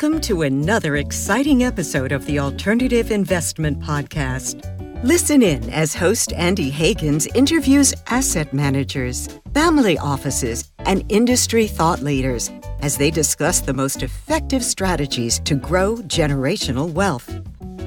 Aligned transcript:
Welcome 0.00 0.20
to 0.20 0.42
another 0.42 0.94
exciting 0.94 1.64
episode 1.64 2.12
of 2.12 2.24
the 2.26 2.38
Alternative 2.38 3.10
Investment 3.10 3.80
Podcast. 3.80 4.62
Listen 5.02 5.42
in 5.42 5.68
as 5.70 5.92
host 5.92 6.32
Andy 6.34 6.70
Hagans 6.70 7.26
interviews 7.34 7.92
asset 8.06 8.52
managers, 8.52 9.28
family 9.54 9.98
offices, 9.98 10.70
and 10.78 11.04
industry 11.08 11.66
thought 11.66 11.98
leaders 11.98 12.48
as 12.78 12.96
they 12.96 13.10
discuss 13.10 13.60
the 13.60 13.74
most 13.74 14.04
effective 14.04 14.62
strategies 14.62 15.40
to 15.40 15.56
grow 15.56 15.96
generational 15.96 16.88
wealth. 16.92 17.28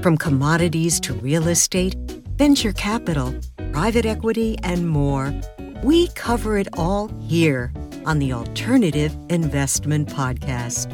From 0.03 0.17
commodities 0.17 0.99
to 1.01 1.13
real 1.13 1.47
estate, 1.47 1.95
venture 2.35 2.73
capital, 2.73 3.33
private 3.71 4.05
equity, 4.05 4.57
and 4.63 4.85
more, 4.85 5.33
we 5.81 6.09
cover 6.09 6.57
it 6.57 6.67
all 6.73 7.07
here 7.21 7.71
on 8.05 8.19
the 8.19 8.33
Alternative 8.33 9.15
Investment 9.29 10.09
Podcast. 10.09 10.91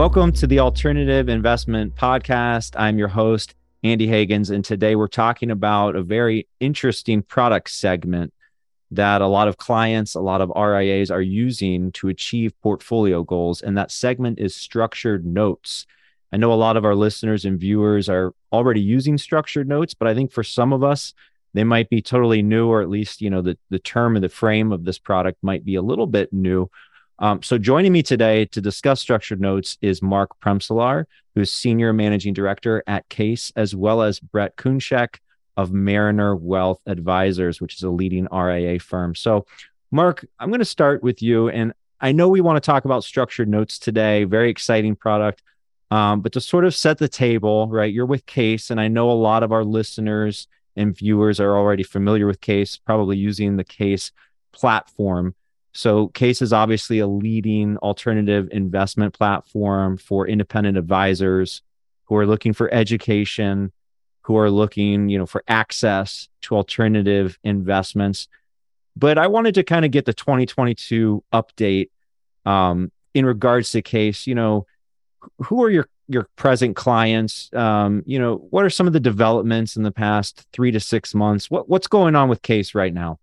Welcome 0.00 0.32
to 0.32 0.46
the 0.46 0.60
Alternative 0.60 1.28
Investment 1.28 1.94
Podcast. 1.94 2.74
I'm 2.74 2.96
your 2.96 3.08
host, 3.08 3.54
Andy 3.84 4.06
Hagans, 4.06 4.48
and 4.48 4.64
today 4.64 4.96
we're 4.96 5.08
talking 5.08 5.50
about 5.50 5.94
a 5.94 6.02
very 6.02 6.48
interesting 6.58 7.20
product 7.20 7.68
segment 7.68 8.32
that 8.92 9.20
a 9.20 9.26
lot 9.26 9.46
of 9.46 9.58
clients, 9.58 10.14
a 10.14 10.22
lot 10.22 10.40
of 10.40 10.50
RIAs 10.56 11.10
are 11.10 11.20
using 11.20 11.92
to 11.92 12.08
achieve 12.08 12.58
portfolio 12.62 13.22
goals. 13.22 13.60
And 13.60 13.76
that 13.76 13.90
segment 13.90 14.38
is 14.38 14.56
structured 14.56 15.26
notes. 15.26 15.84
I 16.32 16.38
know 16.38 16.50
a 16.50 16.54
lot 16.54 16.78
of 16.78 16.86
our 16.86 16.94
listeners 16.94 17.44
and 17.44 17.60
viewers 17.60 18.08
are 18.08 18.32
already 18.54 18.80
using 18.80 19.18
structured 19.18 19.68
notes, 19.68 19.92
but 19.92 20.08
I 20.08 20.14
think 20.14 20.32
for 20.32 20.42
some 20.42 20.72
of 20.72 20.82
us, 20.82 21.12
they 21.52 21.64
might 21.64 21.90
be 21.90 22.00
totally 22.00 22.40
new, 22.40 22.68
or 22.68 22.80
at 22.80 22.88
least, 22.88 23.20
you 23.20 23.28
know, 23.28 23.42
the, 23.42 23.58
the 23.68 23.78
term 23.78 24.16
and 24.16 24.24
the 24.24 24.30
frame 24.30 24.72
of 24.72 24.86
this 24.86 24.98
product 24.98 25.36
might 25.42 25.62
be 25.62 25.74
a 25.74 25.82
little 25.82 26.06
bit 26.06 26.32
new. 26.32 26.70
Um, 27.20 27.42
so 27.42 27.58
joining 27.58 27.92
me 27.92 28.02
today 28.02 28.46
to 28.46 28.62
discuss 28.62 28.98
structured 28.98 29.42
notes 29.42 29.76
is 29.82 30.00
Marc 30.00 30.40
Premselaar, 30.40 31.04
who's 31.34 31.52
Senior 31.52 31.92
Managing 31.92 32.32
Director 32.32 32.82
at 32.86 33.06
CAIS, 33.10 33.52
as 33.56 33.76
well 33.76 34.00
as 34.00 34.18
Brett 34.18 34.56
Kunshek 34.56 35.16
of 35.54 35.70
Mariner 35.70 36.34
Wealth 36.34 36.80
Advisors, 36.86 37.60
which 37.60 37.74
is 37.74 37.82
a 37.82 37.90
leading 37.90 38.26
RIA 38.32 38.80
firm. 38.80 39.14
So, 39.14 39.44
Marc, 39.90 40.24
I'm 40.38 40.48
going 40.48 40.60
to 40.60 40.64
start 40.64 41.02
with 41.02 41.20
you. 41.20 41.50
And 41.50 41.74
I 42.00 42.12
know 42.12 42.28
we 42.28 42.40
want 42.40 42.56
to 42.56 42.66
talk 42.66 42.86
about 42.86 43.04
structured 43.04 43.50
notes 43.50 43.78
today, 43.78 44.24
very 44.24 44.48
exciting 44.48 44.96
product. 44.96 45.42
Um, 45.90 46.22
but 46.22 46.32
to 46.32 46.40
sort 46.40 46.64
of 46.64 46.74
set 46.74 46.96
the 46.96 47.08
table, 47.08 47.68
right? 47.68 47.92
You're 47.92 48.06
with 48.06 48.24
CAIS, 48.24 48.70
and 48.70 48.80
I 48.80 48.88
know 48.88 49.10
a 49.10 49.12
lot 49.12 49.42
of 49.42 49.52
our 49.52 49.64
listeners 49.64 50.46
and 50.76 50.96
viewers 50.96 51.38
are 51.40 51.54
already 51.54 51.82
familiar 51.82 52.26
with 52.26 52.40
CAIS, 52.40 52.78
probably 52.78 53.18
using 53.18 53.56
the 53.56 53.64
CAIS 53.64 54.12
platform. 54.52 55.34
So, 55.72 56.08
CAIS 56.08 56.42
is 56.42 56.52
obviously 56.52 56.98
a 56.98 57.06
leading 57.06 57.76
alternative 57.78 58.48
investment 58.50 59.14
platform 59.14 59.96
for 59.96 60.26
independent 60.26 60.76
advisors 60.76 61.62
who 62.04 62.16
are 62.16 62.26
looking 62.26 62.52
for 62.52 62.72
education, 62.74 63.72
who 64.22 64.36
are 64.36 64.50
looking, 64.50 65.08
you 65.08 65.18
know, 65.18 65.26
for 65.26 65.44
access 65.46 66.28
to 66.42 66.56
alternative 66.56 67.38
investments. 67.44 68.28
But 68.96 69.16
I 69.16 69.28
wanted 69.28 69.54
to 69.54 69.62
kind 69.62 69.84
of 69.84 69.92
get 69.92 70.04
the 70.04 70.12
2022 70.12 71.22
update 71.32 71.90
um, 72.44 72.90
in 73.14 73.24
regards 73.24 73.70
to 73.72 73.82
CAIS. 73.82 74.26
You 74.26 74.34
know, 74.34 74.66
who 75.44 75.62
are 75.62 75.70
your 75.70 75.88
your 76.08 76.28
present 76.34 76.74
clients? 76.74 77.48
Um, 77.54 78.02
you 78.04 78.18
know, 78.18 78.36
what 78.50 78.64
are 78.64 78.70
some 78.70 78.86
of 78.86 78.92
the 78.92 79.00
developments 79.00 79.76
in 79.76 79.84
the 79.84 79.92
past 79.92 80.44
three 80.52 80.72
to 80.72 80.80
six 80.80 81.14
months? 81.14 81.50
What 81.50 81.68
what's 81.68 81.86
going 81.86 82.16
on 82.16 82.28
with 82.28 82.42
CAIS 82.42 82.74
right 82.74 82.92
now? 82.92 83.20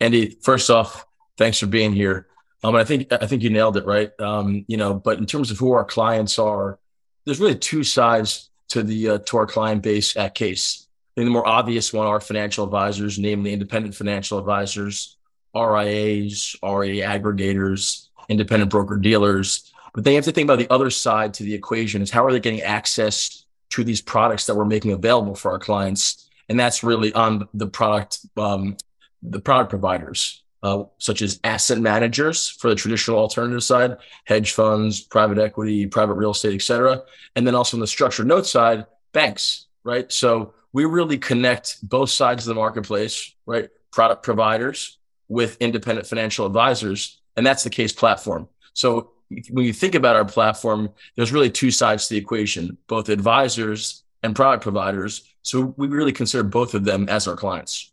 Andy, 0.00 0.36
first 0.42 0.70
off, 0.70 1.06
thanks 1.36 1.58
for 1.58 1.66
being 1.66 1.92
here. 1.92 2.26
Um, 2.62 2.74
I 2.74 2.84
think 2.84 3.12
I 3.12 3.26
think 3.26 3.42
you 3.42 3.50
nailed 3.50 3.76
it, 3.76 3.86
right? 3.86 4.10
Um, 4.20 4.64
you 4.68 4.76
know, 4.76 4.94
but 4.94 5.18
in 5.18 5.26
terms 5.26 5.50
of 5.50 5.58
who 5.58 5.72
our 5.72 5.84
clients 5.84 6.38
are, 6.38 6.78
there's 7.24 7.40
really 7.40 7.56
two 7.56 7.84
sides 7.84 8.50
to 8.68 8.82
the 8.82 9.08
uh, 9.08 9.18
to 9.18 9.38
our 9.38 9.46
client 9.46 9.82
base 9.82 10.16
at 10.16 10.34
CAIS. 10.34 10.86
I 10.86 11.20
think 11.20 11.26
the 11.26 11.32
more 11.32 11.46
obvious 11.46 11.92
one 11.92 12.06
are 12.06 12.20
financial 12.20 12.64
advisors, 12.64 13.18
namely 13.18 13.52
independent 13.52 13.94
financial 13.94 14.38
advisors, 14.38 15.16
RIAs, 15.54 16.54
RIA 16.62 17.06
aggregators, 17.08 18.08
independent 18.28 18.70
broker 18.70 18.96
dealers 18.96 19.70
but 19.94 20.04
they 20.04 20.14
have 20.14 20.24
to 20.24 20.32
think 20.32 20.46
about 20.46 20.58
the 20.58 20.72
other 20.72 20.90
side 20.90 21.34
to 21.34 21.42
the 21.42 21.54
equation 21.54 22.02
is 22.02 22.10
how 22.10 22.24
are 22.24 22.32
they 22.32 22.40
getting 22.40 22.62
access 22.62 23.44
to 23.70 23.84
these 23.84 24.00
products 24.00 24.46
that 24.46 24.54
we're 24.54 24.64
making 24.64 24.92
available 24.92 25.34
for 25.34 25.50
our 25.52 25.58
clients? 25.58 26.28
And 26.48 26.58
that's 26.58 26.82
really 26.82 27.12
on 27.12 27.48
the 27.54 27.66
product, 27.66 28.18
um, 28.36 28.76
the 29.22 29.40
product 29.40 29.70
providers, 29.70 30.42
uh, 30.62 30.84
such 30.98 31.22
as 31.22 31.40
asset 31.44 31.78
managers 31.78 32.48
for 32.48 32.68
the 32.68 32.74
traditional 32.74 33.18
alternative 33.18 33.62
side, 33.62 33.96
hedge 34.24 34.52
funds, 34.52 35.00
private 35.00 35.38
equity, 35.38 35.86
private 35.86 36.14
real 36.14 36.32
estate, 36.32 36.54
et 36.54 36.62
cetera. 36.62 37.02
And 37.34 37.46
then 37.46 37.54
also 37.54 37.76
on 37.76 37.80
the 37.80 37.86
structured 37.86 38.26
note 38.26 38.46
side, 38.46 38.86
banks, 39.12 39.66
right? 39.84 40.10
So 40.12 40.54
we 40.72 40.84
really 40.84 41.18
connect 41.18 41.78
both 41.88 42.10
sides 42.10 42.46
of 42.46 42.54
the 42.54 42.60
marketplace, 42.60 43.34
right? 43.46 43.68
Product 43.90 44.22
providers 44.22 44.98
with 45.28 45.56
independent 45.60 46.06
financial 46.06 46.46
advisors. 46.46 47.20
And 47.36 47.46
that's 47.46 47.64
the 47.64 47.70
CAIS 47.70 47.92
platform. 47.92 48.48
So 48.74 49.12
when 49.50 49.64
you 49.64 49.72
think 49.72 49.94
about 49.94 50.16
our 50.16 50.24
platform, 50.24 50.90
there's 51.16 51.32
really 51.32 51.50
two 51.50 51.70
sides 51.70 52.08
to 52.08 52.14
the 52.14 52.20
equation, 52.20 52.76
both 52.86 53.08
advisors 53.08 54.04
and 54.22 54.36
product 54.36 54.62
providers. 54.62 55.22
So 55.42 55.74
we 55.76 55.88
really 55.88 56.12
consider 56.12 56.42
both 56.42 56.74
of 56.74 56.84
them 56.84 57.08
as 57.08 57.26
our 57.26 57.36
clients. 57.36 57.92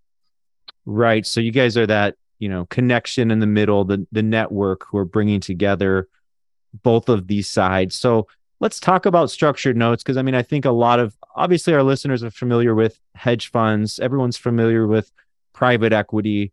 Right. 0.86 1.26
So 1.26 1.40
you 1.40 1.52
guys 1.52 1.78
are 1.78 1.88
that, 1.88 2.16
you 2.40 2.50
know, 2.50 2.66
connection 2.66 3.32
in 3.32 3.40
the 3.40 3.48
middle, 3.48 3.84
the 3.84 4.06
the 4.12 4.24
network 4.24 4.86
who 4.88 4.98
are 4.98 5.06
bringing 5.06 5.40
together 5.40 6.08
both 6.84 7.10
of 7.10 7.28
these 7.28 7.50
sides. 7.50 7.96
So 7.96 8.28
let's 8.60 8.80
talk 8.80 9.06
about 9.06 9.32
structured 9.32 9.78
notes 9.78 10.04
because 10.04 10.18
I 10.18 10.22
mean, 10.22 10.36
I 10.36 10.42
think 10.42 10.66
a 10.66 10.72
lot 10.72 11.00
of 11.00 11.16
obviously 11.36 11.74
our 11.74 11.84
listeners 11.84 12.24
are 12.24 12.32
familiar 12.32 12.76
with 12.76 13.00
hedge 13.16 13.52
funds. 13.52 14.00
Everyone's 14.00 14.38
familiar 14.38 14.88
with 14.88 15.12
private 15.54 15.94
equity. 15.94 16.52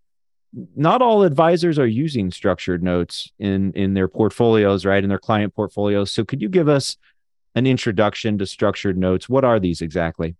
Not 0.76 1.02
all 1.02 1.24
advisors 1.24 1.78
are 1.78 1.86
using 1.86 2.30
structured 2.30 2.82
notes 2.82 3.32
in 3.38 3.72
in 3.72 3.94
their 3.94 4.08
portfolios 4.08 4.84
right 4.86 5.02
in 5.02 5.08
their 5.08 5.18
client 5.18 5.54
portfolios. 5.54 6.10
So 6.10 6.24
could 6.24 6.40
you 6.40 6.48
give 6.48 6.68
us 6.68 6.96
an 7.54 7.66
introduction 7.66 8.38
to 8.38 8.46
structured 8.46 8.98
notes? 8.98 9.28
What 9.28 9.44
are 9.44 9.60
these 9.60 9.80
exactly? 9.80 10.36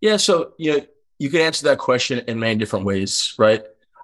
Yeah 0.00 0.16
so 0.16 0.52
you 0.58 0.72
know 0.72 0.86
you 1.18 1.30
can 1.30 1.40
answer 1.40 1.66
that 1.66 1.78
question 1.78 2.18
in 2.26 2.40
many 2.40 2.56
different 2.56 2.84
ways 2.84 3.34
right 3.38 3.62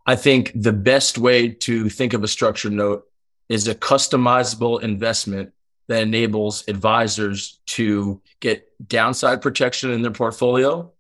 i 0.09 0.17
think 0.17 0.51
the 0.57 0.73
best 0.73 1.19
way 1.19 1.49
to 1.49 1.89
think 1.89 2.13
of 2.13 2.25
a 2.25 2.29
structured 2.29 2.73
note 2.73 3.07
is 3.49 3.69
a 3.69 3.75
customizable 3.75 4.83
investment 4.83 5.53
that 5.87 6.03
enables 6.03 6.67
advisors 6.69 7.61
to 7.67 8.21
get 8.41 8.67
downside 8.89 9.41
protection 9.41 9.93
in 9.93 10.03
their 10.03 10.11
portfolio 10.11 10.91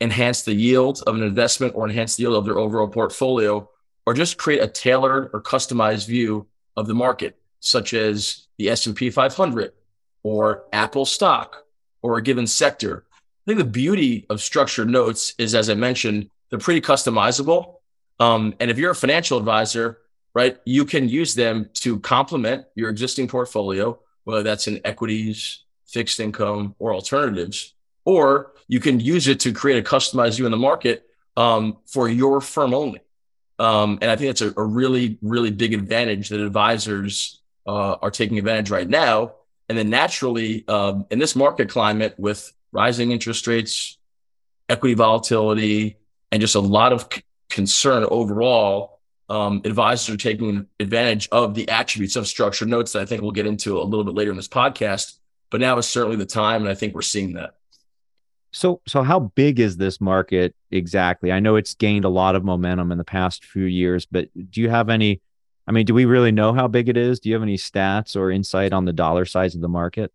enhance 0.00 0.42
the 0.42 0.54
yield 0.54 1.02
of 1.06 1.16
an 1.16 1.22
investment 1.22 1.74
or 1.74 1.88
enhance 1.88 2.16
the 2.16 2.22
yield 2.22 2.36
of 2.36 2.44
their 2.44 2.58
overall 2.58 2.88
portfolio, 2.88 3.68
or 4.06 4.14
just 4.14 4.38
create 4.38 4.62
a 4.62 4.68
tailored 4.68 5.30
or 5.32 5.42
customized 5.42 6.06
view 6.06 6.46
of 6.76 6.86
the 6.86 6.94
market, 6.94 7.36
such 7.60 7.94
as 7.94 8.46
the 8.58 8.70
S&P 8.70 9.10
500 9.10 9.72
or 10.22 10.64
Apple 10.72 11.04
stock 11.04 11.64
or 12.02 12.16
a 12.16 12.22
given 12.22 12.46
sector. 12.46 13.04
I 13.12 13.20
think 13.46 13.58
the 13.58 13.64
beauty 13.64 14.26
of 14.30 14.40
structured 14.40 14.88
notes 14.88 15.34
is, 15.38 15.54
as 15.54 15.68
I 15.68 15.74
mentioned, 15.74 16.30
they're 16.48 16.58
pretty 16.58 16.80
customizable. 16.80 17.76
Um, 18.20 18.54
and 18.60 18.70
if 18.70 18.78
you're 18.78 18.90
a 18.90 18.96
financial 18.96 19.38
advisor, 19.38 19.98
right, 20.34 20.58
you 20.64 20.84
can 20.84 21.08
use 21.08 21.34
them 21.34 21.70
to 21.74 22.00
complement 22.00 22.66
your 22.74 22.90
existing 22.90 23.28
portfolio, 23.28 23.98
whether 24.24 24.42
that's 24.42 24.66
in 24.66 24.80
equities, 24.84 25.64
fixed 25.86 26.20
income, 26.20 26.74
or 26.78 26.92
alternatives 26.92 27.74
or 28.08 28.52
you 28.68 28.80
can 28.80 29.00
use 29.00 29.28
it 29.28 29.38
to 29.40 29.52
create 29.52 29.78
a 29.78 29.86
customized 29.86 30.36
view 30.36 30.46
in 30.46 30.50
the 30.50 30.56
market 30.56 31.06
um, 31.36 31.76
for 31.84 32.08
your 32.08 32.40
firm 32.40 32.72
only. 32.72 33.00
Um, 33.58 33.98
and 34.00 34.10
I 34.10 34.16
think 34.16 34.30
that's 34.30 34.40
a, 34.40 34.58
a, 34.58 34.64
really, 34.64 35.18
really 35.20 35.50
big 35.50 35.74
advantage 35.74 36.30
that 36.30 36.40
advisors 36.40 37.42
uh, 37.66 37.96
are 38.00 38.10
taking 38.10 38.38
advantage 38.38 38.70
right 38.70 38.88
now. 38.88 39.34
And 39.68 39.76
then 39.76 39.90
naturally, 39.90 40.66
um, 40.68 41.04
in 41.10 41.18
this 41.18 41.36
market 41.36 41.68
climate 41.68 42.14
with 42.16 42.50
rising 42.72 43.10
interest 43.10 43.46
rates, 43.46 43.98
equity 44.70 44.94
volatility, 44.94 45.98
and 46.32 46.40
just 46.40 46.54
a 46.54 46.60
lot 46.60 46.94
of 46.94 47.10
concern 47.48 48.04
overall, 48.10 49.00
um, 49.28 49.60
advisors 49.64 50.14
are 50.14 50.18
taking 50.18 50.66
advantage 50.80 51.28
of 51.30 51.54
the 51.54 51.68
attributes 51.68 52.16
of 52.16 52.26
structured 52.26 52.68
notes 52.68 52.92
that 52.92 53.02
I 53.02 53.06
think 53.06 53.22
we'll 53.22 53.30
get 53.32 53.46
into 53.46 53.78
a 53.78 53.82
little 53.82 54.04
bit 54.04 54.14
later 54.14 54.30
in 54.30 54.36
this 54.36 54.48
podcast. 54.48 55.18
But 55.50 55.60
now 55.60 55.78
is 55.78 55.86
certainly 55.86 56.16
the 56.16 56.26
time, 56.26 56.62
and 56.62 56.70
I 56.70 56.74
think 56.74 56.94
we're 56.94 57.02
seeing 57.02 57.34
that. 57.34 57.54
So, 58.52 58.80
so 58.86 59.02
how 59.02 59.20
big 59.20 59.60
is 59.60 59.76
this 59.76 60.00
market 60.00 60.54
exactly? 60.70 61.32
I 61.32 61.40
know 61.40 61.56
it's 61.56 61.74
gained 61.74 62.04
a 62.04 62.10
lot 62.10 62.34
of 62.34 62.44
momentum 62.44 62.92
in 62.92 62.98
the 62.98 63.04
past 63.04 63.44
few 63.44 63.64
years, 63.64 64.06
but 64.06 64.28
do 64.50 64.60
you 64.60 64.70
have 64.70 64.88
any? 64.88 65.20
I 65.66 65.72
mean, 65.72 65.84
do 65.84 65.92
we 65.92 66.06
really 66.06 66.32
know 66.32 66.54
how 66.54 66.66
big 66.66 66.88
it 66.88 66.96
is? 66.96 67.20
Do 67.20 67.28
you 67.28 67.34
have 67.34 67.42
any 67.42 67.58
stats 67.58 68.16
or 68.16 68.30
insight 68.30 68.72
on 68.72 68.86
the 68.86 68.92
dollar 68.92 69.26
size 69.26 69.54
of 69.54 69.60
the 69.60 69.68
market? 69.68 70.12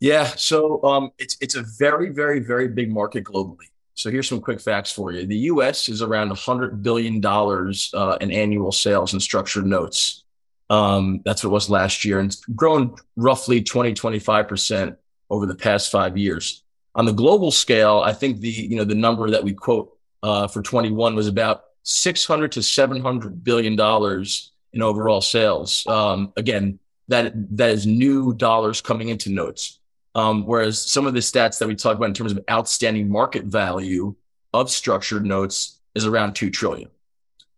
Yeah, 0.00 0.24
so 0.24 0.82
um, 0.82 1.10
it's 1.18 1.36
it's 1.40 1.54
a 1.54 1.62
very, 1.78 2.10
very, 2.10 2.40
very 2.40 2.68
big 2.68 2.92
market 2.92 3.24
globally. 3.24 3.66
So 4.00 4.10
here's 4.10 4.28
some 4.28 4.40
quick 4.40 4.60
facts 4.60 4.90
for 4.90 5.12
you. 5.12 5.26
The 5.26 5.36
U.S. 5.36 5.90
is 5.90 6.00
around 6.00 6.28
100 6.28 6.82
billion 6.82 7.20
dollars 7.20 7.90
uh, 7.92 8.16
in 8.20 8.32
annual 8.32 8.72
sales 8.72 9.12
in 9.12 9.20
structured 9.20 9.66
notes. 9.66 10.24
Um, 10.70 11.20
that's 11.24 11.44
what 11.44 11.50
it 11.50 11.52
was 11.52 11.68
last 11.68 12.04
year, 12.04 12.18
and 12.18 12.30
it's 12.30 12.42
grown 12.44 12.94
roughly 13.16 13.62
20, 13.62 13.92
25 13.92 14.48
percent 14.48 14.96
over 15.28 15.44
the 15.44 15.54
past 15.54 15.90
five 15.90 16.16
years. 16.16 16.62
On 16.94 17.04
the 17.04 17.12
global 17.12 17.50
scale, 17.50 18.00
I 18.04 18.14
think 18.14 18.40
the 18.40 18.48
you 18.48 18.76
know 18.76 18.84
the 18.84 18.94
number 18.94 19.28
that 19.30 19.44
we 19.44 19.52
quote 19.52 19.94
uh, 20.22 20.48
for 20.48 20.62
21 20.62 21.14
was 21.14 21.26
about 21.26 21.64
600 21.82 22.52
to 22.52 22.62
700 22.62 23.44
billion 23.44 23.76
dollars 23.76 24.52
in 24.72 24.80
overall 24.80 25.20
sales. 25.20 25.86
Um, 25.86 26.32
again, 26.36 26.78
that 27.08 27.34
that 27.56 27.70
is 27.70 27.86
new 27.86 28.32
dollars 28.32 28.80
coming 28.80 29.08
into 29.08 29.30
notes. 29.30 29.79
Um, 30.14 30.44
whereas 30.46 30.80
some 30.80 31.06
of 31.06 31.14
the 31.14 31.20
stats 31.20 31.58
that 31.58 31.68
we 31.68 31.76
talk 31.76 31.96
about 31.96 32.08
in 32.08 32.14
terms 32.14 32.32
of 32.32 32.44
outstanding 32.50 33.08
market 33.08 33.44
value 33.44 34.14
of 34.52 34.70
structured 34.70 35.24
notes 35.24 35.78
is 35.94 36.06
around 36.06 36.34
two 36.34 36.50
trillion. 36.50 36.90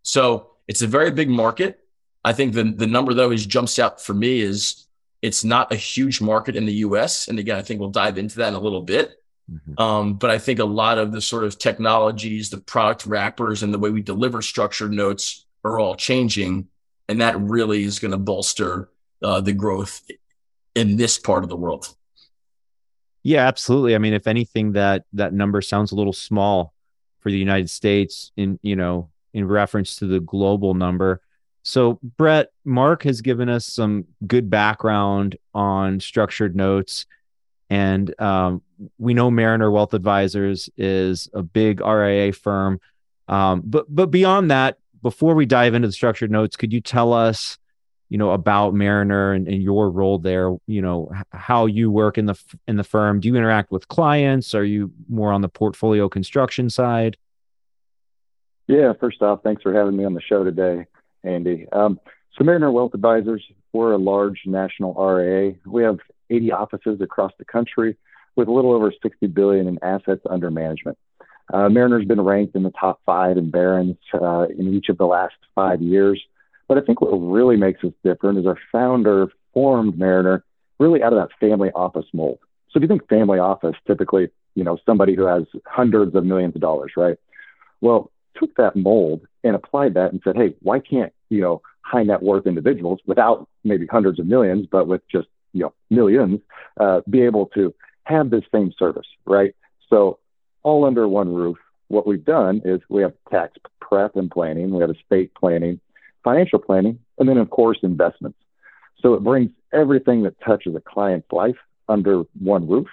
So 0.03 0.51
it's 0.67 0.81
a 0.81 0.87
very 0.87 1.11
big 1.11 1.29
market. 1.29 1.79
I 2.23 2.33
think 2.33 2.53
the 2.53 2.63
the 2.63 2.87
number 2.87 3.13
that 3.13 3.23
always 3.23 3.45
jumps 3.45 3.79
out 3.79 4.01
for 4.01 4.13
me 4.13 4.39
is 4.39 4.85
it's 5.21 5.43
not 5.43 5.71
a 5.71 5.75
huge 5.75 6.21
market 6.21 6.55
in 6.55 6.65
the 6.65 6.73
U.S. 6.73 7.27
And 7.27 7.39
again, 7.39 7.57
I 7.57 7.61
think 7.61 7.79
we'll 7.79 7.89
dive 7.89 8.17
into 8.17 8.37
that 8.37 8.49
in 8.49 8.53
a 8.53 8.59
little 8.59 8.81
bit. 8.81 9.19
Mm-hmm. 9.51 9.81
Um, 9.81 10.13
but 10.15 10.29
I 10.29 10.37
think 10.37 10.59
a 10.59 10.65
lot 10.65 10.97
of 10.97 11.11
the 11.11 11.21
sort 11.21 11.43
of 11.43 11.57
technologies, 11.57 12.49
the 12.49 12.59
product 12.59 13.05
wrappers, 13.05 13.63
and 13.63 13.73
the 13.73 13.79
way 13.79 13.89
we 13.89 14.01
deliver 14.01 14.41
structured 14.41 14.91
notes 14.91 15.45
are 15.63 15.79
all 15.79 15.95
changing, 15.95 16.67
and 17.09 17.21
that 17.21 17.39
really 17.39 17.83
is 17.83 17.99
going 17.99 18.11
to 18.11 18.17
bolster 18.17 18.89
uh, 19.21 19.41
the 19.41 19.53
growth 19.53 20.01
in 20.75 20.97
this 20.97 21.17
part 21.17 21.43
of 21.43 21.49
the 21.49 21.57
world. 21.57 21.93
Yeah, 23.23 23.47
absolutely. 23.47 23.95
I 23.95 23.97
mean, 23.97 24.13
if 24.13 24.27
anything, 24.27 24.73
that 24.73 25.05
that 25.13 25.33
number 25.33 25.61
sounds 25.61 25.91
a 25.91 25.95
little 25.95 26.13
small 26.13 26.73
for 27.21 27.31
the 27.31 27.37
United 27.37 27.69
States 27.69 28.31
in 28.35 28.59
you 28.61 28.75
know 28.75 29.09
in 29.33 29.47
reference 29.47 29.97
to 29.97 30.05
the 30.05 30.19
global 30.19 30.73
number. 30.73 31.21
So, 31.63 31.99
Brett, 32.17 32.51
Marc 32.65 33.03
has 33.03 33.21
given 33.21 33.47
us 33.47 33.65
some 33.65 34.05
good 34.27 34.49
background 34.49 35.37
on 35.53 36.01
structured 36.01 36.55
notes 36.55 37.05
and 37.73 38.19
um, 38.21 38.61
we 38.99 39.15
know 39.15 39.31
Mariner 39.31 39.71
Wealth 39.71 39.95
Advisors 39.95 40.69
is 40.77 41.27
a 41.33 41.41
big 41.41 41.79
RIA 41.79 42.31
firm. 42.31 42.79
Um, 43.27 43.63
but 43.65 43.87
but 43.89 44.11
beyond 44.11 44.51
that, 44.51 44.77
before 45.01 45.33
we 45.33 45.47
dive 45.47 45.73
into 45.73 45.87
the 45.87 45.93
structured 45.93 46.29
notes, 46.29 46.55
could 46.55 46.71
you 46.71 46.81
tell 46.81 47.13
us, 47.13 47.57
you 48.13 48.19
know, 48.19 48.29
about 48.29 48.75
Mariner 48.75 49.33
and, 49.33 49.47
and 49.47 49.63
your 49.63 49.89
role 49.89 50.19
there? 50.19 50.55
You 50.67 50.83
know, 50.83 51.11
how 51.31 51.65
you 51.65 51.89
work 51.89 52.19
in 52.19 52.27
the 52.27 52.35
in 52.67 52.75
the 52.75 52.83
firm. 52.83 53.19
Do 53.19 53.27
you 53.27 53.35
interact 53.35 53.71
with 53.71 53.87
clients? 53.87 54.53
Are 54.53 54.63
you 54.63 54.91
more 55.09 55.31
on 55.31 55.41
the 55.41 55.49
portfolio 55.49 56.07
construction 56.07 56.69
side? 56.69 57.17
Yeah. 58.67 58.93
First 58.99 59.23
off, 59.23 59.41
thanks 59.43 59.63
for 59.63 59.73
having 59.73 59.97
me 59.97 60.05
on 60.05 60.13
the 60.13 60.21
show 60.21 60.43
today, 60.43 60.85
Andy. 61.23 61.65
Um, 61.71 61.99
so 62.37 62.43
Mariner 62.43 62.71
Wealth 62.71 62.93
Advisors, 62.93 63.43
we're 63.73 63.93
a 63.93 63.97
large 63.97 64.41
national 64.45 64.93
RIA. 64.93 65.55
We 65.65 65.81
have 65.81 65.97
80 66.29 66.51
offices 66.51 67.01
across 67.01 67.31
the 67.39 67.45
country 67.45 67.97
with 68.35 68.47
a 68.47 68.51
little 68.51 68.73
over 68.73 68.93
60 69.01 69.25
billion 69.25 69.67
in 69.67 69.79
assets 69.83 70.21
under 70.29 70.51
management. 70.51 70.99
Uh, 71.51 71.67
Mariner's 71.67 72.05
been 72.05 72.21
ranked 72.21 72.55
in 72.55 72.61
the 72.61 72.71
top 72.79 73.01
five 73.07 73.37
in 73.37 73.49
Barron's 73.49 73.97
uh, 74.13 74.45
in 74.55 74.71
each 74.71 74.89
of 74.89 74.99
the 74.99 75.07
last 75.07 75.35
five 75.55 75.81
years. 75.81 76.23
But 76.73 76.81
I 76.81 76.85
think 76.87 77.01
what 77.01 77.11
really 77.11 77.55
makes 77.55 77.83
us 77.83 77.91
different 78.03 78.39
is 78.39 78.47
our 78.47 78.57
founder 78.71 79.27
formed 79.53 79.95
Mariner 79.95 80.43
really 80.79 81.03
out 81.03 81.13
of 81.13 81.19
that 81.19 81.37
family 81.39 81.69
office 81.75 82.07
mold. 82.13 82.39
So 82.71 82.77
if 82.77 82.81
you 82.81 82.87
think 82.87 83.07
family 83.07 83.37
office, 83.37 83.75
typically, 83.85 84.29
you 84.55 84.63
know, 84.63 84.79
somebody 84.83 85.13
who 85.13 85.25
has 85.25 85.43
hundreds 85.67 86.15
of 86.15 86.25
millions 86.25 86.55
of 86.55 86.61
dollars, 86.61 86.93
right? 86.97 87.17
Well, 87.81 88.09
took 88.35 88.55
that 88.55 88.75
mold 88.75 89.21
and 89.43 89.55
applied 89.55 89.93
that 89.93 90.13
and 90.13 90.21
said, 90.23 90.35
hey, 90.35 90.55
why 90.63 90.79
can't, 90.79 91.13
you 91.29 91.41
know, 91.41 91.61
high 91.81 92.01
net 92.01 92.23
worth 92.23 92.47
individuals 92.47 92.99
without 93.05 93.47
maybe 93.63 93.85
hundreds 93.85 94.19
of 94.19 94.25
millions, 94.25 94.65
but 94.71 94.87
with 94.87 95.01
just 95.11 95.27
you 95.51 95.61
know 95.61 95.73
millions 95.91 96.39
uh, 96.79 97.01
be 97.07 97.21
able 97.21 97.45
to 97.53 97.71
have 98.05 98.31
this 98.31 98.45
same 98.51 98.73
service, 98.79 99.05
right? 99.25 99.55
So 99.91 100.17
all 100.63 100.85
under 100.85 101.07
one 101.07 101.31
roof. 101.35 101.57
What 101.89 102.07
we've 102.07 102.25
done 102.25 102.63
is 102.65 102.81
we 102.89 103.03
have 103.03 103.13
tax 103.29 103.59
prep 103.79 104.15
and 104.15 104.31
planning, 104.31 104.71
we 104.71 104.81
have 104.81 104.89
estate 104.89 105.35
planning, 105.35 105.79
financial 106.23 106.59
planning, 106.59 106.99
and 107.17 107.27
then 107.27 107.37
of 107.37 107.49
course 107.49 107.79
investments. 107.83 108.37
So 109.01 109.13
it 109.13 109.23
brings 109.23 109.51
everything 109.73 110.23
that 110.23 110.39
touches 110.41 110.75
a 110.75 110.81
client's 110.81 111.31
life 111.31 111.57
under 111.89 112.23
one 112.39 112.67
roof. 112.67 112.87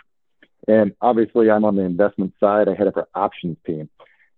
And 0.69 0.93
obviously, 1.01 1.51
I'm 1.51 1.65
on 1.65 1.77
the 1.77 1.83
investment 1.83 2.35
side. 2.41 2.69
I 2.69 2.75
head 2.75 2.87
up 2.87 2.97
our 2.97 3.09
options 3.15 3.57
team. 3.67 3.89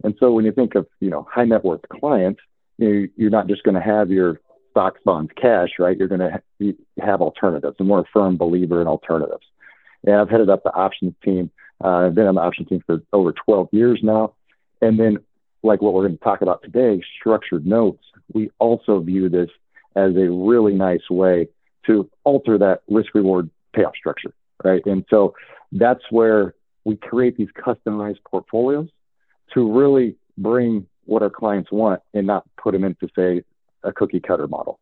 And 0.04 0.14
so 0.18 0.32
when 0.32 0.44
you 0.44 0.52
think 0.52 0.74
of 0.74 0.86
you 1.00 1.10
know 1.10 1.26
high 1.30 1.44
net 1.44 1.64
worth 1.64 1.82
clients, 1.88 2.40
you 2.78 3.10
you're 3.16 3.30
not 3.30 3.48
just 3.48 3.62
going 3.62 3.74
to 3.74 3.80
have 3.80 4.10
your 4.10 4.40
stocks, 4.70 5.00
bonds, 5.04 5.30
cash, 5.40 5.70
right? 5.78 5.96
You're 5.96 6.08
going 6.08 6.20
to 6.20 6.30
ha- 6.30 7.04
have 7.04 7.20
alternatives, 7.20 7.76
and 7.78 7.88
we're 7.88 8.00
a 8.00 8.04
firm 8.12 8.36
believer 8.36 8.80
in 8.80 8.88
alternatives. 8.88 9.46
And 10.04 10.16
I've 10.16 10.30
headed 10.30 10.50
up 10.50 10.64
the 10.64 10.74
options 10.74 11.14
team. 11.24 11.50
Uh, 11.82 12.06
I've 12.06 12.14
been 12.14 12.26
on 12.26 12.34
the 12.34 12.40
options 12.40 12.68
team 12.68 12.82
for 12.86 13.00
over 13.12 13.32
12 13.32 13.68
years 13.72 14.00
now. 14.02 14.34
And 14.80 14.98
then, 14.98 15.18
like 15.62 15.80
what 15.80 15.94
we're 15.94 16.06
going 16.06 16.18
to 16.18 16.24
talk 16.24 16.42
about 16.42 16.62
today, 16.62 17.00
structured 17.18 17.66
notes, 17.66 18.02
we 18.32 18.50
also 18.58 19.00
view 19.00 19.28
this 19.28 19.50
as 19.94 20.16
a 20.16 20.30
really 20.30 20.74
nice 20.74 21.08
way 21.10 21.48
to 21.86 22.08
alter 22.24 22.58
that 22.58 22.82
risk 22.88 23.14
reward 23.14 23.50
payoff 23.74 23.94
structure, 23.96 24.32
right? 24.64 24.84
And 24.86 25.04
so 25.10 25.34
that's 25.72 26.02
where 26.10 26.54
we 26.84 26.96
create 26.96 27.36
these 27.36 27.48
customized 27.56 28.18
portfolios 28.28 28.88
to 29.54 29.70
really 29.72 30.16
bring 30.38 30.86
what 31.04 31.22
our 31.22 31.30
clients 31.30 31.70
want 31.70 32.00
and 32.14 32.26
not 32.26 32.44
put 32.56 32.72
them 32.72 32.84
into, 32.84 33.08
say, 33.14 33.42
a 33.82 33.92
cookie 33.92 34.20
cutter 34.20 34.46
model. 34.46 34.78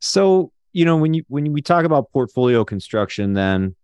So, 0.00 0.52
you 0.72 0.84
know, 0.84 0.96
when 0.96 1.14
you 1.14 1.24
when 1.28 1.52
we 1.52 1.62
talk 1.62 1.84
about 1.84 2.10
portfolio 2.12 2.64
construction, 2.64 3.34
then 3.34 3.76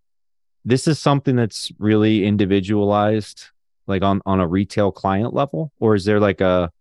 this 0.65 0.87
is 0.87 0.99
something 0.99 1.35
that's 1.35 1.71
really 1.79 2.25
individualized, 2.25 3.45
like 3.89 4.03
on 4.03 4.21
on 4.25 4.39
a 4.39 4.47
retail 4.47 4.91
client 4.91 5.33
level, 5.33 5.73
or 5.79 5.95
is 5.95 6.05
there 6.05 6.19
like 6.19 6.39
a 6.39 6.71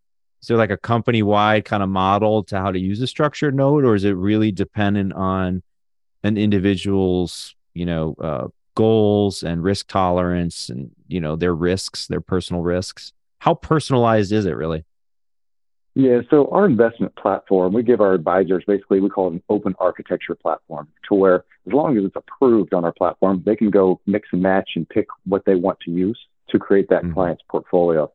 is 0.40 0.46
there 0.46 0.56
like 0.56 0.70
a 0.70 0.76
company 0.76 1.22
wide 1.22 1.64
kind 1.64 1.82
of 1.82 1.88
model 1.88 2.44
to 2.44 2.60
how 2.60 2.70
to 2.70 2.78
use 2.78 3.00
a 3.02 3.06
structured 3.06 3.54
note, 3.54 3.84
or 3.84 3.94
is 3.94 4.04
it 4.04 4.12
really 4.12 4.52
dependent 4.52 5.12
on 5.14 5.62
an 6.22 6.36
individual's 6.36 7.56
you 7.74 7.86
know 7.86 8.14
uh, 8.20 8.48
goals 8.76 9.42
and 9.42 9.64
risk 9.64 9.88
tolerance 9.88 10.68
and 10.68 10.90
you 11.08 11.20
know 11.20 11.34
their 11.34 11.54
risks, 11.54 12.06
their 12.06 12.20
personal 12.20 12.62
risks? 12.62 13.12
How 13.40 13.54
personalized 13.54 14.30
is 14.30 14.46
it 14.46 14.56
really? 14.56 14.84
Yeah, 15.94 16.20
so 16.30 16.48
our 16.52 16.64
investment 16.64 17.16
platform, 17.16 17.72
we 17.72 17.82
give 17.82 18.00
our 18.00 18.12
advisors 18.12 18.62
basically, 18.68 19.00
we 19.00 19.08
call 19.08 19.28
it 19.28 19.32
an 19.34 19.42
open 19.48 19.74
architecture 19.80 20.36
platform 20.36 20.86
to 21.08 21.14
where 21.16 21.44
as 21.66 21.72
long 21.72 21.98
as 21.98 22.04
it's 22.04 22.14
approved 22.14 22.72
on 22.72 22.84
our 22.84 22.92
platform, 22.92 23.42
they 23.44 23.56
can 23.56 23.68
go 23.68 24.00
mix 24.06 24.28
and 24.30 24.40
match 24.40 24.70
and 24.76 24.88
pick 24.88 25.08
what 25.24 25.44
they 25.44 25.56
want 25.56 25.80
to 25.80 25.90
use 25.90 26.16
to 26.50 26.58
create 26.58 26.88
that 26.90 27.02
mm-hmm. 27.02 27.14
client's 27.14 27.42
portfolio. 27.48 28.10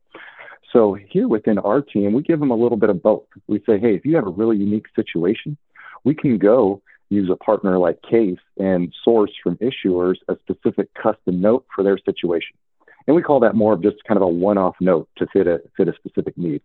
So 0.71 0.97
here 1.09 1.27
within 1.27 1.59
our 1.59 1.81
team, 1.81 2.13
we 2.13 2.23
give 2.23 2.39
them 2.39 2.51
a 2.51 2.55
little 2.55 2.77
bit 2.77 2.89
of 2.89 3.01
both. 3.03 3.25
We 3.47 3.59
say, 3.59 3.79
hey, 3.79 3.95
if 3.95 4.05
you 4.05 4.15
have 4.15 4.25
a 4.25 4.31
really 4.31 4.57
unique 4.57 4.87
situation, 4.95 5.55
we 6.03 6.15
can 6.15 6.37
go 6.39 6.81
use 7.09 7.29
a 7.31 7.35
partner 7.35 7.77
like 7.77 7.99
CAIS 8.09 8.37
and 8.57 8.93
source 9.03 9.31
from 9.43 9.57
issuers 9.57 10.15
a 10.27 10.35
specific 10.41 10.89
custom 10.95 11.41
note 11.41 11.65
for 11.75 11.83
their 11.83 11.99
situation. 11.99 12.57
And 13.05 13.15
we 13.15 13.21
call 13.21 13.41
that 13.41 13.55
more 13.55 13.73
of 13.73 13.83
just 13.83 13.97
kind 14.07 14.17
of 14.17 14.23
a 14.23 14.27
one-off 14.27 14.75
note 14.79 15.09
to 15.17 15.27
fit 15.31 15.45
a 15.45 15.61
fit 15.77 15.87
a 15.87 15.93
specific 15.93 16.37
need. 16.37 16.61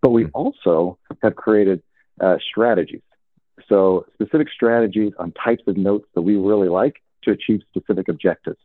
But 0.00 0.10
we 0.10 0.24
hmm. 0.24 0.30
also 0.32 0.98
have 1.22 1.36
created 1.36 1.82
uh, 2.20 2.36
strategies. 2.48 3.02
So 3.68 4.06
specific 4.14 4.48
strategies 4.52 5.12
on 5.18 5.32
types 5.32 5.62
of 5.66 5.76
notes 5.76 6.06
that 6.14 6.22
we 6.22 6.36
really 6.36 6.68
like 6.68 6.96
to 7.24 7.30
achieve 7.30 7.60
specific 7.70 8.08
objectives. 8.08 8.58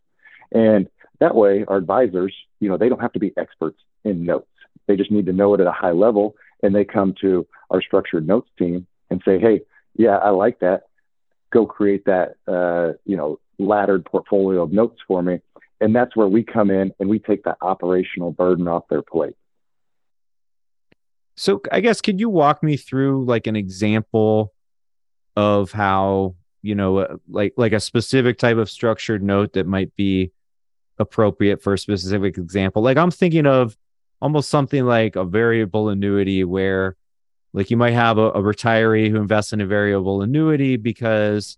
And 0.51 0.89
that 1.19 1.35
way, 1.35 1.65
our 1.67 1.77
advisors, 1.77 2.33
you 2.59 2.69
know, 2.69 2.77
they 2.77 2.89
don't 2.89 3.01
have 3.01 3.13
to 3.13 3.19
be 3.19 3.33
experts 3.37 3.79
in 4.03 4.25
notes. 4.25 4.47
They 4.87 4.95
just 4.95 5.11
need 5.11 5.25
to 5.27 5.33
know 5.33 5.53
it 5.53 5.59
at 5.59 5.67
a 5.67 5.71
high 5.71 5.91
level. 5.91 6.35
And 6.63 6.73
they 6.73 6.85
come 6.85 7.13
to 7.21 7.47
our 7.69 7.81
structured 7.81 8.27
notes 8.27 8.49
team 8.57 8.87
and 9.09 9.21
say, 9.25 9.39
hey, 9.39 9.61
yeah, 9.95 10.17
I 10.17 10.29
like 10.29 10.59
that. 10.59 10.83
Go 11.51 11.65
create 11.65 12.05
that, 12.05 12.35
uh, 12.47 12.97
you 13.05 13.17
know, 13.17 13.39
laddered 13.57 14.05
portfolio 14.05 14.63
of 14.63 14.71
notes 14.71 14.99
for 15.07 15.21
me. 15.21 15.41
And 15.81 15.95
that's 15.95 16.15
where 16.15 16.27
we 16.27 16.43
come 16.43 16.69
in 16.69 16.91
and 16.99 17.09
we 17.09 17.19
take 17.19 17.43
that 17.43 17.57
operational 17.61 18.31
burden 18.31 18.67
off 18.67 18.83
their 18.89 19.01
plate. 19.01 19.35
So 21.35 21.61
I 21.71 21.79
guess 21.79 22.01
could 22.01 22.19
you 22.19 22.29
walk 22.29 22.61
me 22.61 22.75
through 22.75 23.25
like 23.25 23.47
an 23.47 23.55
example 23.55 24.53
of 25.37 25.71
how, 25.71 26.35
you 26.61 26.75
know, 26.75 26.97
uh, 26.97 27.15
like 27.29 27.53
like 27.55 27.71
a 27.71 27.79
specific 27.79 28.37
type 28.37 28.57
of 28.57 28.69
structured 28.69 29.23
note 29.23 29.53
that 29.53 29.65
might 29.65 29.95
be 29.95 30.33
appropriate 30.99 31.61
for 31.61 31.73
a 31.73 31.77
specific 31.77 32.37
example? 32.37 32.81
Like 32.81 32.97
I'm 32.97 33.11
thinking 33.11 33.45
of 33.45 33.77
almost 34.21 34.49
something 34.49 34.85
like 34.85 35.15
a 35.15 35.23
variable 35.23 35.89
annuity 35.89 36.43
where 36.43 36.95
like 37.53 37.71
you 37.71 37.77
might 37.77 37.93
have 37.93 38.17
a, 38.17 38.29
a 38.29 38.41
retiree 38.41 39.09
who 39.09 39.17
invests 39.17 39.53
in 39.53 39.61
a 39.61 39.65
variable 39.65 40.21
annuity 40.21 40.77
because 40.77 41.57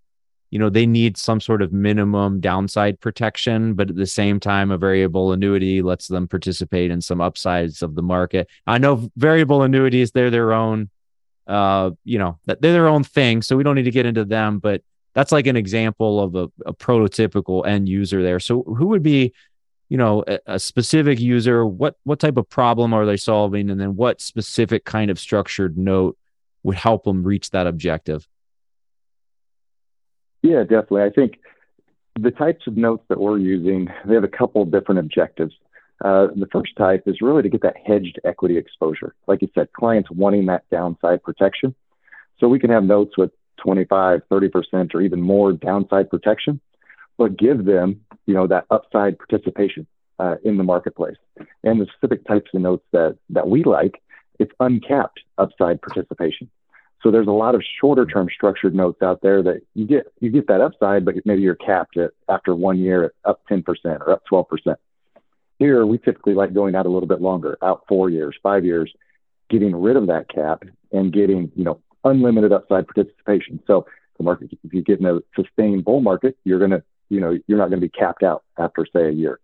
you 0.51 0.59
know 0.59 0.69
they 0.69 0.85
need 0.85 1.17
some 1.17 1.41
sort 1.41 1.61
of 1.61 1.73
minimum 1.73 2.39
downside 2.39 2.99
protection 2.99 3.73
but 3.73 3.89
at 3.89 3.95
the 3.95 4.05
same 4.05 4.39
time 4.39 4.71
a 4.71 4.77
variable 4.77 5.31
annuity 5.31 5.81
lets 5.81 6.07
them 6.07 6.27
participate 6.27 6.91
in 6.91 7.01
some 7.01 7.21
upsides 7.21 7.81
of 7.81 7.95
the 7.95 8.01
market 8.01 8.47
i 8.67 8.77
know 8.77 9.09
variable 9.15 9.63
annuities 9.63 10.11
they're 10.11 10.29
their 10.29 10.53
own 10.53 10.89
uh 11.47 11.89
you 12.03 12.19
know 12.19 12.37
they're 12.45 12.73
their 12.73 12.87
own 12.87 13.03
thing 13.03 13.41
so 13.41 13.57
we 13.57 13.63
don't 13.63 13.75
need 13.75 13.83
to 13.83 13.91
get 13.91 14.05
into 14.05 14.25
them 14.25 14.59
but 14.59 14.81
that's 15.13 15.31
like 15.31 15.47
an 15.47 15.57
example 15.57 16.21
of 16.21 16.35
a, 16.35 16.49
a 16.65 16.73
prototypical 16.73 17.65
end 17.65 17.87
user 17.87 18.23
there 18.23 18.39
so 18.39 18.63
who 18.63 18.87
would 18.87 19.03
be 19.03 19.33
you 19.89 19.97
know 19.97 20.23
a, 20.27 20.39
a 20.47 20.59
specific 20.59 21.19
user 21.19 21.65
what 21.65 21.95
what 22.03 22.19
type 22.19 22.37
of 22.37 22.49
problem 22.49 22.93
are 22.93 23.05
they 23.05 23.17
solving 23.17 23.69
and 23.69 23.79
then 23.79 23.95
what 23.95 24.21
specific 24.21 24.85
kind 24.85 25.11
of 25.11 25.19
structured 25.19 25.77
note 25.77 26.17
would 26.63 26.75
help 26.75 27.03
them 27.03 27.23
reach 27.23 27.49
that 27.51 27.67
objective 27.67 28.27
yeah, 30.41 30.63
definitely. 30.63 31.03
I 31.03 31.09
think 31.09 31.39
the 32.19 32.31
types 32.31 32.65
of 32.67 32.77
notes 32.77 33.03
that 33.09 33.19
we're 33.19 33.37
using, 33.37 33.87
they 34.05 34.15
have 34.15 34.23
a 34.23 34.29
couple 34.29 34.65
different 34.65 34.99
objectives. 34.99 35.53
Uh, 36.03 36.27
the 36.35 36.47
first 36.51 36.75
type 36.77 37.03
is 37.05 37.21
really 37.21 37.43
to 37.43 37.49
get 37.49 37.61
that 37.61 37.75
hedged 37.85 38.19
equity 38.25 38.57
exposure. 38.57 39.13
Like 39.27 39.41
you 39.41 39.49
said, 39.53 39.71
clients 39.73 40.09
wanting 40.09 40.47
that 40.47 40.63
downside 40.71 41.21
protection. 41.21 41.75
So 42.39 42.47
we 42.47 42.59
can 42.59 42.71
have 42.71 42.83
notes 42.83 43.17
with 43.17 43.31
25, 43.61 44.21
30%, 44.29 44.95
or 44.95 45.01
even 45.01 45.21
more 45.21 45.53
downside 45.53 46.09
protection, 46.09 46.59
but 47.17 47.37
give 47.37 47.65
them, 47.65 48.01
you 48.25 48.33
know, 48.33 48.47
that 48.47 48.65
upside 48.69 49.17
participation 49.17 49.87
uh, 50.19 50.35
in 50.43 50.57
the 50.57 50.63
marketplace. 50.63 51.17
And 51.63 51.79
the 51.79 51.87
specific 51.97 52.25
types 52.25 52.51
of 52.53 52.61
notes 52.61 52.85
that, 52.91 53.17
that 53.29 53.47
we 53.47 53.63
like, 53.63 54.01
it's 54.39 54.51
uncapped 54.59 55.19
upside 55.37 55.81
participation. 55.81 56.49
So 57.03 57.09
there's 57.09 57.27
a 57.27 57.31
lot 57.31 57.55
of 57.55 57.63
shorter 57.79 58.05
term 58.05 58.27
structured 58.33 58.75
notes 58.75 59.01
out 59.01 59.21
there 59.21 59.41
that 59.43 59.61
you 59.73 59.85
get 59.87 60.11
you 60.19 60.29
get 60.29 60.47
that 60.47 60.61
upside, 60.61 61.03
but 61.03 61.15
maybe 61.25 61.41
you're 61.41 61.55
capped 61.55 61.97
at 61.97 62.11
after 62.29 62.55
one 62.55 62.77
year 62.77 63.05
at 63.05 63.11
up 63.25 63.41
10% 63.49 63.63
or 64.01 64.11
up 64.11 64.21
12%. 64.31 64.75
Here 65.57 65.85
we 65.85 65.97
typically 65.97 66.33
like 66.35 66.53
going 66.53 66.75
out 66.75 66.85
a 66.85 66.89
little 66.89 67.07
bit 67.07 67.21
longer, 67.21 67.57
out 67.63 67.83
four 67.87 68.09
years, 68.09 68.35
five 68.43 68.65
years, 68.65 68.91
getting 69.49 69.75
rid 69.75 69.97
of 69.97 70.07
that 70.07 70.29
cap 70.29 70.63
and 70.91 71.11
getting 71.11 71.51
you 71.55 71.63
know 71.63 71.79
unlimited 72.03 72.51
upside 72.51 72.87
participation. 72.87 73.59
So 73.67 73.85
the 74.17 74.23
market, 74.23 74.49
if 74.63 74.73
you 74.73 74.81
get 74.81 74.99
in 74.99 75.05
a 75.05 75.19
sustained 75.35 75.85
bull 75.85 76.01
market, 76.01 76.37
you're 76.43 76.59
gonna 76.59 76.83
you 77.09 77.19
know 77.19 77.37
you're 77.45 77.57
not 77.57 77.69
going 77.69 77.81
to 77.81 77.87
be 77.87 77.89
capped 77.89 78.23
out 78.23 78.43
after 78.57 78.87
say 78.91 79.07
a 79.07 79.11
year. 79.11 79.39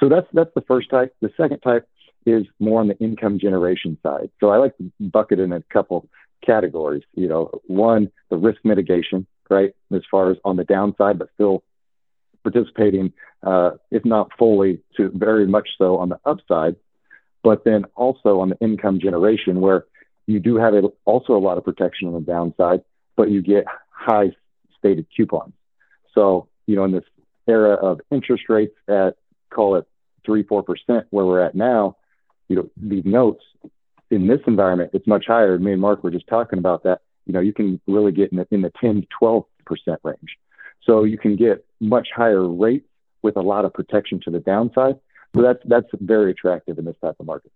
So 0.00 0.08
that's 0.08 0.26
that's 0.32 0.50
the 0.54 0.62
first 0.62 0.90
type. 0.90 1.14
The 1.20 1.30
second 1.36 1.60
type 1.60 1.86
is 2.26 2.44
more 2.58 2.80
on 2.80 2.88
the 2.88 2.98
income 2.98 3.38
generation 3.38 3.98
side. 4.02 4.30
So 4.40 4.48
I 4.48 4.56
like 4.56 4.76
to 4.78 4.90
bucket 5.00 5.38
in 5.38 5.52
a 5.52 5.62
couple 5.72 6.08
categories. 6.44 7.02
You 7.14 7.28
know, 7.28 7.50
one, 7.66 8.10
the 8.30 8.36
risk 8.36 8.60
mitigation, 8.64 9.26
right, 9.50 9.74
as 9.94 10.02
far 10.10 10.30
as 10.30 10.38
on 10.44 10.56
the 10.56 10.64
downside, 10.64 11.18
but 11.18 11.28
still 11.34 11.62
participating, 12.42 13.12
uh, 13.42 13.72
if 13.90 14.04
not 14.04 14.30
fully, 14.38 14.80
to 14.96 15.10
very 15.14 15.46
much 15.46 15.68
so 15.78 15.98
on 15.98 16.08
the 16.08 16.18
upside. 16.24 16.76
But 17.44 17.64
then 17.64 17.84
also 17.96 18.40
on 18.40 18.50
the 18.50 18.58
income 18.60 19.00
generation, 19.00 19.60
where 19.60 19.84
you 20.26 20.40
do 20.40 20.56
have 20.56 20.74
a, 20.74 20.82
also 21.04 21.34
a 21.34 21.38
lot 21.38 21.58
of 21.58 21.64
protection 21.64 22.08
on 22.08 22.14
the 22.14 22.20
downside, 22.20 22.82
but 23.16 23.30
you 23.30 23.42
get 23.42 23.64
high 23.90 24.30
stated 24.78 25.06
coupons. 25.14 25.52
So, 26.14 26.48
you 26.66 26.76
know, 26.76 26.84
in 26.84 26.92
this 26.92 27.04
era 27.48 27.74
of 27.74 28.00
interest 28.10 28.44
rates 28.48 28.74
at 28.88 29.16
call 29.50 29.76
it 29.76 29.86
three, 30.24 30.42
four 30.42 30.62
percent 30.62 31.06
where 31.10 31.24
we're 31.24 31.44
at 31.44 31.54
now, 31.54 31.96
you 32.48 32.56
know, 32.56 32.70
these 32.76 33.04
notes 33.04 33.42
in 34.10 34.26
this 34.26 34.40
environment, 34.46 34.90
it's 34.92 35.06
much 35.06 35.24
higher. 35.26 35.58
Me 35.58 35.72
and 35.72 35.80
Marc 35.80 36.04
were 36.04 36.10
just 36.10 36.26
talking 36.26 36.58
about 36.58 36.82
that. 36.84 37.00
You 37.26 37.32
know, 37.32 37.40
you 37.40 37.52
can 37.52 37.80
really 37.86 38.12
get 38.12 38.30
in 38.30 38.38
the, 38.38 38.46
in 38.50 38.62
the 38.62 38.72
10 38.80 39.02
to 39.02 39.06
12 39.18 39.44
percent 39.64 40.00
range. 40.02 40.38
So 40.84 41.04
you 41.04 41.16
can 41.16 41.36
get 41.36 41.64
much 41.80 42.08
higher 42.14 42.46
rates 42.46 42.86
with 43.22 43.36
a 43.36 43.40
lot 43.40 43.64
of 43.64 43.72
protection 43.72 44.20
to 44.24 44.30
the 44.30 44.40
downside. 44.40 44.98
So 45.34 45.42
that's 45.42 45.60
that's 45.64 45.86
very 46.00 46.32
attractive 46.32 46.78
in 46.78 46.84
this 46.84 46.96
type 47.00 47.16
of 47.18 47.26
market. 47.26 47.52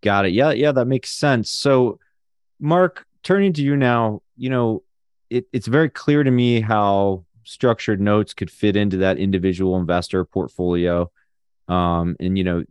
Got 0.00 0.26
it. 0.26 0.32
Yeah, 0.32 0.52
yeah, 0.52 0.72
that 0.72 0.86
makes 0.86 1.10
sense. 1.10 1.50
So, 1.50 1.98
Marc, 2.60 3.04
turning 3.22 3.52
to 3.54 3.62
you 3.62 3.76
now, 3.76 4.22
you 4.36 4.50
know, 4.50 4.82
it, 5.30 5.46
it's 5.52 5.66
very 5.66 5.90
clear 5.90 6.22
to 6.22 6.30
me 6.30 6.60
how 6.60 7.24
structured 7.44 8.00
notes 8.00 8.34
could 8.34 8.50
fit 8.50 8.76
into 8.76 8.98
that 8.98 9.18
individual 9.18 9.76
investor 9.76 10.24
portfolio. 10.24 11.10
Um, 11.66 12.16
and 12.20 12.38
you 12.38 12.44
know, 12.44 12.64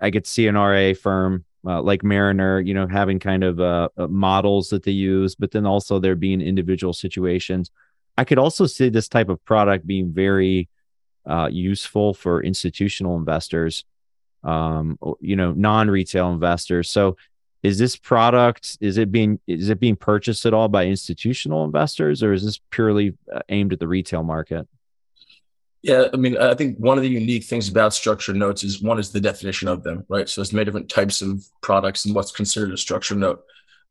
I 0.00 0.10
could 0.10 0.26
see 0.26 0.46
an 0.46 0.54
RA 0.54 0.94
firm 0.94 1.44
uh, 1.66 1.82
like 1.82 2.02
Mariner, 2.02 2.60
you 2.60 2.72
know, 2.72 2.86
having 2.86 3.18
kind 3.18 3.44
of 3.44 3.60
uh, 3.60 3.88
uh, 3.96 4.06
models 4.06 4.70
that 4.70 4.82
they 4.82 4.92
use, 4.92 5.34
but 5.34 5.50
then 5.50 5.66
also 5.66 5.98
there 5.98 6.16
being 6.16 6.40
individual 6.40 6.92
situations. 6.92 7.70
I 8.16 8.24
could 8.24 8.38
also 8.38 8.66
see 8.66 8.88
this 8.88 9.08
type 9.08 9.28
of 9.28 9.44
product 9.44 9.86
being 9.86 10.12
very 10.12 10.68
uh, 11.26 11.48
useful 11.50 12.14
for 12.14 12.42
institutional 12.42 13.16
investors, 13.16 13.84
um, 14.42 14.98
you 15.20 15.36
know, 15.36 15.52
non-retail 15.52 16.30
investors. 16.32 16.90
So, 16.90 17.16
is 17.62 17.78
this 17.78 17.94
product 17.94 18.78
is 18.80 18.96
it 18.96 19.12
being 19.12 19.38
is 19.46 19.68
it 19.68 19.78
being 19.78 19.96
purchased 19.96 20.46
at 20.46 20.54
all 20.54 20.68
by 20.68 20.86
institutional 20.86 21.64
investors, 21.64 22.22
or 22.22 22.32
is 22.32 22.44
this 22.44 22.58
purely 22.70 23.16
uh, 23.32 23.40
aimed 23.50 23.72
at 23.72 23.80
the 23.80 23.88
retail 23.88 24.22
market? 24.22 24.66
Yeah, 25.82 26.08
I 26.12 26.16
mean, 26.16 26.36
I 26.36 26.54
think 26.54 26.78
one 26.78 26.98
of 26.98 27.02
the 27.02 27.08
unique 27.08 27.44
things 27.44 27.68
about 27.68 27.94
structured 27.94 28.36
notes 28.36 28.64
is 28.64 28.82
one 28.82 28.98
is 28.98 29.12
the 29.12 29.20
definition 29.20 29.66
of 29.66 29.82
them, 29.82 30.04
right? 30.08 30.28
So 30.28 30.40
there's 30.40 30.52
many 30.52 30.66
different 30.66 30.90
types 30.90 31.22
of 31.22 31.42
products 31.62 32.04
and 32.04 32.14
what's 32.14 32.32
considered 32.32 32.72
a 32.72 32.76
structured 32.76 33.16
note. 33.18 33.42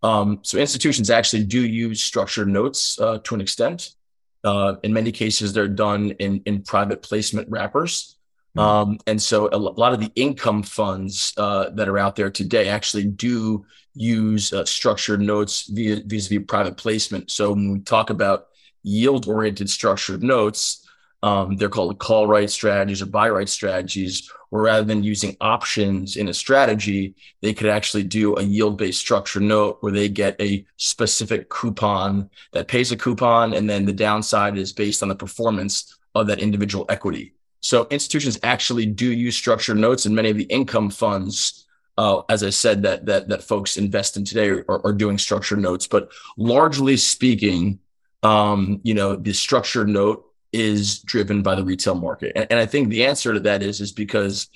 Um, 0.03 0.39
so 0.44 0.60
institutions 0.60 1.10
actually 1.10 1.44
do 1.46 1.65
use 1.65 2.01
structured 2.01 2.48
notes 2.48 3.00
uh, 3.00 3.20
to 3.24 3.36
an 3.36 3.41
extent. 3.41 3.96
Uh, 4.44 4.75
in 4.84 4.94
many 4.94 5.12
cases, 5.12 5.51
they're 5.51 5.68
done 5.68 6.12
in 6.12 6.41
in 6.46 6.62
private 6.62 7.01
placement 7.01 7.50
wrappers. 7.50 8.15
Mm-hmm. 8.58 8.60
Um, 8.60 8.98
and 9.06 9.22
so 9.22 9.50
a 9.51 9.58
lot 9.58 9.94
of 9.94 10.00
the 10.00 10.12
income 10.15 10.63
funds 10.63 11.34
uh, 11.38 11.70
that 11.72 11.88
are 11.88 12.00
out 12.00 12.15
there 12.15 12.32
today 12.32 12.70
actually 12.70 13.06
do 13.06 13.65
use 13.94 14.53
uh, 14.53 14.65
structured 14.65 15.22
notes 15.22 15.68
via 15.68 16.01
vis-a-vis 16.06 16.46
private 16.48 16.77
placement. 16.77 17.29
So 17.32 17.51
when 17.51 17.74
we 17.74 17.79
talk 17.79 18.10
about 18.10 18.48
yield-oriented 18.84 19.70
structured 19.70 20.24
notes, 20.24 20.88
um, 21.22 21.58
they're 21.58 21.70
called 21.70 22.00
call 22.00 22.27
right 22.27 22.50
strategies 22.50 23.01
or 23.01 23.06
buy 23.06 23.29
right 23.29 23.50
strategies, 23.50 24.32
where 24.50 24.63
rather 24.63 24.86
than 24.86 25.03
using 25.03 25.36
options 25.41 26.15
in 26.15 26.29
a 26.29 26.34
strategy, 26.34 27.13
they 27.41 27.53
could 27.53 27.68
actually 27.68 28.03
do 28.03 28.36
a 28.38 28.41
yield 28.41 28.77
based 28.77 29.01
structure 29.01 29.41
note 29.41 29.77
where 29.82 29.91
they 29.91 30.08
get 30.08 30.39
a 30.39 30.65
specific 30.77 31.50
coupon 31.50 32.29
that 32.53 32.70
pays 32.70 32.91
a 32.91 32.98
coupon, 32.98 33.53
and 33.53 33.70
then 33.70 33.86
the 33.86 33.94
downside 33.94 34.58
is 34.58 34.72
based 34.72 35.03
on 35.03 35.10
the 35.10 35.15
performance 35.15 35.98
of 36.15 36.27
that 36.27 36.39
individual 36.39 36.86
equity. 36.88 37.34
So 37.62 37.88
institutions 37.89 38.39
actually 38.44 38.86
do 38.86 39.12
use 39.12 39.36
structured 39.36 39.78
notes, 39.78 40.06
and 40.06 40.16
many 40.16 40.30
of 40.30 40.38
the 40.38 40.44
income 40.46 40.89
funds, 40.89 41.66
uh, 41.98 42.22
as 42.30 42.44
I 42.44 42.50
said, 42.50 42.84
that 42.84 43.06
that 43.06 43.28
that 43.30 43.44
folks 43.44 43.78
invest 43.78 44.18
in 44.18 44.25
today 44.25 44.50
are, 44.50 44.86
are 44.86 44.94
doing 44.94 45.18
structured 45.18 45.60
notes. 45.60 45.88
But 45.88 46.12
largely 46.38 46.98
speaking, 46.98 47.80
um, 48.24 48.80
you 48.84 48.94
know, 48.94 49.16
the 49.16 49.34
structured 49.34 49.89
note 49.89 50.25
is 50.51 51.00
driven 51.00 51.42
by 51.42 51.56
the 51.56 51.63
retail 51.63 51.96
market. 51.96 52.32
And, 52.36 52.48
and 52.50 52.60
I 52.60 52.66
think 52.66 52.89
the 52.89 53.06
answer 53.06 53.34
to 53.34 53.39
that 53.42 53.62
is, 53.62 53.82
is 53.82 53.92
because 53.92 54.48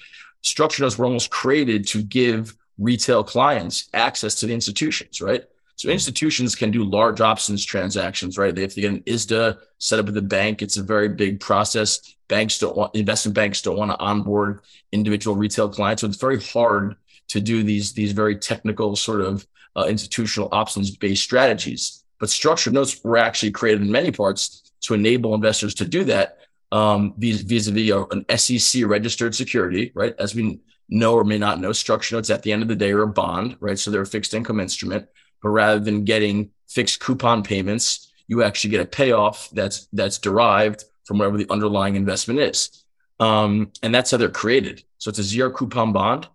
structured 0.42 0.84
notes 0.84 0.98
were 0.98 1.06
almost 1.06 1.30
created 1.30 1.88
to 1.88 2.02
give 2.02 2.56
retail 2.78 3.24
clients 3.24 3.90
access 3.94 4.36
to 4.36 4.48
the 4.48 4.54
institutions, 4.54 5.22
right? 5.22 5.44
So 5.76 5.90
institutions 5.90 6.56
can 6.56 6.72
do 6.72 6.84
large 6.84 7.20
options 7.20 7.66
transactions, 7.66 8.38
right? 8.38 8.54
They 8.54 8.62
have 8.62 8.74
to 8.74 8.82
get 8.82 8.94
an 8.94 9.02
ISDA 9.02 9.58
set 9.80 10.00
up 10.00 10.06
with 10.06 10.16
the 10.16 10.22
bank. 10.22 10.62
It's 10.62 10.78
a 10.78 10.84
very 10.84 11.10
big 11.10 11.40
process. 11.40 12.16
Banks 12.28 12.60
don't 12.60 12.78
want 12.78 12.96
investment 12.96 13.36
banks 13.36 13.62
don't 13.62 13.78
want 13.78 13.92
to 13.92 14.00
onboard 14.00 14.62
individual 14.92 15.36
retail 15.36 15.70
clients, 15.70 16.02
so 16.02 16.08
it's 16.08 16.18
very 16.18 16.42
hard 16.42 16.96
to 17.30 17.42
do 17.42 17.64
these 17.64 17.94
these 17.94 18.12
very 18.12 18.38
technical 18.38 18.96
sort 18.96 19.22
of 19.22 19.46
uh, 19.76 19.86
institutional 19.88 20.50
options 20.52 20.96
based 20.96 21.24
strategies. 21.24 22.04
But 22.20 22.30
structured 22.30 22.74
notes 22.74 23.04
were 23.04 23.18
actually 23.18 23.52
created 23.52 23.82
in 23.82 23.92
many 23.92 24.12
parts 24.12 24.72
to 24.82 24.94
enable 24.94 25.34
investors 25.34 25.74
to 25.76 25.86
do 25.86 26.04
that 26.06 26.38
um, 26.72 27.14
vis-a-vis 27.18 27.92
an 28.12 28.26
SEC 28.38 28.86
registered 28.86 29.36
security, 29.36 29.92
right? 29.94 30.16
As 30.18 30.34
we 30.34 30.60
know 30.90 31.14
or 31.14 31.24
may 31.24 31.38
not 31.38 31.60
know, 31.60 31.72
structured 31.72 32.18
notes 32.18 32.30
at 32.30 32.44
the 32.44 32.52
end 32.52 32.62
of 32.64 32.68
the 32.68 32.76
day 32.76 32.92
are 32.92 33.04
a 33.04 33.08
bond, 33.08 33.58
right? 33.60 33.78
So 33.78 33.92
they're 33.92 34.02
a 34.02 34.08
fixed 34.08 34.34
income 34.34 34.60
instrument. 34.60 35.08
But 35.44 35.50
rather 35.50 35.80
than 35.80 36.06
getting 36.06 36.50
fixed 36.68 37.00
coupon 37.00 37.44
payments, 37.44 38.12
you 38.28 38.42
actually 38.42 38.72
get 38.72 38.82
a 38.82 38.86
payoff 38.86 39.50
that's 39.52 39.88
that's 39.94 40.18
derived 40.18 40.86
from 41.06 41.20
whatever 41.20 41.38
the 41.38 41.52
underlying 41.52 41.96
investment 41.96 42.40
is. 42.40 42.84
Um, 43.20 43.72
and 43.84 43.94
that's 43.94 44.10
how 44.10 44.18
they're 44.18 44.30
created. 44.30 44.84
So 44.98 45.10
it's 45.10 45.20
a 45.20 45.24
zero 45.24 45.52
coupon 45.52 45.94
bond 45.94 46.28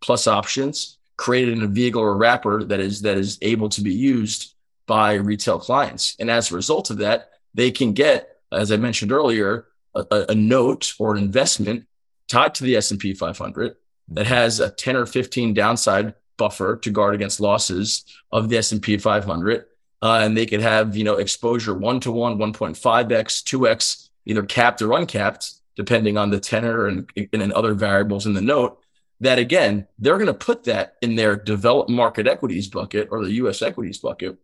plus 0.00 0.26
options 0.26 0.98
created 1.16 1.58
in 1.58 1.64
a 1.64 1.66
vehicle 1.66 2.00
or 2.00 2.16
wrapper 2.16 2.64
that 2.64 2.80
is 2.80 3.02
that 3.02 3.16
is 3.16 3.38
able 3.42 3.68
to 3.70 3.82
be 3.82 3.92
used 3.92 4.54
by 4.86 5.14
retail 5.14 5.58
clients. 5.58 6.16
And 6.18 6.30
as 6.30 6.50
a 6.50 6.54
result 6.54 6.90
of 6.90 6.98
that, 6.98 7.30
they 7.54 7.70
can 7.70 7.92
get, 7.92 8.38
as 8.52 8.72
I 8.72 8.76
mentioned 8.76 9.12
earlier, 9.12 9.66
a, 9.94 10.26
a 10.28 10.34
note 10.34 10.94
or 10.98 11.14
an 11.14 11.22
investment 11.22 11.86
tied 12.28 12.54
to 12.56 12.64
the 12.64 12.76
S&P 12.76 13.14
500 13.14 13.76
that 14.08 14.26
has 14.26 14.60
a 14.60 14.70
10 14.70 14.96
or 14.96 15.06
15 15.06 15.54
downside 15.54 16.14
buffer 16.40 16.76
to 16.76 16.90
guard 16.90 17.14
against 17.14 17.40
losses 17.40 18.04
of 18.32 18.48
the 18.48 18.56
S&P 18.56 18.96
500 18.96 19.66
uh, 20.02 20.20
and 20.22 20.36
they 20.36 20.46
could 20.46 20.60
have 20.60 20.96
you 20.96 21.04
know 21.04 21.16
exposure 21.16 21.74
one 21.74 22.00
to 22.00 22.12
one, 22.12 22.38
1.5x, 22.38 23.44
2x, 23.44 24.08
either 24.26 24.42
capped 24.42 24.82
or 24.82 24.92
uncapped, 24.92 25.52
depending 25.76 26.16
on 26.16 26.30
the 26.30 26.40
tenor 26.40 26.86
and, 26.86 27.10
and 27.32 27.52
other 27.52 27.74
variables 27.74 28.26
in 28.26 28.34
the 28.34 28.40
note. 28.40 28.78
That 29.20 29.38
again, 29.38 29.86
they're 29.98 30.16
going 30.16 30.28
to 30.28 30.34
put 30.34 30.64
that 30.64 30.94
in 31.02 31.14
their 31.14 31.36
developed 31.36 31.90
market 31.90 32.26
equities 32.26 32.68
bucket 32.68 33.08
or 33.10 33.22
the 33.22 33.34
U.S. 33.34 33.60
equities 33.60 33.98
bucket. 33.98 34.38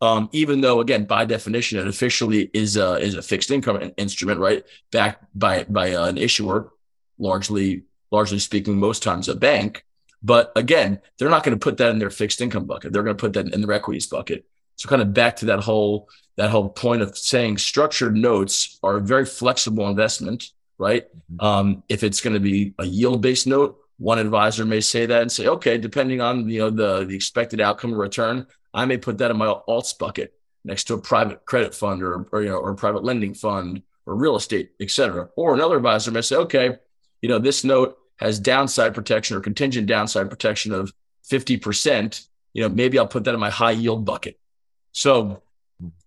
Um, 0.00 0.30
even 0.32 0.62
though, 0.62 0.80
again, 0.80 1.04
by 1.04 1.26
definition, 1.26 1.78
it 1.78 1.86
officially 1.86 2.50
is 2.54 2.78
a 2.78 2.94
is 2.94 3.16
a 3.16 3.22
fixed 3.22 3.50
income 3.50 3.92
instrument, 3.98 4.40
right? 4.40 4.64
Backed 4.90 5.26
by 5.34 5.64
by 5.64 5.92
uh, 5.92 6.06
an 6.06 6.16
issuer, 6.16 6.70
largely 7.18 7.82
largely 8.10 8.38
speaking, 8.38 8.78
most 8.78 9.02
times 9.02 9.28
a 9.28 9.34
bank. 9.34 9.84
But 10.22 10.52
again, 10.56 11.00
they're 11.16 11.30
not 11.30 11.44
going 11.44 11.56
to 11.56 11.62
put 11.62 11.76
that 11.78 11.90
in 11.90 11.98
their 11.98 12.10
fixed 12.10 12.40
income 12.40 12.64
bucket. 12.64 12.92
They're 12.92 13.02
going 13.02 13.16
to 13.16 13.20
put 13.20 13.34
that 13.34 13.54
in 13.54 13.60
their 13.60 13.72
equities 13.72 14.06
bucket. 14.06 14.44
So 14.76 14.88
kind 14.88 15.02
of 15.02 15.12
back 15.12 15.36
to 15.36 15.46
that 15.46 15.60
whole 15.60 16.08
that 16.36 16.50
whole 16.50 16.68
point 16.68 17.02
of 17.02 17.18
saying 17.18 17.58
structured 17.58 18.16
notes 18.16 18.78
are 18.82 18.96
a 18.96 19.00
very 19.00 19.26
flexible 19.26 19.88
investment, 19.88 20.50
right? 20.78 21.04
Mm-hmm. 21.32 21.44
Um, 21.44 21.82
if 21.88 22.04
it's 22.04 22.20
going 22.20 22.34
to 22.34 22.40
be 22.40 22.74
a 22.78 22.84
yield 22.84 23.20
based 23.20 23.48
note, 23.48 23.76
one 23.98 24.20
advisor 24.20 24.64
may 24.64 24.80
say 24.80 25.06
that 25.06 25.22
and 25.22 25.32
say, 25.32 25.48
okay, 25.48 25.78
depending 25.78 26.20
on 26.20 26.48
you 26.48 26.60
know 26.60 26.70
the 26.70 27.04
the 27.04 27.14
expected 27.14 27.60
outcome 27.60 27.92
of 27.92 27.98
return, 27.98 28.46
I 28.72 28.84
may 28.84 28.96
put 28.96 29.18
that 29.18 29.30
in 29.30 29.36
my 29.36 29.46
alts 29.46 29.98
bucket 29.98 30.32
next 30.64 30.84
to 30.84 30.94
a 30.94 30.98
private 31.00 31.44
credit 31.44 31.74
fund 31.74 32.02
or, 32.02 32.26
or 32.30 32.42
you 32.42 32.48
know 32.48 32.58
or 32.58 32.70
a 32.70 32.76
private 32.76 33.02
lending 33.02 33.34
fund 33.34 33.82
or 34.06 34.14
real 34.14 34.36
estate, 34.36 34.70
et 34.80 34.90
cetera. 34.90 35.28
Or 35.36 35.54
another 35.54 35.76
advisor 35.76 36.12
may 36.12 36.22
say, 36.22 36.36
okay, 36.36 36.76
you 37.20 37.28
know 37.28 37.40
this 37.40 37.64
note 37.64 37.98
has 38.18 38.38
downside 38.38 38.94
protection 38.94 39.36
or 39.36 39.40
contingent 39.40 39.86
downside 39.86 40.28
protection 40.28 40.72
of 40.72 40.92
50%, 41.28 42.26
you 42.52 42.62
know, 42.62 42.68
maybe 42.68 42.98
I'll 42.98 43.06
put 43.06 43.24
that 43.24 43.34
in 43.34 43.40
my 43.40 43.50
high 43.50 43.72
yield 43.72 44.04
bucket. 44.04 44.38
So 44.92 45.42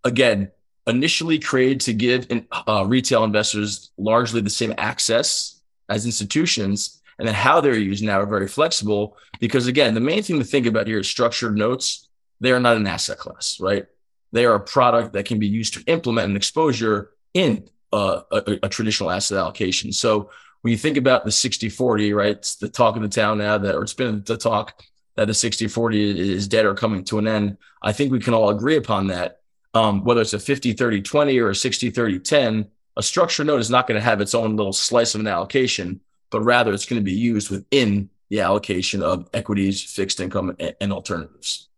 again, 0.03 0.51
initially 0.87 1.39
created 1.39 1.81
to 1.81 1.93
give 1.93 2.27
uh, 2.67 2.85
retail 2.87 3.23
investors 3.23 3.91
largely 3.97 4.41
the 4.41 4.49
same 4.49 4.73
access 4.77 5.61
as 5.89 6.05
institutions, 6.05 7.01
and 7.19 7.27
then 7.27 7.35
how 7.35 7.61
they're 7.61 7.77
used 7.77 8.03
now 8.03 8.19
are 8.19 8.25
very 8.25 8.47
flexible. 8.47 9.17
Because 9.39 9.67
again, 9.67 9.93
the 9.93 9.99
main 9.99 10.23
thing 10.23 10.39
to 10.39 10.45
think 10.45 10.65
about 10.65 10.87
here 10.87 10.99
is 10.99 11.09
structured 11.09 11.55
notes. 11.55 12.07
They 12.39 12.51
are 12.51 12.59
not 12.59 12.77
an 12.77 12.87
asset 12.87 13.19
class, 13.19 13.59
right? 13.59 13.85
They 14.31 14.45
are 14.45 14.55
a 14.55 14.59
product 14.59 15.13
that 15.13 15.25
can 15.25 15.39
be 15.39 15.47
used 15.47 15.73
to 15.75 15.83
implement 15.85 16.29
an 16.29 16.35
exposure 16.35 17.11
in 17.33 17.69
uh, 17.93 18.21
a, 18.31 18.59
a, 18.63 18.69
traditional 18.69 19.11
asset 19.11 19.37
allocation. 19.37 19.91
So 19.91 20.29
when 20.61 20.71
you 20.71 20.77
think 20.77 20.97
about 20.97 21.25
the 21.25 21.31
60 21.31 21.69
40, 21.69 22.13
right? 22.13 22.31
It's 22.31 22.55
the 22.55 22.69
talk 22.69 22.95
of 22.95 23.01
the 23.01 23.09
town 23.09 23.39
now 23.39 23.57
that, 23.57 23.75
or 23.75 23.83
it's 23.83 23.93
been 23.93 24.23
the 24.25 24.37
talk 24.37 24.83
that 25.15 25.25
the 25.25 25.33
60 25.33 25.67
40 25.67 26.33
is 26.33 26.47
dead 26.47 26.65
or 26.65 26.73
coming 26.73 27.03
to 27.05 27.19
an 27.19 27.27
end. 27.27 27.57
I 27.81 27.91
think 27.91 28.11
we 28.11 28.19
can 28.19 28.33
all 28.33 28.49
agree 28.49 28.77
upon 28.77 29.07
that. 29.07 29.39
Um, 29.73 30.03
whether 30.03 30.21
it's 30.21 30.33
a 30.33 30.39
50 30.39 30.73
30 30.73 31.01
20 31.01 31.39
or 31.39 31.49
a 31.49 31.55
60 31.55 31.89
30 31.89 32.19
10, 32.19 32.67
a 32.97 33.03
structure 33.03 33.43
note 33.43 33.59
is 33.59 33.69
not 33.69 33.87
going 33.87 33.99
to 33.99 34.03
have 34.03 34.21
its 34.21 34.35
own 34.35 34.55
little 34.55 34.73
slice 34.73 35.15
of 35.15 35.21
an 35.21 35.27
allocation, 35.27 36.01
but 36.29 36.41
rather 36.41 36.73
it's 36.73 36.85
going 36.85 36.99
to 36.99 37.05
be 37.05 37.13
used 37.13 37.49
within 37.49 38.09
the 38.29 38.41
allocation 38.41 39.01
of 39.01 39.29
equities, 39.33 39.81
fixed 39.81 40.19
income, 40.19 40.55
and, 40.59 40.75
and 40.81 40.93
alternatives. 40.93 41.69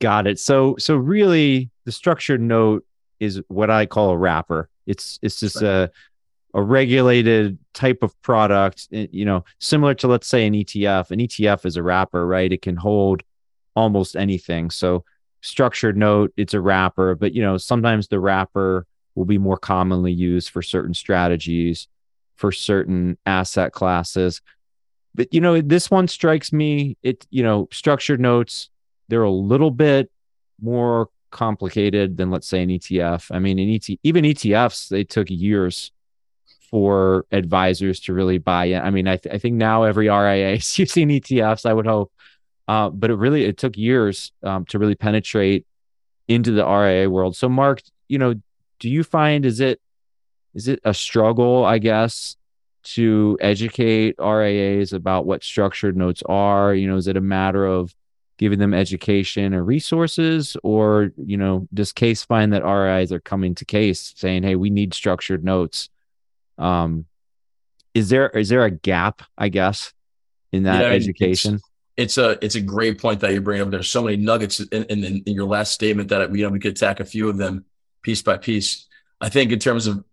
Got 0.00 0.26
it. 0.26 0.38
So, 0.38 0.76
so 0.78 0.96
really, 0.96 1.70
the 1.84 1.92
structured 1.92 2.40
note 2.40 2.84
is 3.20 3.40
what 3.48 3.70
I 3.70 3.86
call 3.86 4.10
a 4.10 4.16
wrapper. 4.16 4.68
It's 4.86 5.18
it's 5.22 5.40
just 5.40 5.56
right. 5.56 5.68
a 5.68 5.90
a 6.54 6.62
regulated 6.62 7.58
type 7.74 8.02
of 8.02 8.20
product, 8.22 8.88
eh, 8.92 9.08
you 9.10 9.24
know, 9.24 9.44
similar 9.58 9.92
to 9.94 10.06
let's 10.06 10.28
say 10.28 10.46
an 10.46 10.54
ETF. 10.54 11.10
An 11.10 11.18
ETF 11.18 11.66
is 11.66 11.76
a 11.76 11.82
wrapper, 11.82 12.26
right? 12.26 12.52
It 12.52 12.62
can 12.62 12.76
hold 12.76 13.22
almost 13.74 14.16
anything. 14.16 14.70
So 14.70 15.04
structured 15.42 15.96
note, 15.96 16.32
it's 16.36 16.54
a 16.54 16.60
wrapper, 16.60 17.16
but 17.16 17.34
you 17.34 17.42
know, 17.42 17.58
sometimes 17.58 18.08
the 18.08 18.20
wrapper 18.20 18.86
will 19.16 19.24
be 19.24 19.38
more 19.38 19.58
commonly 19.58 20.12
used 20.12 20.50
for 20.50 20.62
certain 20.62 20.94
strategies, 20.94 21.88
for 22.36 22.52
certain 22.52 23.18
asset 23.26 23.72
classes. 23.72 24.40
But 25.14 25.34
you 25.34 25.40
know, 25.40 25.60
this 25.60 25.90
one 25.90 26.08
strikes 26.08 26.52
me, 26.52 26.96
it, 27.02 27.26
you 27.30 27.42
know, 27.42 27.68
structured 27.72 28.20
notes, 28.20 28.70
they're 29.08 29.22
a 29.22 29.30
little 29.30 29.70
bit 29.70 30.10
more 30.60 31.10
complicated 31.30 32.16
than 32.16 32.30
let's 32.30 32.46
say 32.46 32.62
an 32.62 32.70
ETF. 32.70 33.34
I 33.34 33.40
mean, 33.40 33.58
an 33.58 33.68
ET, 33.68 33.88
even 34.02 34.24
ETFs, 34.24 34.88
they 34.88 35.04
took 35.04 35.28
years 35.30 35.90
for 36.74 37.24
advisors 37.30 38.00
to 38.00 38.12
really 38.12 38.38
buy 38.38 38.64
in. 38.64 38.82
I 38.82 38.90
mean, 38.90 39.06
I, 39.06 39.16
th- 39.16 39.32
I 39.32 39.38
think 39.38 39.54
now 39.54 39.84
every 39.84 40.08
RIA 40.08 40.54
is 40.54 40.76
using 40.78 41.08
ETFs. 41.08 41.66
I 41.66 41.72
would 41.72 41.86
hope, 41.86 42.10
uh, 42.66 42.90
but 42.90 43.10
it 43.10 43.14
really 43.14 43.44
it 43.44 43.58
took 43.58 43.76
years 43.76 44.32
um, 44.42 44.64
to 44.64 44.80
really 44.80 44.96
penetrate 44.96 45.68
into 46.26 46.50
the 46.50 46.66
RIA 46.66 47.08
world. 47.08 47.36
So, 47.36 47.48
Marc, 47.48 47.80
you 48.08 48.18
know, 48.18 48.34
do 48.80 48.90
you 48.90 49.04
find 49.04 49.46
is 49.46 49.60
it 49.60 49.80
is 50.54 50.66
it 50.66 50.80
a 50.82 50.92
struggle? 50.92 51.64
I 51.64 51.78
guess 51.78 52.34
to 52.94 53.38
educate 53.40 54.16
RIAs 54.18 54.92
about 54.92 55.26
what 55.26 55.44
structured 55.44 55.96
notes 55.96 56.24
are. 56.26 56.74
You 56.74 56.88
know, 56.88 56.96
is 56.96 57.06
it 57.06 57.16
a 57.16 57.20
matter 57.20 57.64
of 57.64 57.94
giving 58.36 58.58
them 58.58 58.74
education 58.74 59.54
or 59.54 59.62
resources 59.62 60.56
or 60.64 61.12
you 61.16 61.36
know 61.36 61.68
does 61.72 61.92
CAIS 61.92 62.24
find 62.24 62.52
that 62.52 62.64
RIAs 62.64 63.12
are 63.12 63.20
coming 63.20 63.54
to 63.54 63.64
CAIS 63.64 64.12
saying 64.16 64.42
hey 64.42 64.56
we 64.56 64.70
need 64.70 64.92
structured 64.92 65.44
notes 65.44 65.88
um, 66.58 67.06
is 67.94 68.08
there 68.08 68.28
is 68.30 68.48
there 68.48 68.64
a 68.64 68.70
gap? 68.70 69.22
I 69.38 69.48
guess 69.48 69.92
in 70.54 70.62
that 70.64 70.84
education. 70.92 71.54
It's, 71.96 72.16
it's, 72.16 72.18
a 72.18 72.44
it's 72.44 72.54
a 72.54 72.60
great 72.60 73.00
point 73.00 73.20
that 73.20 73.32
you 73.32 73.40
bring 73.40 73.60
up. 73.60 73.70
There's 73.70 73.90
so 73.90 74.02
many 74.02 74.16
nuggets 74.16 74.60
in, 74.60 74.84
in, 74.84 75.04
in 75.04 75.34
your 75.34 75.46
last 75.46 75.72
statement 75.72 76.08
that 76.08 76.34
you 76.34 76.44
know 76.44 76.50
we 76.50 76.60
could 76.60 76.72
attack 76.72 77.00
a 77.00 77.04
few 77.04 77.28
of 77.28 77.36
them 77.36 77.64
piece 78.02 78.22
by 78.22 78.36
piece. 78.36 78.86
I 79.20 79.28
think 79.28 79.52
in 79.52 79.58
terms 79.58 79.86
of 79.86 80.04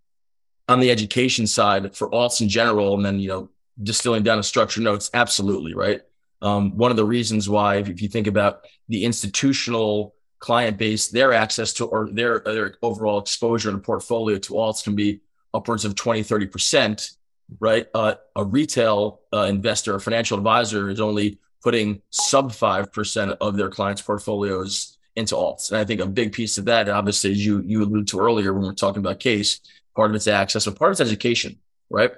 on 0.67 0.79
the 0.79 0.91
education 0.91 1.47
side 1.47 1.95
for 1.95 2.09
alts 2.09 2.41
in 2.41 2.49
general, 2.49 2.95
and 2.95 3.05
then 3.05 3.19
you 3.19 3.29
know 3.29 3.49
distilling 3.81 4.23
down 4.23 4.37
to 4.37 4.43
structure 4.43 4.81
notes, 4.81 5.09
absolutely 5.13 5.73
right. 5.73 6.01
Um, 6.41 6.75
one 6.75 6.89
of 6.89 6.97
the 6.97 7.05
reasons 7.05 7.47
why, 7.47 7.77
if 7.77 8.01
you 8.01 8.09
think 8.09 8.25
about 8.25 8.65
the 8.89 9.05
institutional 9.05 10.15
client 10.39 10.77
base, 10.77 11.09
their 11.09 11.33
access 11.33 11.73
to 11.73 11.85
or 11.85 12.09
their 12.11 12.39
their 12.39 12.75
overall 12.81 13.19
exposure 13.19 13.69
in 13.69 13.75
a 13.75 13.79
portfolio 13.79 14.37
to 14.39 14.53
alts 14.53 14.83
can 14.83 14.95
be 14.95 15.21
upwards 15.53 15.85
of 15.85 15.95
20, 15.95 16.23
30%, 16.23 17.15
right? 17.59 17.87
Uh, 17.93 18.15
a 18.35 18.43
retail 18.43 19.21
uh, 19.33 19.43
investor, 19.43 19.95
a 19.95 19.99
financial 19.99 20.37
advisor 20.37 20.89
is 20.89 20.99
only 20.99 21.39
putting 21.63 22.01
sub 22.09 22.51
5% 22.51 23.37
of 23.39 23.55
their 23.55 23.69
clients' 23.69 24.01
portfolios 24.01 24.97
into 25.15 25.35
alts. 25.35 25.71
And 25.71 25.79
I 25.79 25.85
think 25.85 26.01
a 26.01 26.07
big 26.07 26.31
piece 26.31 26.57
of 26.57 26.65
that, 26.65 26.89
obviously, 26.89 27.31
as 27.31 27.45
you, 27.45 27.61
you 27.65 27.83
alluded 27.83 28.07
to 28.09 28.19
earlier 28.19 28.53
when 28.53 28.63
we 28.63 28.69
are 28.69 28.73
talking 28.73 29.01
about 29.01 29.19
CAIS, 29.19 29.59
part 29.95 30.09
of 30.09 30.15
it's 30.15 30.27
access, 30.27 30.65
but 30.65 30.77
part 30.77 30.89
of 30.89 30.93
it's 30.93 31.09
education, 31.09 31.59
right? 31.89 32.11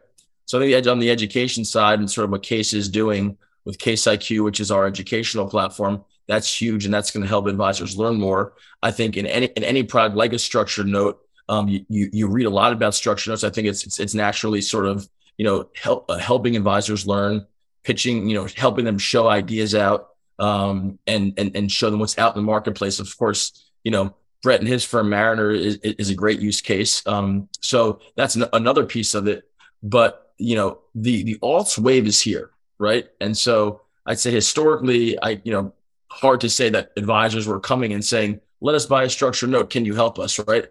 So 0.45 0.59
I 0.59 0.69
think 0.69 0.87
on 0.87 0.99
the 0.99 1.09
education 1.09 1.65
side 1.65 1.99
and 1.99 2.09
sort 2.09 2.25
of 2.25 2.31
what 2.31 2.43
CAIS 2.43 2.73
is 2.73 2.89
doing 2.89 3.37
with 3.65 3.79
CAIS 3.79 4.03
IQ, 4.03 4.43
which 4.43 4.59
is 4.59 4.71
our 4.71 4.85
educational 4.85 5.47
platform, 5.47 6.03
that's 6.27 6.61
huge 6.61 6.85
and 6.85 6.93
that's 6.93 7.11
going 7.11 7.23
to 7.23 7.29
help 7.29 7.47
advisors 7.47 7.97
learn 7.97 8.19
more. 8.19 8.53
I 8.81 8.91
think 8.91 9.17
in 9.17 9.25
any 9.25 9.47
in 9.57 9.63
any 9.63 9.83
product 9.83 10.15
like 10.15 10.33
a 10.33 10.39
structured 10.39 10.87
note, 10.87 11.19
um, 11.49 11.67
you, 11.67 11.85
you, 11.89 12.09
you 12.11 12.27
read 12.27 12.45
a 12.45 12.49
lot 12.49 12.73
about 12.73 12.95
structure 12.95 13.31
notes. 13.31 13.43
I 13.43 13.49
think 13.49 13.67
it's 13.67 13.85
it's, 13.85 13.99
it's 13.99 14.13
naturally 14.13 14.61
sort 14.61 14.85
of 14.85 15.07
you 15.37 15.45
know 15.45 15.69
help 15.75 16.09
uh, 16.09 16.17
helping 16.17 16.55
advisors 16.55 17.07
learn, 17.07 17.45
pitching, 17.83 18.27
you 18.27 18.35
know, 18.35 18.47
helping 18.55 18.85
them 18.85 18.97
show 18.97 19.27
ideas 19.27 19.75
out, 19.75 20.09
um, 20.39 20.99
and 21.07 21.33
and 21.37 21.55
and 21.55 21.71
show 21.71 21.89
them 21.89 21.99
what's 21.99 22.17
out 22.17 22.35
in 22.35 22.41
the 22.41 22.45
marketplace. 22.45 22.99
Of 22.99 23.15
course, 23.17 23.71
you 23.83 23.91
know, 23.91 24.15
Brett 24.41 24.59
and 24.59 24.67
his 24.67 24.83
firm 24.83 25.09
Mariner 25.09 25.51
is 25.51 25.77
is 25.77 26.09
a 26.09 26.15
great 26.15 26.39
use 26.39 26.61
case. 26.61 27.05
Um, 27.07 27.49
so 27.61 27.99
that's 28.15 28.35
an, 28.35 28.45
another 28.53 28.85
piece 28.85 29.15
of 29.15 29.27
it. 29.27 29.49
But 29.81 30.33
you 30.37 30.55
know, 30.55 30.79
the 30.95 31.23
the 31.23 31.37
alts 31.39 31.77
wave 31.77 32.05
is 32.07 32.19
here, 32.19 32.51
right? 32.77 33.07
And 33.21 33.35
so 33.37 33.81
I'd 34.05 34.19
say 34.19 34.31
historically, 34.31 35.19
I 35.21 35.41
you 35.43 35.51
know, 35.51 35.73
hard 36.09 36.41
to 36.41 36.49
say 36.49 36.69
that 36.69 36.91
advisors 36.97 37.47
were 37.47 37.59
coming 37.59 37.93
and 37.93 38.03
saying, 38.03 38.41
"Let 38.61 38.75
us 38.75 38.85
buy 38.85 39.03
a 39.03 39.09
structured 39.09 39.49
note. 39.49 39.69
Can 39.69 39.85
you 39.85 39.95
help 39.95 40.19
us?" 40.19 40.39
Right? 40.39 40.67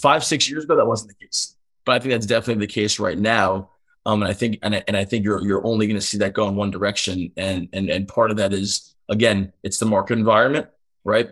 Five, 0.00 0.24
six 0.24 0.48
years 0.48 0.64
ago, 0.64 0.76
that 0.76 0.86
wasn't 0.86 1.10
the 1.10 1.26
case. 1.26 1.56
But 1.84 1.96
I 1.96 1.98
think 1.98 2.12
that's 2.12 2.26
definitely 2.26 2.66
the 2.66 2.72
case 2.72 2.98
right 2.98 3.18
now. 3.18 3.70
Um, 4.06 4.22
and 4.22 4.30
I 4.30 4.34
think 4.34 4.58
and 4.62 4.74
I, 4.74 4.82
and 4.86 4.96
I 4.96 5.04
think 5.04 5.24
you're 5.24 5.42
you're 5.44 5.66
only 5.66 5.86
going 5.86 5.98
to 5.98 6.06
see 6.06 6.18
that 6.18 6.34
go 6.34 6.48
in 6.48 6.56
one 6.56 6.70
direction. 6.70 7.32
And 7.36 7.68
and 7.72 7.90
and 7.90 8.08
part 8.08 8.30
of 8.30 8.38
that 8.38 8.52
is 8.52 8.94
again, 9.08 9.52
it's 9.62 9.78
the 9.78 9.86
market 9.86 10.18
environment, 10.18 10.68
right? 11.04 11.30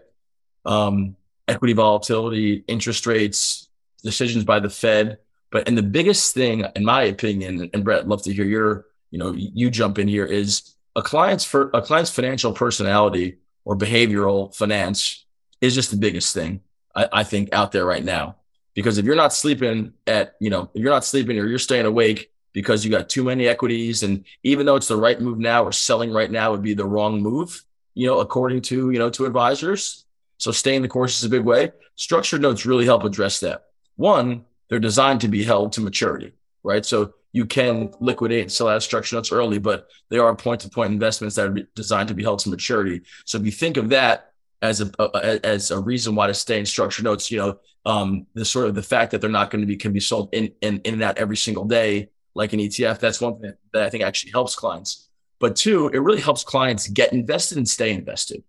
Um, 0.64 1.16
equity 1.48 1.72
volatility, 1.72 2.64
interest 2.68 3.06
rates, 3.06 3.68
decisions 4.02 4.44
by 4.44 4.60
the 4.60 4.70
Fed. 4.70 5.18
But 5.50 5.68
and 5.68 5.76
the 5.76 5.82
biggest 5.82 6.34
thing, 6.34 6.64
in 6.76 6.84
my 6.84 7.02
opinion, 7.02 7.70
and 7.72 7.84
Brett, 7.84 8.00
I'd 8.00 8.08
love 8.08 8.22
to 8.22 8.32
hear 8.32 8.44
your, 8.44 8.86
you 9.10 9.18
know, 9.18 9.32
you 9.32 9.70
jump 9.70 9.98
in 9.98 10.08
here, 10.08 10.24
is 10.24 10.74
a 10.96 11.02
client's 11.02 11.44
for 11.44 11.70
a 11.74 11.82
client's 11.82 12.10
financial 12.10 12.52
personality 12.52 13.38
or 13.64 13.76
behavioral 13.76 14.54
finance 14.54 15.24
is 15.60 15.74
just 15.74 15.90
the 15.90 15.96
biggest 15.96 16.34
thing 16.34 16.60
I, 16.94 17.08
I 17.12 17.24
think 17.24 17.50
out 17.52 17.72
there 17.72 17.84
right 17.84 18.04
now. 18.04 18.36
Because 18.74 18.98
if 18.98 19.04
you're 19.04 19.14
not 19.14 19.32
sleeping 19.32 19.92
at, 20.06 20.34
you 20.40 20.50
know, 20.50 20.70
if 20.74 20.82
you're 20.82 20.92
not 20.92 21.04
sleeping 21.04 21.38
or 21.38 21.46
you're 21.46 21.58
staying 21.58 21.86
awake 21.86 22.30
because 22.52 22.84
you 22.84 22.90
got 22.90 23.08
too 23.08 23.24
many 23.24 23.46
equities, 23.46 24.02
and 24.02 24.24
even 24.42 24.66
though 24.66 24.76
it's 24.76 24.88
the 24.88 24.96
right 24.96 25.20
move 25.20 25.38
now 25.38 25.64
or 25.64 25.72
selling 25.72 26.12
right 26.12 26.30
now 26.30 26.50
would 26.50 26.62
be 26.62 26.74
the 26.74 26.84
wrong 26.84 27.20
move, 27.20 27.64
you 27.94 28.06
know, 28.06 28.20
according 28.20 28.62
to, 28.62 28.90
you 28.90 28.98
know, 28.98 29.10
to 29.10 29.26
advisors. 29.26 30.04
So 30.38 30.50
staying 30.50 30.82
the 30.82 30.88
course 30.88 31.18
is 31.18 31.24
a 31.24 31.28
big 31.28 31.44
way. 31.44 31.72
Structured 31.96 32.42
notes 32.42 32.66
really 32.66 32.84
help 32.84 33.04
address 33.04 33.40
that. 33.40 33.64
One, 33.96 34.44
they're 34.68 34.80
designed 34.80 35.20
to 35.20 35.28
be 35.28 35.44
held 35.44 35.72
to 35.72 35.80
maturity, 35.80 36.32
right? 36.62 36.84
So 36.84 37.14
you 37.32 37.46
can 37.46 37.92
liquidate 38.00 38.42
and 38.42 38.52
sell 38.52 38.68
out 38.68 38.82
structured 38.82 39.18
notes 39.18 39.32
early, 39.32 39.58
but 39.58 39.88
they 40.08 40.18
are 40.18 40.34
point 40.34 40.62
to 40.62 40.68
point 40.68 40.92
investments 40.92 41.36
that 41.36 41.48
are 41.48 41.68
designed 41.74 42.08
to 42.08 42.14
be 42.14 42.22
held 42.22 42.40
to 42.40 42.50
maturity. 42.50 43.02
So 43.24 43.38
if 43.38 43.44
you 43.44 43.52
think 43.52 43.76
of 43.76 43.90
that 43.90 44.31
as 44.62 44.80
a, 44.80 45.40
as 45.44 45.70
a 45.70 45.78
reason 45.78 46.14
why 46.14 46.28
to 46.28 46.34
stay 46.34 46.58
in 46.58 46.64
structured 46.64 47.04
notes, 47.04 47.30
you 47.30 47.38
know, 47.38 47.58
um, 47.84 48.26
the 48.34 48.44
sort 48.44 48.68
of 48.68 48.74
the 48.74 48.82
fact 48.82 49.10
that 49.10 49.20
they're 49.20 49.28
not 49.28 49.50
going 49.50 49.60
to 49.60 49.66
be 49.66 49.76
can 49.76 49.92
be 49.92 50.00
sold 50.00 50.28
in, 50.32 50.52
in 50.62 50.80
in 50.84 50.94
and 50.94 51.02
out 51.02 51.18
every 51.18 51.36
single 51.36 51.64
day 51.64 52.10
like 52.34 52.52
an 52.52 52.60
ETF. 52.60 53.00
That's 53.00 53.20
one 53.20 53.40
thing 53.40 53.52
that 53.72 53.82
I 53.82 53.90
think 53.90 54.04
actually 54.04 54.30
helps 54.30 54.54
clients. 54.54 55.08
But 55.40 55.56
two, 55.56 55.88
it 55.88 55.98
really 55.98 56.20
helps 56.20 56.44
clients 56.44 56.86
get 56.88 57.12
invested 57.12 57.58
and 57.58 57.68
stay 57.68 57.92
invested, 57.92 58.44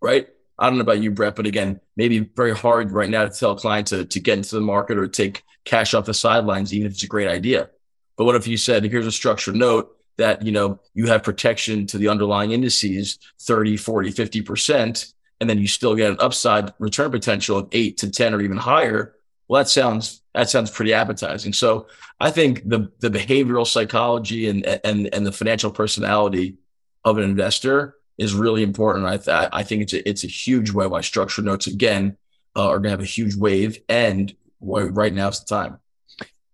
right? 0.00 0.28
I 0.58 0.68
don't 0.68 0.78
know 0.78 0.82
about 0.82 1.02
you, 1.02 1.10
Brett, 1.10 1.36
but 1.36 1.46
again, 1.46 1.80
maybe 1.96 2.20
very 2.20 2.54
hard 2.54 2.92
right 2.92 3.10
now 3.10 3.24
to 3.24 3.30
tell 3.30 3.50
a 3.50 3.58
client 3.58 3.88
to, 3.88 4.04
to 4.04 4.20
get 4.20 4.38
into 4.38 4.54
the 4.54 4.60
market 4.60 4.96
or 4.96 5.08
take 5.08 5.42
cash 5.64 5.92
off 5.92 6.06
the 6.06 6.14
sidelines, 6.14 6.72
even 6.72 6.86
if 6.86 6.92
it's 6.94 7.02
a 7.02 7.08
great 7.08 7.28
idea. 7.28 7.68
But 8.16 8.24
what 8.24 8.36
if 8.36 8.46
you 8.46 8.56
said, 8.56 8.84
here's 8.84 9.06
a 9.06 9.12
structured 9.12 9.56
note 9.56 9.94
that, 10.16 10.46
you 10.46 10.52
know, 10.52 10.80
you 10.94 11.08
have 11.08 11.22
protection 11.22 11.86
to 11.88 11.98
the 11.98 12.08
underlying 12.08 12.52
indices 12.52 13.18
30, 13.42 13.76
40, 13.76 14.12
50%, 14.12 15.12
and 15.40 15.48
then 15.48 15.58
you 15.58 15.68
still 15.68 15.94
get 15.94 16.10
an 16.10 16.16
upside 16.20 16.72
return 16.78 17.10
potential 17.10 17.58
of 17.58 17.68
eight 17.72 17.98
to 17.98 18.10
10 18.10 18.34
or 18.34 18.40
even 18.40 18.56
higher. 18.56 19.14
Well, 19.48 19.62
that 19.62 19.68
sounds 19.68 20.22
that 20.34 20.50
sounds 20.50 20.70
pretty 20.70 20.92
appetizing. 20.92 21.52
So 21.52 21.86
I 22.20 22.30
think 22.30 22.68
the 22.68 22.90
the 23.00 23.10
behavioral 23.10 23.66
psychology 23.66 24.48
and 24.48 24.66
and 24.66 25.12
and 25.14 25.26
the 25.26 25.32
financial 25.32 25.70
personality 25.70 26.56
of 27.04 27.18
an 27.18 27.24
investor 27.24 27.96
is 28.18 28.34
really 28.34 28.62
important. 28.62 29.06
I 29.06 29.18
th- 29.18 29.48
I 29.52 29.62
think 29.62 29.82
it's 29.82 29.92
a, 29.92 30.08
it's 30.08 30.24
a 30.24 30.28
huge 30.28 30.72
way 30.72 30.86
why 30.86 31.00
structured 31.00 31.44
notes 31.44 31.66
again 31.66 32.16
uh, 32.56 32.68
are 32.68 32.78
going 32.78 32.84
to 32.84 32.90
have 32.90 33.00
a 33.00 33.04
huge 33.04 33.36
wave, 33.36 33.78
and 33.88 34.34
right 34.60 35.12
now 35.12 35.28
is 35.28 35.40
the 35.40 35.46
time. 35.46 35.78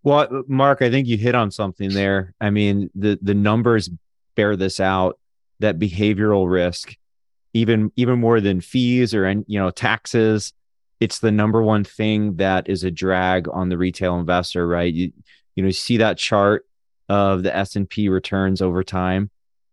Well, 0.02 0.44
Marc, 0.48 0.82
I 0.82 0.90
think 0.90 1.06
you 1.06 1.16
hit 1.16 1.34
on 1.34 1.50
something 1.50 1.90
there. 1.90 2.34
I 2.40 2.50
mean, 2.50 2.90
the 2.94 3.18
the 3.22 3.34
numbers 3.34 3.88
bear 4.34 4.56
this 4.56 4.80
out 4.80 5.18
that 5.60 5.78
behavioral 5.78 6.50
risk, 6.50 6.96
even 7.54 7.92
even 7.96 8.20
more 8.20 8.40
than 8.40 8.60
fees 8.60 9.14
or 9.14 9.28
you 9.30 9.58
know 9.58 9.70
taxes, 9.70 10.52
it's 11.00 11.18
the 11.18 11.32
number 11.32 11.62
one 11.62 11.84
thing 11.84 12.36
that 12.36 12.68
is 12.68 12.84
a 12.84 12.90
drag 12.90 13.48
on 13.48 13.68
the 13.68 13.78
retail 13.78 14.18
investor. 14.18 14.66
Right? 14.66 14.92
You 14.92 15.12
you 15.54 15.62
know 15.62 15.68
you 15.68 15.72
see 15.72 15.98
that 15.98 16.18
chart 16.18 16.66
of 17.08 17.42
the 17.42 17.54
S 17.54 17.76
and 17.76 17.88
P 17.88 18.08
returns 18.08 18.62
over 18.62 18.82
time 18.82 19.30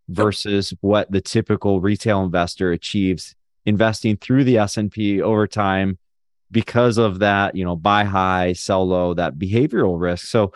versus 0.10 0.74
what 0.82 1.12
the 1.12 1.22
typical 1.22 1.80
retail 1.82 2.24
investor 2.24 2.72
achieves 2.72 3.36
investing 3.66 4.18
through 4.18 4.44
the 4.44 4.58
S&P 4.58 5.22
over 5.22 5.46
time 5.48 5.98
because 6.52 6.98
of 6.98 7.20
that, 7.20 7.56
you 7.56 7.64
know, 7.64 7.76
buy 7.76 8.04
high, 8.04 8.54
sell 8.54 8.88
low, 8.88 9.14
that 9.14 9.36
behavioral 9.36 10.00
risk. 10.00 10.26
So 10.26 10.52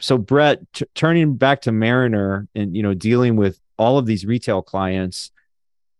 so 0.00 0.18
Brett 0.18 0.60
t- 0.72 0.86
turning 0.94 1.36
back 1.36 1.62
to 1.62 1.72
Mariner 1.72 2.48
and 2.54 2.74
you 2.74 2.82
know 2.82 2.94
dealing 2.94 3.36
with 3.36 3.60
all 3.78 3.98
of 3.98 4.06
these 4.06 4.24
retail 4.24 4.62
clients 4.62 5.30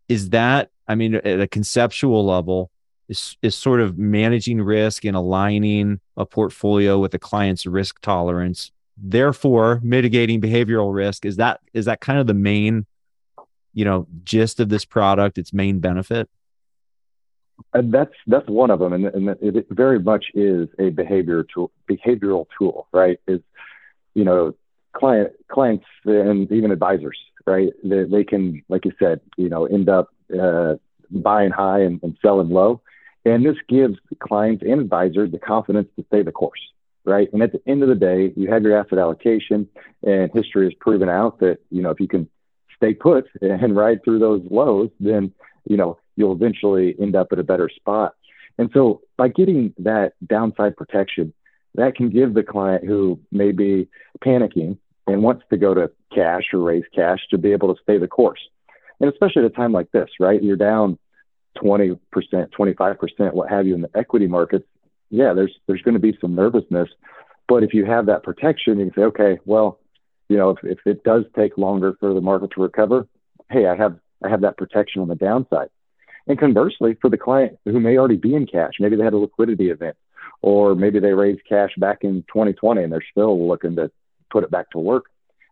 is 0.09 0.31
that 0.31 0.71
I 0.88 0.95
mean 0.95 1.17
at 1.17 1.40
a 1.40 1.47
conceptual 1.47 2.25
level 2.25 2.71
is 3.09 3.37
is 3.43 3.55
sort 3.55 3.81
of 3.81 3.99
managing 3.99 4.61
risk 4.62 5.05
and 5.05 5.17
aligning 5.17 6.01
a 6.17 6.27
portfolio 6.27 6.99
with 6.99 7.12
the 7.12 7.19
client's 7.19 7.67
risk 7.67 8.01
tolerance 8.01 8.71
therefore 8.97 9.81
mitigating 9.83 10.40
behavioral 10.40 10.95
risk. 10.95 11.25
Is 11.25 11.37
that 11.37 11.61
is 11.73 11.87
that 11.87 12.01
kind 12.01 12.19
of 12.19 12.27
the 12.27 12.35
main 12.35 12.87
you 13.73 13.85
know 13.85 14.07
gist 14.23 14.61
of 14.61 14.69
this 14.69 14.85
product 14.85 15.38
its 15.38 15.53
main 15.53 15.81
benefit? 15.81 16.29
And 17.73 17.93
that's 17.93 18.14
that's 18.27 18.49
one 18.49 18.71
of 18.71 18.79
them 18.81 18.93
and, 18.93 19.07
and 19.07 19.29
it 19.29 19.67
very 19.71 20.01
much 20.01 20.27
is 20.35 20.69
a 20.79 20.90
behavior 20.90 21.45
tool 21.53 21.71
behavioral 21.90 22.47
tool 22.59 22.88
right? 22.93 23.19
Is 23.27 23.40
you 24.14 24.25
know 24.25 24.55
client 24.93 25.33
clients 25.51 25.87
and 26.05 26.51
even 26.53 26.71
advisors 26.71 27.19
right? 27.47 27.73
They, 27.83 28.05
they 28.05 28.25
can 28.25 28.63
like 28.69 28.85
you 28.85 28.93
said 28.99 29.21
you 29.37 29.49
know 29.49 29.67
end 29.67 29.89
up 29.89 30.09
uh, 30.39 30.75
buying 31.11 31.51
high 31.51 31.81
and, 31.81 32.01
and 32.03 32.17
selling 32.23 32.51
low. 32.51 32.81
And 33.27 33.45
this 33.45 33.57
gives 33.71 33.97
clients 34.19 34.63
and 34.63 34.83
advisors 34.83 35.33
the 35.33 35.39
confidence 35.39 35.89
to 35.97 36.05
stay 36.09 36.23
the 36.23 36.33
course 36.33 36.61
right? 37.05 37.31
And 37.33 37.43
at 37.43 37.53
the 37.53 37.61
end 37.67 37.83
of 37.83 37.89
the 37.89 37.95
day 37.95 38.33
you 38.37 38.51
have 38.51 38.63
your 38.63 38.79
asset 38.79 38.99
allocation 38.99 39.69
and 40.03 40.31
history 40.33 40.67
has 40.67 40.75
proven 40.81 41.09
out 41.09 41.39
that 41.41 41.59
you 41.71 41.83
know 41.83 41.91
if 41.91 42.01
you 42.01 42.09
can 42.09 42.29
stay 42.77 42.95
put 42.95 43.27
and 43.41 43.77
ride 43.77 44.03
through 44.05 44.19
those 44.19 44.43
lows, 44.51 44.91
then 45.01 45.33
you 45.65 45.77
know 45.77 45.99
you'll 46.17 46.33
eventually 46.33 46.95
end 47.01 47.17
up 47.17 47.29
at 47.33 47.39
a 47.39 47.45
better 47.45 47.69
spot. 47.69 48.15
And 48.59 48.71
so 48.73 49.03
by 49.17 49.29
getting 49.29 49.75
that 49.79 50.13
downside 50.25 50.77
protection, 50.77 51.33
that 51.75 51.97
can 51.97 52.09
give 52.09 52.35
the 52.35 52.45
client 52.45 52.85
who 52.85 53.19
may 53.33 53.51
be 53.51 53.89
panicking 54.25 54.79
and 55.07 55.23
wants 55.23 55.45
to 55.51 55.57
go 55.57 55.75
to 55.75 55.90
cash 56.14 56.45
or 56.53 56.61
raise 56.61 56.85
cash 56.95 57.21
to 57.31 57.38
be 57.38 57.53
able 57.53 57.75
to 57.75 57.83
stay 57.83 57.99
the 57.99 58.09
course. 58.09 58.40
And 59.01 59.12
especially 59.12 59.45
at 59.45 59.51
a 59.51 59.55
time 59.55 59.73
like 59.73 59.90
this, 59.93 60.09
right? 60.21 60.43
You're 60.43 60.57
down 60.57 60.99
20%, 61.59 61.99
25%, 62.11 63.33
what 63.33 63.51
have 63.51 63.67
you 63.67 63.75
in 63.75 63.83
the 63.83 63.90
equity 63.95 64.27
markets. 64.27 64.67
Yeah, 65.11 65.33
there's 65.35 65.55
there's 65.67 65.83
going 65.83 65.95
to 65.95 66.01
be 66.01 66.17
some 66.21 66.35
nervousness, 66.35 66.88
but 67.49 67.62
if 67.62 67.75
you 67.75 67.85
have 67.85 68.07
that 68.07 68.23
protection, 68.23 68.79
you 68.79 68.87
can 68.87 68.95
say, 68.95 69.05
okay, 69.07 69.38
well, 69.45 69.79
you 70.29 70.37
know, 70.37 70.51
if, 70.51 70.59
if 70.64 70.79
it 70.87 71.05
does 71.05 71.25
take 71.37 71.59
longer 71.59 71.95
for 72.01 72.14
the 72.14 72.21
market 72.21 72.51
to 72.53 72.62
recover, 72.62 73.07
hey, 73.51 73.67
I 73.67 73.77
have 73.77 73.99
I 74.25 74.31
have 74.31 74.40
that 74.40 74.57
protection 74.57 75.03
on 75.03 75.09
the 75.09 75.14
downside. 75.14 75.69
And 76.27 76.38
conversely, 76.38 76.97
for 77.01 77.11
the 77.11 77.19
client 77.19 77.59
who 77.64 77.79
may 77.79 77.99
already 77.99 78.17
be 78.17 78.35
in 78.35 78.47
cash, 78.47 78.75
maybe 78.81 78.97
they 78.97 79.05
had 79.05 79.12
a 79.12 79.19
liquidity 79.19 79.71
event, 79.71 79.97
or 80.40 80.75
maybe 80.75 80.99
they 80.99 81.12
raised 81.12 81.43
cash 81.47 81.71
back 81.77 81.99
in 82.01 82.25
2020 82.33 82.83
and 82.83 82.93
they're 82.93 83.05
still 83.11 83.47
looking 83.47 83.77
to 83.77 83.90
put 84.35 84.42
it 84.42 84.51
back 84.51 84.68
to 84.70 84.79
work. 84.79 85.05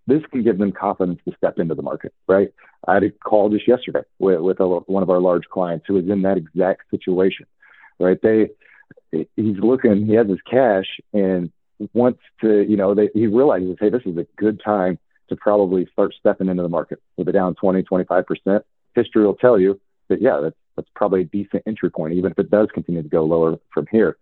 This 0.09 0.23
can 0.33 0.43
give 0.43 0.59
them 0.59 0.73
confidence 0.73 1.21
to 1.25 1.35
step 1.37 1.61
into 1.61 1.77
the 1.77 1.83
market, 1.83 2.13
right? 2.27 2.53
I 2.89 2.95
had 2.95 3.05
a 3.05 3.11
call 3.11 3.49
just 3.49 3.69
yesterday 3.69 4.03
with, 4.19 4.41
with 4.41 4.59
a, 4.59 4.67
one 4.67 5.05
of 5.05 5.11
our 5.11 5.21
large 5.21 5.45
clients 5.45 5.85
who 5.87 5.95
was 5.95 6.09
in 6.09 6.23
that 6.23 6.37
exact 6.37 6.91
situation, 6.91 7.47
right? 8.01 8.21
They, 8.21 8.51
he's 9.13 9.59
looking, 9.59 10.05
he 10.05 10.15
has 10.15 10.29
his 10.29 10.41
cash 10.51 10.87
and 11.13 11.53
wants 11.95 12.19
to, 12.41 12.69
you 12.69 12.77
know, 12.77 12.93
they, 12.93 13.11
he 13.15 13.29
realizes, 13.29 13.77
hey, 13.79 13.91
this 13.91 14.03
is 14.05 14.17
a 14.17 14.27
good 14.37 14.61
time 14.65 14.99
to 15.29 15.37
probably 15.37 15.87
start 15.93 16.13
stepping 16.19 16.49
into 16.49 16.65
the 16.65 16.69
market 16.69 17.01
with 17.17 17.29
a 17.29 17.33
down 17.33 17.55
20, 17.55 17.85
25%. 17.85 18.63
History 18.97 19.25
will 19.25 19.37
tell 19.37 19.61
you 19.61 19.81
that, 20.09 20.21
yeah, 20.21 20.41
that's, 20.43 20.57
that's 20.75 20.89
probably 20.97 21.21
a 21.21 21.25
decent 21.25 21.63
entry 21.69 21.91
point, 21.91 22.15
even 22.15 22.33
if 22.33 22.39
it 22.41 22.51
does 22.51 22.67
continue 22.75 23.03
to 23.03 23.09
go 23.09 23.25
lower 23.25 23.61
from 23.73 23.87
here. 23.93 24.17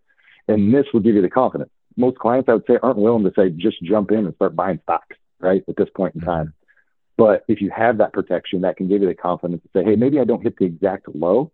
And 0.46 0.74
this 0.74 0.84
will 0.92 1.00
give 1.00 1.14
you 1.14 1.22
the 1.22 1.30
confidence. 1.30 1.70
Most 1.96 2.18
clients, 2.18 2.48
I 2.48 2.54
would 2.54 2.66
say, 2.66 2.78
aren't 2.82 2.98
willing 2.98 3.24
to 3.24 3.32
say, 3.36 3.50
just 3.50 3.82
jump 3.82 4.10
in 4.10 4.26
and 4.26 4.34
start 4.34 4.56
buying 4.56 4.80
stocks, 4.82 5.16
right, 5.38 5.62
at 5.68 5.76
this 5.76 5.88
point 5.94 6.14
in 6.14 6.20
mm-hmm. 6.20 6.30
time. 6.30 6.54
But 7.16 7.44
if 7.48 7.60
you 7.60 7.70
have 7.70 7.98
that 7.98 8.12
protection, 8.12 8.62
that 8.62 8.76
can 8.76 8.88
give 8.88 9.02
you 9.02 9.08
the 9.08 9.14
confidence 9.14 9.62
to 9.62 9.68
say, 9.74 9.84
hey, 9.84 9.96
maybe 9.96 10.18
I 10.18 10.24
don't 10.24 10.42
hit 10.42 10.56
the 10.56 10.64
exact 10.64 11.06
low, 11.14 11.52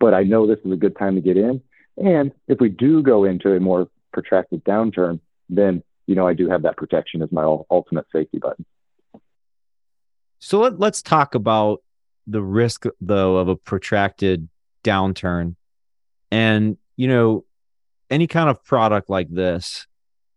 but 0.00 0.14
I 0.14 0.22
know 0.22 0.46
this 0.46 0.58
is 0.64 0.72
a 0.72 0.76
good 0.76 0.96
time 0.96 1.16
to 1.16 1.20
get 1.20 1.36
in. 1.36 1.60
And 1.96 2.32
if 2.48 2.58
we 2.60 2.68
do 2.68 3.02
go 3.02 3.24
into 3.24 3.54
a 3.54 3.60
more 3.60 3.88
protracted 4.12 4.64
downturn, 4.64 5.20
then 5.48 5.82
you 6.06 6.14
know 6.14 6.26
I 6.26 6.34
do 6.34 6.48
have 6.48 6.62
that 6.62 6.76
protection 6.76 7.22
as 7.22 7.30
my 7.30 7.42
ultimate 7.70 8.06
safety 8.12 8.38
button. 8.38 8.64
So 10.38 10.60
let, 10.60 10.78
let's 10.78 11.02
talk 11.02 11.34
about 11.34 11.82
the 12.26 12.42
risk 12.42 12.84
though 13.00 13.36
of 13.36 13.48
a 13.48 13.56
protracted 13.56 14.48
downturn. 14.82 15.56
And 16.30 16.76
you 16.96 17.08
know, 17.08 17.44
any 18.14 18.26
kind 18.26 18.48
of 18.48 18.64
product 18.64 19.10
like 19.10 19.28
this, 19.30 19.86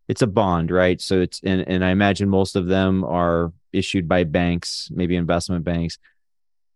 it's 0.08 0.22
a 0.22 0.28
bond, 0.28 0.72
right? 0.72 1.00
So 1.00 1.22
it's 1.22 1.42
and, 1.44 1.62
and 1.68 1.84
I 1.84 1.92
imagine 1.92 2.30
most 2.30 2.56
of 2.56 2.68
them 2.68 3.04
are 3.04 3.54
issued 3.72 4.08
by 4.08 4.24
banks, 4.24 4.90
maybe 4.94 5.16
investment 5.16 5.64
banks. 5.64 5.98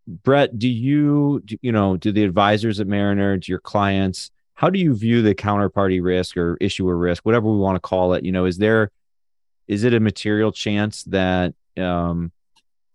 Brett, 0.08 0.58
do 0.58 0.68
you 0.68 1.42
do, 1.46 1.58
you 1.62 1.72
know, 1.72 1.98
do 1.98 2.12
the 2.12 2.24
advisors 2.24 2.80
at 2.80 2.88
Mariner, 2.88 3.38
do 3.38 3.52
your 3.52 3.60
clients 3.60 4.32
how 4.62 4.70
do 4.70 4.78
you 4.78 4.94
view 4.94 5.24
the 5.24 5.34
counterparty 5.34 6.04
risk 6.04 6.38
or 6.38 6.56
issuer 6.62 6.96
risk, 6.96 7.26
whatever 7.26 7.50
we 7.50 7.58
want 7.58 7.78
to 7.78 7.80
call 7.80 8.14
it? 8.14 8.24
You 8.24 8.32
know, 8.32 8.46
is 8.46 8.60
there 8.60 8.92
is 9.68 9.84
it 9.84 9.96
a 9.96 10.00
material 10.00 10.52
chance 10.52 11.02
that 11.06 11.56
um, 11.78 12.32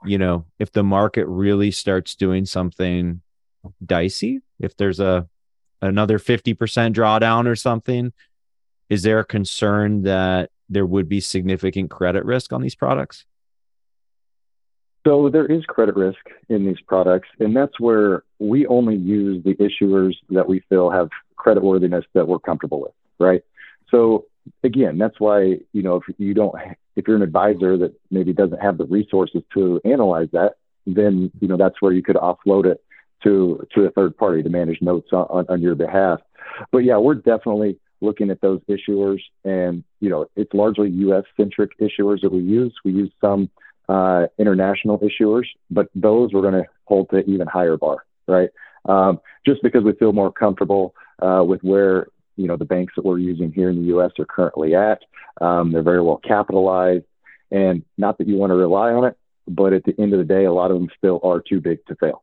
you 0.04 0.16
know, 0.16 0.44
if 0.60 0.70
the 0.70 0.84
market 0.84 1.26
really 1.26 1.72
starts 1.72 2.14
doing 2.14 2.46
something 2.46 3.20
dicey, 3.84 4.42
if 4.60 4.76
there's 4.76 5.00
a 5.00 5.26
another 5.82 6.18
50% 6.18 6.56
drawdown 6.94 7.46
or 7.46 7.56
something, 7.56 8.12
is 8.88 9.02
there 9.02 9.18
a 9.18 9.24
concern 9.24 10.02
that 10.02 10.50
there 10.68 10.86
would 10.86 11.08
be 11.08 11.20
significant 11.20 11.90
credit 11.90 12.24
risk 12.24 12.52
on 12.52 12.62
these 12.62 12.74
products? 12.74 13.24
So 15.06 15.28
there 15.28 15.46
is 15.46 15.64
credit 15.66 15.94
risk 15.94 16.18
in 16.48 16.66
these 16.66 16.80
products, 16.86 17.28
and 17.38 17.54
that's 17.54 17.78
where 17.78 18.24
we 18.40 18.66
only 18.66 18.96
use 18.96 19.44
the 19.44 19.54
issuers 19.54 20.14
that 20.30 20.48
we 20.48 20.64
feel 20.68 20.90
have 20.90 21.10
credit 21.36 21.62
worthiness 21.62 22.04
that 22.14 22.26
we're 22.26 22.40
comfortable 22.40 22.80
with, 22.80 22.92
right? 23.20 23.42
So 23.90 24.24
again, 24.64 24.98
that's 24.98 25.20
why 25.20 25.60
you 25.72 25.82
know 25.82 25.96
if 25.96 26.14
you 26.18 26.34
don't, 26.34 26.54
if 26.96 27.06
you're 27.06 27.16
an 27.16 27.22
advisor 27.22 27.76
that 27.78 27.94
maybe 28.10 28.32
doesn't 28.32 28.60
have 28.60 28.78
the 28.78 28.86
resources 28.86 29.42
to 29.54 29.80
analyze 29.84 30.28
that, 30.32 30.54
then 30.86 31.30
you 31.40 31.46
know 31.46 31.56
that's 31.56 31.80
where 31.80 31.92
you 31.92 32.02
could 32.02 32.16
offload 32.16 32.66
it 32.66 32.82
to 33.26 33.66
to 33.74 33.84
a 33.84 33.90
third 33.90 34.16
party 34.16 34.42
to 34.42 34.48
manage 34.48 34.80
notes 34.80 35.08
on, 35.12 35.46
on 35.48 35.60
your 35.60 35.74
behalf. 35.74 36.20
But 36.70 36.78
yeah, 36.78 36.96
we're 36.96 37.14
definitely 37.14 37.78
looking 38.00 38.30
at 38.30 38.40
those 38.40 38.60
issuers, 38.68 39.20
and 39.44 39.82
you 40.00 40.08
know, 40.08 40.26
it's 40.36 40.52
largely 40.54 40.90
U.S. 40.90 41.24
centric 41.36 41.78
issuers 41.78 42.20
that 42.22 42.32
we 42.32 42.40
use. 42.40 42.74
We 42.84 42.92
use 42.92 43.12
some 43.20 43.50
uh, 43.88 44.26
international 44.38 44.98
issuers, 45.00 45.46
but 45.70 45.88
those 45.94 46.32
we're 46.32 46.42
going 46.42 46.54
to 46.54 46.66
hold 46.84 47.10
to 47.10 47.18
even 47.24 47.46
higher 47.46 47.76
bar, 47.76 47.98
right? 48.28 48.50
Um, 48.84 49.20
just 49.44 49.62
because 49.62 49.82
we 49.82 49.92
feel 49.94 50.12
more 50.12 50.32
comfortable 50.32 50.94
uh, 51.20 51.42
with 51.46 51.62
where 51.62 52.06
you 52.36 52.46
know 52.46 52.56
the 52.56 52.64
banks 52.64 52.92
that 52.96 53.04
we're 53.04 53.18
using 53.18 53.52
here 53.52 53.70
in 53.70 53.80
the 53.80 53.88
U.S. 53.88 54.12
are 54.18 54.26
currently 54.26 54.74
at. 54.74 55.02
Um, 55.40 55.72
they're 55.72 55.82
very 55.82 56.02
well 56.02 56.20
capitalized, 56.26 57.04
and 57.50 57.82
not 57.98 58.18
that 58.18 58.28
you 58.28 58.36
want 58.36 58.50
to 58.50 58.56
rely 58.56 58.92
on 58.92 59.04
it, 59.04 59.16
but 59.48 59.72
at 59.72 59.84
the 59.84 59.94
end 59.98 60.12
of 60.12 60.18
the 60.18 60.24
day, 60.24 60.44
a 60.44 60.52
lot 60.52 60.70
of 60.70 60.78
them 60.78 60.88
still 60.96 61.20
are 61.22 61.40
too 61.40 61.60
big 61.60 61.84
to 61.86 61.96
fail. 61.96 62.22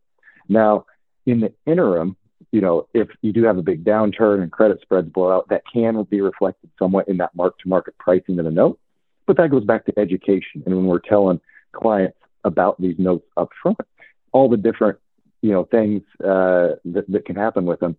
Now, 0.49 0.85
in 1.25 1.39
the 1.39 1.53
interim, 1.65 2.15
you 2.51 2.61
know, 2.61 2.87
if 2.93 3.07
you 3.21 3.33
do 3.33 3.43
have 3.43 3.57
a 3.57 3.63
big 3.63 3.83
downturn 3.83 4.41
and 4.41 4.51
credit 4.51 4.79
spreads 4.81 5.09
blow 5.09 5.31
out, 5.31 5.49
that 5.49 5.63
can 5.71 6.01
be 6.03 6.21
reflected 6.21 6.69
somewhat 6.77 7.07
in 7.07 7.17
that 7.17 7.35
mark 7.35 7.57
to 7.59 7.69
market 7.69 7.97
pricing 7.97 8.37
of 8.39 8.45
the 8.45 8.51
note. 8.51 8.79
But 9.25 9.37
that 9.37 9.51
goes 9.51 9.63
back 9.63 9.85
to 9.85 9.99
education. 9.99 10.63
And 10.65 10.75
when 10.75 10.85
we're 10.85 10.99
telling 10.99 11.39
clients 11.71 12.17
about 12.43 12.79
these 12.79 12.95
notes 12.99 13.25
up 13.37 13.49
front, 13.61 13.79
all 14.33 14.49
the 14.49 14.57
different, 14.57 14.99
you 15.41 15.51
know, 15.51 15.65
things 15.65 16.03
uh, 16.19 16.75
that, 16.85 17.05
that 17.07 17.25
can 17.25 17.35
happen 17.35 17.65
with 17.65 17.79
them, 17.79 17.95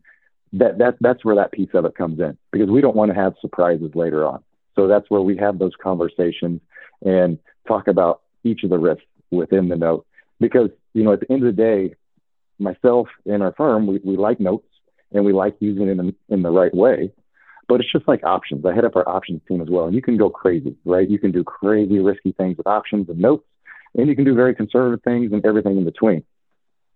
that, 0.52 0.78
that, 0.78 0.96
that's 1.00 1.24
where 1.24 1.34
that 1.34 1.52
piece 1.52 1.70
of 1.74 1.84
it 1.84 1.96
comes 1.96 2.20
in 2.20 2.36
because 2.52 2.70
we 2.70 2.80
don't 2.80 2.94
want 2.94 3.10
to 3.10 3.14
have 3.14 3.34
surprises 3.40 3.90
later 3.94 4.24
on. 4.24 4.42
So 4.76 4.86
that's 4.86 5.08
where 5.10 5.20
we 5.20 5.36
have 5.38 5.58
those 5.58 5.72
conversations 5.82 6.60
and 7.02 7.38
talk 7.66 7.88
about 7.88 8.22
each 8.44 8.62
of 8.62 8.70
the 8.70 8.78
risks 8.78 9.06
within 9.30 9.68
the 9.68 9.76
note 9.76 10.06
because, 10.40 10.70
you 10.92 11.02
know, 11.02 11.12
at 11.12 11.20
the 11.20 11.32
end 11.32 11.44
of 11.44 11.56
the 11.56 11.62
day, 11.62 11.94
myself 12.58 13.08
and 13.26 13.42
our 13.42 13.52
firm, 13.52 13.86
we, 13.86 14.00
we 14.04 14.16
like 14.16 14.40
notes 14.40 14.66
and 15.12 15.24
we 15.24 15.32
like 15.32 15.56
using 15.60 15.88
it 15.88 15.98
in, 15.98 16.14
in 16.28 16.42
the 16.42 16.50
right 16.50 16.74
way. 16.74 17.12
But 17.66 17.80
it's 17.80 17.90
just 17.90 18.06
like 18.06 18.22
options. 18.24 18.64
I 18.66 18.74
head 18.74 18.84
up 18.84 18.96
our 18.96 19.08
options 19.08 19.40
team 19.48 19.62
as 19.62 19.68
well. 19.70 19.86
And 19.86 19.94
you 19.94 20.02
can 20.02 20.16
go 20.16 20.28
crazy, 20.28 20.76
right? 20.84 21.08
You 21.08 21.18
can 21.18 21.32
do 21.32 21.44
crazy, 21.44 21.98
risky 21.98 22.32
things 22.32 22.58
with 22.58 22.66
options 22.66 23.08
and 23.08 23.18
notes, 23.18 23.46
and 23.94 24.08
you 24.08 24.14
can 24.14 24.24
do 24.24 24.34
very 24.34 24.54
conservative 24.54 25.02
things 25.02 25.32
and 25.32 25.44
everything 25.46 25.78
in 25.78 25.84
between. 25.84 26.24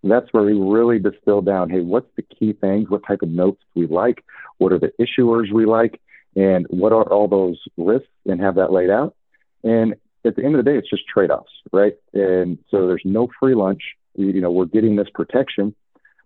That's 0.05 0.33
where 0.33 0.45
we 0.45 0.53
really 0.53 0.99
distill 0.99 1.41
down 1.41 1.71
hey, 1.71 1.81
what's 1.81 2.11
the 2.17 2.23
key 2.23 2.53
things? 2.53 2.89
What 2.89 3.07
type 3.07 3.23
of 3.23 3.31
notes 3.31 3.63
we 3.75 3.87
like? 3.87 4.25
What 4.59 4.73
are 4.73 4.79
the 4.79 4.93
issuers 5.01 5.53
we 5.53 5.65
like? 5.65 6.01
And 6.37 6.67
what 6.69 6.93
are 6.93 7.03
all 7.03 7.29
those 7.29 7.61
risks? 7.77 8.09
And 8.27 8.41
have 8.41 8.57
that 8.57 8.73
laid 8.73 8.91
out. 8.91 9.17
And 9.65 9.95
at 10.25 10.37
the 10.37 10.45
end 10.45 10.55
of 10.55 10.65
the 10.65 10.71
day, 10.71 10.77
it's 10.77 10.91
just 10.91 11.09
trade 11.09 11.31
offs, 11.31 11.51
right? 11.73 11.95
And 12.13 12.59
so 12.71 12.87
there's 12.87 13.03
no 13.05 13.29
free 13.41 13.55
lunch 13.55 13.83
you 14.15 14.41
know, 14.41 14.51
we're 14.51 14.67
getting 14.67 14.97
this 14.97 15.09
protection. 15.15 15.75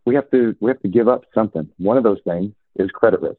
We 0.04 0.14
have 0.14 0.30
to 0.30 0.56
we 0.60 0.70
have 0.70 0.80
to 0.80 0.88
give 0.88 1.08
up 1.08 1.24
something. 1.34 1.68
One 1.78 1.96
of 1.96 2.04
those 2.04 2.20
things 2.24 2.52
is 2.76 2.90
credit 2.90 3.20
risk. 3.20 3.38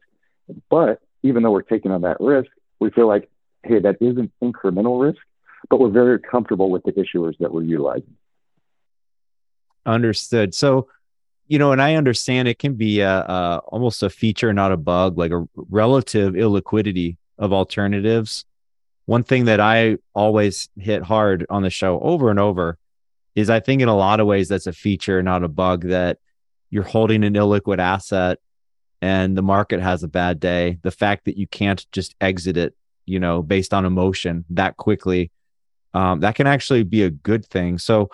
But 0.70 1.00
even 1.24 1.44
though 1.44 1.52
we're 1.52 1.62
taking 1.62 1.92
on 1.92 2.02
that 2.02 2.18
risk, 2.20 2.50
we 2.80 2.90
feel 2.92 3.08
like, 3.08 3.30
hey, 3.64 3.80
that 3.80 3.98
is 4.02 4.18
an 4.18 4.32
incremental 4.42 5.02
risk, 5.02 5.20
but 5.70 5.80
we're 5.80 5.90
very 5.90 6.20
comfortable 6.20 6.70
with 6.70 6.84
the 6.84 6.92
issuers 6.92 7.38
that 7.40 7.52
we're 7.52 7.64
utilizing. 7.64 8.16
Understood. 9.86 10.54
So, 10.54 10.88
you 11.48 11.60
know, 11.60 11.72
and 11.72 11.82
I 11.82 11.96
understand 11.96 12.48
it 12.48 12.60
can 12.60 12.76
be 12.76 13.02
a, 13.02 13.20
a 13.20 13.62
almost 13.68 14.04
a 14.04 14.10
feature, 14.10 14.54
not 14.54 14.72
a 14.72 14.78
bug, 14.78 15.18
like 15.18 15.32
a 15.32 15.46
relative 15.56 16.34
illiquidity 16.34 17.18
of 17.38 17.52
alternatives. 17.52 18.46
One 19.06 19.24
thing 19.24 19.46
that 19.46 19.60
I 19.60 19.98
always 20.14 20.70
hit 20.78 21.04
hard 21.04 21.46
on 21.50 21.64
the 21.64 21.70
show 21.70 22.00
over 22.00 22.30
and 22.30 22.40
over 22.40 22.78
is 23.36 23.50
I 23.50 23.60
think 23.60 23.82
in 23.82 23.88
a 23.88 23.96
lot 23.96 24.20
of 24.20 24.28
ways 24.28 24.48
that's 24.48 24.68
a 24.68 24.74
feature, 24.74 25.24
not 25.24 25.44
a 25.44 25.48
bug 25.48 25.88
that 25.88 26.20
you're 26.70 26.84
holding 26.84 27.24
an 27.24 27.34
illiquid 27.34 27.80
asset 27.80 28.40
and 29.02 29.38
the 29.38 29.44
market 29.44 29.82
has 29.82 30.02
a 30.02 30.08
bad 30.08 30.40
day. 30.40 30.80
The 30.82 30.90
fact 30.90 31.26
that 31.26 31.38
you 31.38 31.46
can't 31.46 31.86
just 31.92 32.16
exit 32.22 32.56
it, 32.56 32.74
you 33.06 33.20
know, 33.20 33.44
based 33.44 33.74
on 33.74 33.86
emotion 33.86 34.46
that 34.52 34.78
quickly, 34.78 35.30
um, 35.94 36.22
that 36.22 36.36
can 36.36 36.48
actually 36.48 36.84
be 36.84 37.04
a 37.04 37.10
good 37.10 37.46
thing. 37.46 37.78
So, 37.78 38.10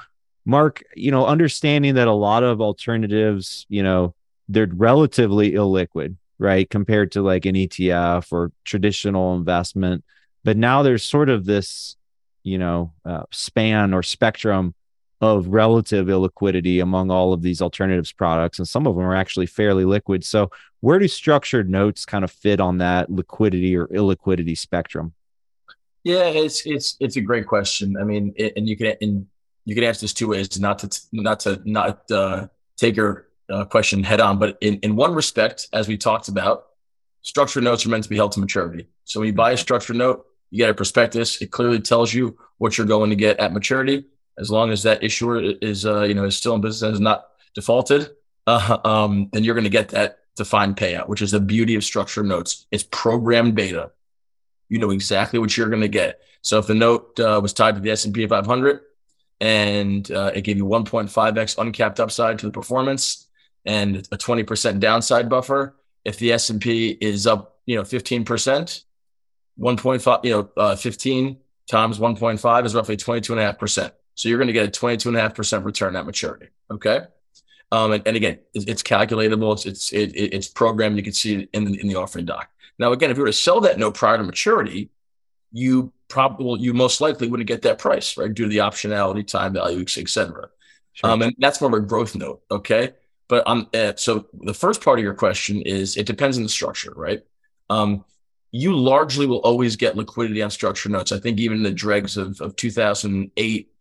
Mark, 0.45 0.83
you 0.95 1.11
know, 1.11 1.27
understanding 1.27 1.93
that 1.93 2.07
a 2.07 2.13
lot 2.13 2.43
of 2.43 2.59
alternatives, 2.59 3.67
you 3.69 3.83
know, 3.83 4.15
they're 4.47 4.67
relatively 4.73 5.51
illiquid, 5.51 6.15
right, 6.39 6.67
compared 6.67 7.11
to 7.11 7.21
like 7.21 7.45
an 7.45 7.53
ETF 7.53 8.31
or 8.31 8.51
traditional 8.65 9.35
investment. 9.35 10.03
But 10.43 10.57
now 10.57 10.81
there's 10.81 11.03
sort 11.03 11.29
of 11.29 11.45
this, 11.45 11.97
you 12.41 12.57
know, 12.57 12.93
uh, 13.05 13.25
span 13.29 13.93
or 13.93 14.01
spectrum 14.01 14.73
of 15.21 15.47
relative 15.47 16.07
illiquidity 16.07 16.81
among 16.81 17.11
all 17.11 17.33
of 17.33 17.41
these 17.41 17.61
alternatives 17.61 18.11
products 18.11 18.57
and 18.57 18.67
some 18.67 18.87
of 18.87 18.95
them 18.95 19.03
are 19.03 19.15
actually 19.15 19.45
fairly 19.45 19.83
liquid. 19.83 20.23
So 20.23 20.49
where 20.79 20.97
do 20.97 21.07
structured 21.07 21.69
notes 21.69 22.05
kind 22.05 22.23
of 22.23 22.31
fit 22.31 22.61
on 22.61 22.77
that 22.77 23.11
liquidity 23.11 23.75
or 23.75 23.87
illiquidity 23.87 24.57
spectrum? 24.57 25.13
Yeah 26.03 26.25
it's 26.25 26.65
it's 26.65 26.95
it's 26.99 27.17
a 27.17 27.21
great 27.21 27.47
question. 27.47 27.97
I 27.97 28.03
mean 28.03 28.33
it, 28.37 28.53
and 28.55 28.67
you 28.67 28.77
can 28.77 28.95
and 29.01 29.27
you 29.65 29.75
can 29.75 29.83
answer 29.83 30.01
this 30.01 30.13
two 30.13 30.29
ways 30.29 30.57
not 30.59 30.79
to 30.79 31.01
not 31.11 31.41
to 31.41 31.61
not 31.65 32.09
uh, 32.09 32.47
take 32.77 32.95
your 32.95 33.27
uh, 33.49 33.65
question 33.65 34.03
head 34.03 34.21
on 34.21 34.39
but 34.39 34.57
in, 34.61 34.75
in 34.79 34.95
one 34.95 35.13
respect 35.13 35.67
as 35.73 35.87
we 35.87 35.97
talked 35.97 36.29
about 36.29 36.67
structured 37.23 37.63
notes 37.63 37.85
are 37.85 37.89
meant 37.89 38.03
to 38.03 38.09
be 38.09 38.15
held 38.15 38.31
to 38.31 38.39
maturity. 38.39 38.87
So 39.03 39.19
when 39.19 39.27
you 39.27 39.33
buy 39.33 39.51
a 39.51 39.57
structured 39.57 39.97
note 39.97 40.25
you 40.51 40.57
get 40.57 40.69
a 40.69 40.73
prospectus. 40.73 41.41
It 41.41 41.51
clearly 41.51 41.79
tells 41.79 42.13
you 42.13 42.37
what 42.57 42.77
you're 42.77 42.87
going 42.87 43.09
to 43.09 43.15
get 43.15 43.39
at 43.39 43.53
maturity 43.53 44.05
as 44.37 44.49
long 44.49 44.71
as 44.71 44.83
that 44.83 45.03
issuer 45.03 45.39
is 45.41 45.85
uh, 45.85 46.03
you 46.03 46.13
know 46.13 46.25
is 46.25 46.37
still 46.37 46.55
in 46.55 46.61
business 46.61 46.81
and 46.81 46.93
is 46.93 46.99
not 46.99 47.25
defaulted, 47.55 48.09
uh, 48.47 48.77
um, 48.83 49.29
then 49.33 49.43
you're 49.43 49.55
going 49.55 49.63
to 49.63 49.69
get 49.69 49.89
that 49.89 50.19
defined 50.35 50.77
payout, 50.77 51.07
which 51.07 51.21
is 51.21 51.31
the 51.31 51.39
beauty 51.39 51.75
of 51.75 51.83
structured 51.83 52.25
notes. 52.25 52.65
It's 52.71 52.83
programmed 52.83 53.55
beta. 53.55 53.91
You 54.69 54.79
know 54.79 54.91
exactly 54.91 55.39
what 55.39 55.55
you're 55.55 55.69
going 55.69 55.81
to 55.81 55.87
get. 55.87 56.21
So 56.41 56.59
if 56.59 56.67
the 56.67 56.75
note 56.75 57.19
uh, 57.19 57.39
was 57.41 57.53
tied 57.53 57.75
to 57.75 57.81
the 57.81 57.91
S&P 57.91 58.25
500 58.25 58.79
and 59.41 60.09
uh, 60.11 60.31
it 60.33 60.43
gave 60.43 60.57
you 60.57 60.65
1.5x 60.65 61.57
uncapped 61.57 61.99
upside 61.99 62.39
to 62.39 62.45
the 62.45 62.51
performance 62.51 63.27
and 63.65 63.97
a 64.11 64.17
20% 64.17 64.79
downside 64.79 65.29
buffer, 65.29 65.75
if 66.05 66.17
the 66.17 66.31
S&P 66.31 66.97
is 67.01 67.27
up, 67.27 67.59
you 67.65 67.75
know, 67.75 67.83
15%, 67.83 68.23
1.5, 69.59 70.25
you 70.25 70.31
know, 70.31 70.49
uh, 70.55 70.75
15 70.75 71.37
times 71.69 71.99
1.5 71.99 72.65
is 72.65 72.75
roughly 72.75 72.97
22.5%. 72.97 73.91
So 74.19 74.27
you're 74.27 74.37
going 74.37 74.47
to 74.47 74.53
get 74.53 74.67
a 74.67 74.79
22.5% 74.79 75.63
return 75.63 75.95
at 75.95 76.05
maturity. 76.05 76.47
Okay. 76.69 77.03
Um, 77.71 77.93
and, 77.93 78.05
and, 78.05 78.17
again, 78.17 78.39
it's 78.53 78.83
calculatable. 78.83 79.53
It's 79.53 79.65
it's 79.65 79.93
it, 79.93 80.09
it's 80.09 80.47
programmed. 80.47 80.97
You 80.97 81.03
can 81.03 81.13
see 81.13 81.43
it 81.43 81.49
in 81.53 81.63
the, 81.63 81.79
in 81.79 81.87
the 81.87 81.95
offering 81.95 82.25
doc. 82.25 82.49
Now, 82.79 82.91
again, 82.91 83.11
if 83.11 83.15
you 83.15 83.23
were 83.23 83.29
to 83.29 83.33
sell 83.33 83.61
that 83.61 83.79
note 83.79 83.93
prior 83.93 84.17
to 84.17 84.23
maturity, 84.23 84.89
you 85.53 85.93
probably 86.09 86.59
you 86.59 86.73
most 86.73 86.99
likely 86.99 87.29
wouldn't 87.29 87.47
get 87.47 87.61
that 87.61 87.79
price, 87.79 88.17
right? 88.17 88.33
Due 88.33 88.43
to 88.43 88.49
the 88.49 88.57
optionality, 88.57 89.25
time 89.25 89.53
value, 89.53 89.79
et 89.79 90.09
cetera. 90.09 90.49
Sure. 90.91 91.09
Um, 91.09 91.21
and 91.21 91.33
that's 91.37 91.61
more 91.61 91.69
of 91.69 91.81
a 91.81 91.85
growth 91.87 92.13
note. 92.13 92.41
Okay. 92.51 92.95
But 93.29 93.47
um, 93.47 93.69
uh, 93.73 93.93
so 93.95 94.25
the 94.33 94.53
first 94.53 94.83
part 94.83 94.99
of 94.99 95.03
your 95.03 95.13
question 95.13 95.61
is 95.61 95.95
it 95.95 96.07
depends 96.07 96.35
on 96.35 96.43
the 96.43 96.49
structure, 96.49 96.91
right? 96.93 97.21
Um, 97.69 98.03
you 98.51 98.75
largely 98.75 99.27
will 99.27 99.39
always 99.41 99.77
get 99.77 99.95
liquidity 99.95 100.41
on 100.41 100.51
structure 100.51 100.89
notes. 100.89 101.13
I 101.13 101.19
think 101.19 101.39
even 101.39 101.59
in 101.59 101.63
the 101.63 101.71
dregs 101.71 102.17
of, 102.17 102.41
of 102.41 102.57
2008 102.57 103.71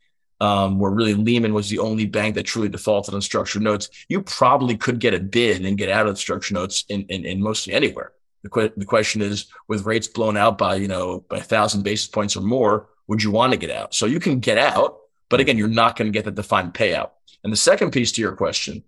um, 0.40 0.78
where 0.78 0.90
really 0.90 1.14
Lehman 1.14 1.54
was 1.54 1.68
the 1.68 1.80
only 1.80 2.06
bank 2.06 2.34
that 2.34 2.44
truly 2.44 2.68
defaulted 2.68 3.14
on 3.14 3.20
structured 3.20 3.62
notes, 3.62 3.90
you 4.08 4.22
probably 4.22 4.76
could 4.76 5.00
get 5.00 5.14
a 5.14 5.20
bid 5.20 5.64
and 5.64 5.78
get 5.78 5.90
out 5.90 6.06
of 6.06 6.14
the 6.14 6.20
structured 6.20 6.54
notes 6.54 6.84
in, 6.88 7.02
in, 7.08 7.24
in 7.24 7.42
mostly 7.42 7.72
anywhere. 7.72 8.12
The, 8.42 8.50
que- 8.50 8.72
the 8.76 8.84
question 8.84 9.20
is, 9.20 9.46
with 9.66 9.84
rates 9.84 10.06
blown 10.06 10.36
out 10.36 10.58
by 10.58 10.76
you 10.76 10.88
know 10.88 11.24
by 11.28 11.38
a 11.38 11.42
thousand 11.42 11.82
basis 11.82 12.06
points 12.06 12.36
or 12.36 12.40
more, 12.40 12.88
would 13.08 13.22
you 13.22 13.30
want 13.30 13.52
to 13.52 13.58
get 13.58 13.70
out? 13.70 13.94
So 13.94 14.06
you 14.06 14.20
can 14.20 14.38
get 14.38 14.58
out, 14.58 14.98
but 15.28 15.40
again, 15.40 15.58
you're 15.58 15.68
not 15.68 15.96
going 15.96 16.10
to 16.10 16.16
get 16.16 16.24
the 16.24 16.30
defined 16.30 16.74
payout. 16.74 17.10
And 17.42 17.52
the 17.52 17.56
second 17.56 17.90
piece 17.90 18.12
to 18.12 18.20
your 18.20 18.36
question 18.36 18.84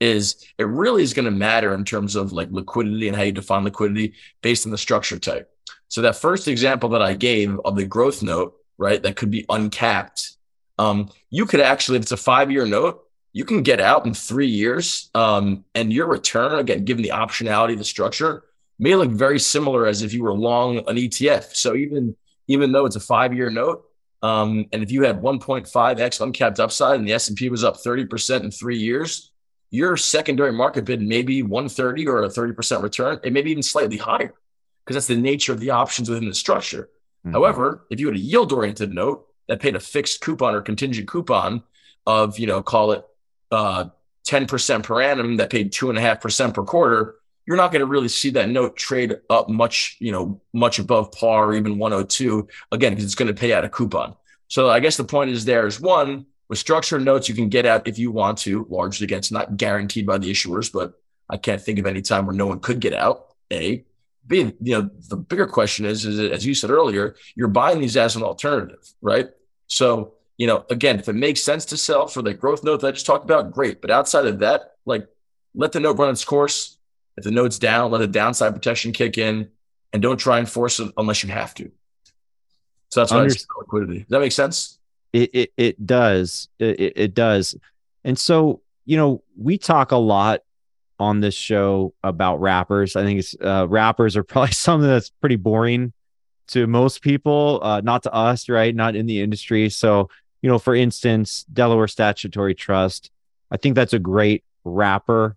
is 0.00 0.44
it 0.58 0.64
really 0.64 1.02
is 1.02 1.14
going 1.14 1.24
to 1.24 1.30
matter 1.30 1.74
in 1.74 1.84
terms 1.84 2.16
of 2.16 2.32
like 2.32 2.48
liquidity 2.50 3.08
and 3.08 3.16
how 3.16 3.22
you 3.22 3.32
define 3.32 3.64
liquidity 3.64 4.14
based 4.42 4.66
on 4.66 4.72
the 4.72 4.78
structure 4.78 5.18
type. 5.18 5.50
So 5.88 6.02
that 6.02 6.16
first 6.16 6.48
example 6.48 6.90
that 6.90 7.02
I 7.02 7.14
gave 7.14 7.58
of 7.64 7.76
the 7.76 7.86
growth 7.86 8.22
note, 8.22 8.56
right, 8.78 9.02
that 9.02 9.16
could 9.16 9.30
be 9.30 9.46
uncapped 9.48 10.36
um, 10.78 11.10
you 11.30 11.46
could 11.46 11.60
actually, 11.60 11.96
if 11.96 12.02
it's 12.02 12.12
a 12.12 12.16
five 12.16 12.50
year 12.50 12.66
note, 12.66 13.04
you 13.32 13.44
can 13.44 13.62
get 13.62 13.80
out 13.80 14.06
in 14.06 14.14
three 14.14 14.46
years. 14.46 15.10
Um, 15.14 15.64
and 15.74 15.92
your 15.92 16.06
return, 16.06 16.58
again, 16.58 16.84
given 16.84 17.02
the 17.02 17.10
optionality 17.10 17.72
of 17.72 17.78
the 17.78 17.84
structure, 17.84 18.44
may 18.78 18.94
look 18.94 19.10
very 19.10 19.38
similar 19.38 19.86
as 19.86 20.02
if 20.02 20.12
you 20.12 20.22
were 20.22 20.32
long 20.32 20.78
an 20.78 20.96
ETF. 20.96 21.54
So 21.54 21.74
even 21.74 22.16
even 22.46 22.72
though 22.72 22.86
it's 22.86 22.96
a 22.96 23.00
five 23.00 23.32
year 23.32 23.50
note, 23.50 23.84
um, 24.22 24.66
and 24.72 24.82
if 24.82 24.90
you 24.90 25.02
had 25.02 25.20
1.5x 25.20 26.20
uncapped 26.20 26.60
upside 26.60 26.98
and 26.98 27.08
the 27.08 27.12
S&P 27.12 27.48
was 27.50 27.64
up 27.64 27.76
30% 27.76 28.42
in 28.42 28.50
three 28.50 28.78
years, 28.78 29.32
your 29.70 29.96
secondary 29.96 30.52
market 30.52 30.84
bid 30.84 31.02
may 31.02 31.22
be 31.22 31.42
130 31.42 32.06
or 32.06 32.22
a 32.22 32.28
30% 32.28 32.82
return. 32.82 33.20
It 33.22 33.32
may 33.32 33.42
be 33.42 33.50
even 33.50 33.62
slightly 33.62 33.96
higher 33.96 34.32
because 34.84 34.94
that's 34.94 35.06
the 35.06 35.16
nature 35.16 35.52
of 35.52 35.60
the 35.60 35.70
options 35.70 36.08
within 36.08 36.28
the 36.28 36.34
structure. 36.34 36.88
Mm-hmm. 37.24 37.32
However, 37.32 37.86
if 37.90 38.00
you 38.00 38.06
had 38.06 38.16
a 38.16 38.20
yield 38.20 38.52
oriented 38.52 38.94
note, 38.94 39.26
that 39.48 39.60
paid 39.60 39.76
a 39.76 39.80
fixed 39.80 40.20
coupon 40.20 40.54
or 40.54 40.62
contingent 40.62 41.08
coupon 41.08 41.62
of, 42.06 42.38
you 42.38 42.46
know, 42.46 42.62
call 42.62 42.92
it 42.92 43.04
uh, 43.50 43.86
10% 44.26 44.82
per 44.82 45.02
annum 45.02 45.36
that 45.36 45.50
paid 45.50 45.72
two 45.72 45.90
and 45.90 45.98
a 45.98 46.02
half 46.02 46.20
percent 46.20 46.54
per 46.54 46.62
quarter, 46.62 47.16
you're 47.46 47.56
not 47.56 47.72
going 47.72 47.80
to 47.80 47.86
really 47.86 48.08
see 48.08 48.30
that 48.30 48.48
note 48.48 48.76
trade 48.76 49.16
up 49.28 49.48
much, 49.48 49.96
you 50.00 50.12
know, 50.12 50.40
much 50.52 50.78
above 50.78 51.12
par 51.12 51.46
or 51.46 51.54
even 51.54 51.78
102 51.78 52.48
again, 52.72 52.92
because 52.92 53.04
it's 53.04 53.14
going 53.14 53.28
to 53.28 53.38
pay 53.38 53.52
out 53.52 53.64
a 53.64 53.68
coupon. 53.68 54.16
So 54.48 54.70
I 54.70 54.80
guess 54.80 54.96
the 54.96 55.04
point 55.04 55.30
is 55.30 55.44
there 55.44 55.66
is 55.66 55.80
one 55.80 56.26
with 56.48 56.58
structured 56.58 57.04
notes, 57.04 57.28
you 57.28 57.34
can 57.34 57.48
get 57.48 57.66
out 57.66 57.88
if 57.88 57.98
you 57.98 58.10
want 58.10 58.38
to, 58.38 58.66
largely 58.68 59.04
again, 59.04 59.18
it's 59.18 59.32
not 59.32 59.56
guaranteed 59.56 60.06
by 60.06 60.18
the 60.18 60.30
issuers, 60.30 60.72
but 60.72 60.94
I 61.28 61.36
can't 61.36 61.60
think 61.60 61.78
of 61.78 61.86
any 61.86 62.02
time 62.02 62.26
where 62.26 62.36
no 62.36 62.46
one 62.46 62.60
could 62.60 62.80
get 62.80 62.92
out. 62.92 63.28
A, 63.52 63.84
B, 64.26 64.52
you 64.60 64.80
know, 64.80 64.90
the 65.08 65.16
bigger 65.16 65.46
question 65.46 65.84
is, 65.84 66.04
is 66.04 66.18
as 66.18 66.46
you 66.46 66.54
said 66.54 66.70
earlier, 66.70 67.14
you're 67.34 67.48
buying 67.48 67.80
these 67.80 67.96
as 67.96 68.16
an 68.16 68.22
alternative, 68.22 68.92
right? 69.02 69.28
So, 69.66 70.14
you 70.38 70.46
know, 70.46 70.64
again, 70.70 70.98
if 70.98 71.08
it 71.08 71.14
makes 71.14 71.42
sense 71.42 71.64
to 71.66 71.76
sell 71.76 72.06
for 72.06 72.22
the 72.22 72.34
growth 72.34 72.64
note 72.64 72.80
that 72.80 72.88
I 72.88 72.90
just 72.92 73.06
talked 73.06 73.24
about, 73.24 73.52
great. 73.52 73.80
But 73.80 73.90
outside 73.90 74.26
of 74.26 74.38
that, 74.40 74.76
like 74.84 75.06
let 75.54 75.72
the 75.72 75.80
note 75.80 75.98
run 75.98 76.10
its 76.10 76.24
course. 76.24 76.78
If 77.16 77.24
the 77.24 77.30
note's 77.30 77.58
down, 77.58 77.90
let 77.90 77.98
the 77.98 78.06
downside 78.06 78.54
protection 78.54 78.92
kick 78.92 79.18
in 79.18 79.50
and 79.92 80.02
don't 80.02 80.16
try 80.16 80.38
and 80.38 80.48
force 80.48 80.80
it 80.80 80.92
unless 80.96 81.22
you 81.22 81.28
have 81.30 81.54
to. 81.54 81.70
So 82.90 83.00
that's 83.00 83.12
why 83.12 83.28
liquidity. 83.58 84.00
Does 84.00 84.08
that 84.08 84.20
make 84.20 84.32
sense? 84.32 84.78
It 85.12 85.30
it, 85.32 85.52
it 85.56 85.86
does. 85.86 86.48
It, 86.58 86.92
it 86.96 87.14
does. 87.14 87.56
And 88.02 88.18
so, 88.18 88.62
you 88.84 88.96
know, 88.96 89.22
we 89.36 89.58
talk 89.58 89.92
a 89.92 89.96
lot 89.96 90.40
on 90.98 91.20
this 91.20 91.34
show 91.34 91.94
about 92.02 92.40
wrappers. 92.40 92.96
I 92.96 93.04
think 93.04 93.18
it's 93.18 93.34
uh, 93.40 93.66
wrappers 93.68 94.16
are 94.16 94.24
probably 94.24 94.52
something 94.52 94.88
that's 94.88 95.10
pretty 95.10 95.36
boring 95.36 95.92
to 96.48 96.66
most 96.66 97.02
people, 97.02 97.60
uh, 97.62 97.80
not 97.80 98.02
to 98.02 98.12
us, 98.12 98.48
right? 98.48 98.74
Not 98.74 98.96
in 98.96 99.06
the 99.06 99.20
industry. 99.20 99.70
So, 99.70 100.08
you 100.42 100.50
know, 100.50 100.58
for 100.58 100.74
instance, 100.74 101.44
Delaware 101.52 101.88
Statutory 101.88 102.54
Trust, 102.54 103.10
I 103.50 103.56
think 103.56 103.74
that's 103.74 103.94
a 103.94 103.98
great 103.98 104.44
wrapper. 104.64 105.36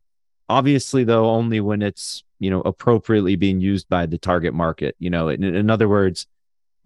Obviously, 0.49 1.03
though, 1.03 1.29
only 1.29 1.59
when 1.59 1.81
it's 1.81 2.23
you 2.39 2.49
know 2.49 2.61
appropriately 2.61 3.35
being 3.35 3.59
used 3.59 3.89
by 3.89 4.05
the 4.05 4.17
target 4.17 4.53
market. 4.53 4.95
You 4.99 5.09
know, 5.09 5.29
in, 5.29 5.43
in 5.43 5.69
other 5.69 5.87
words, 5.87 6.27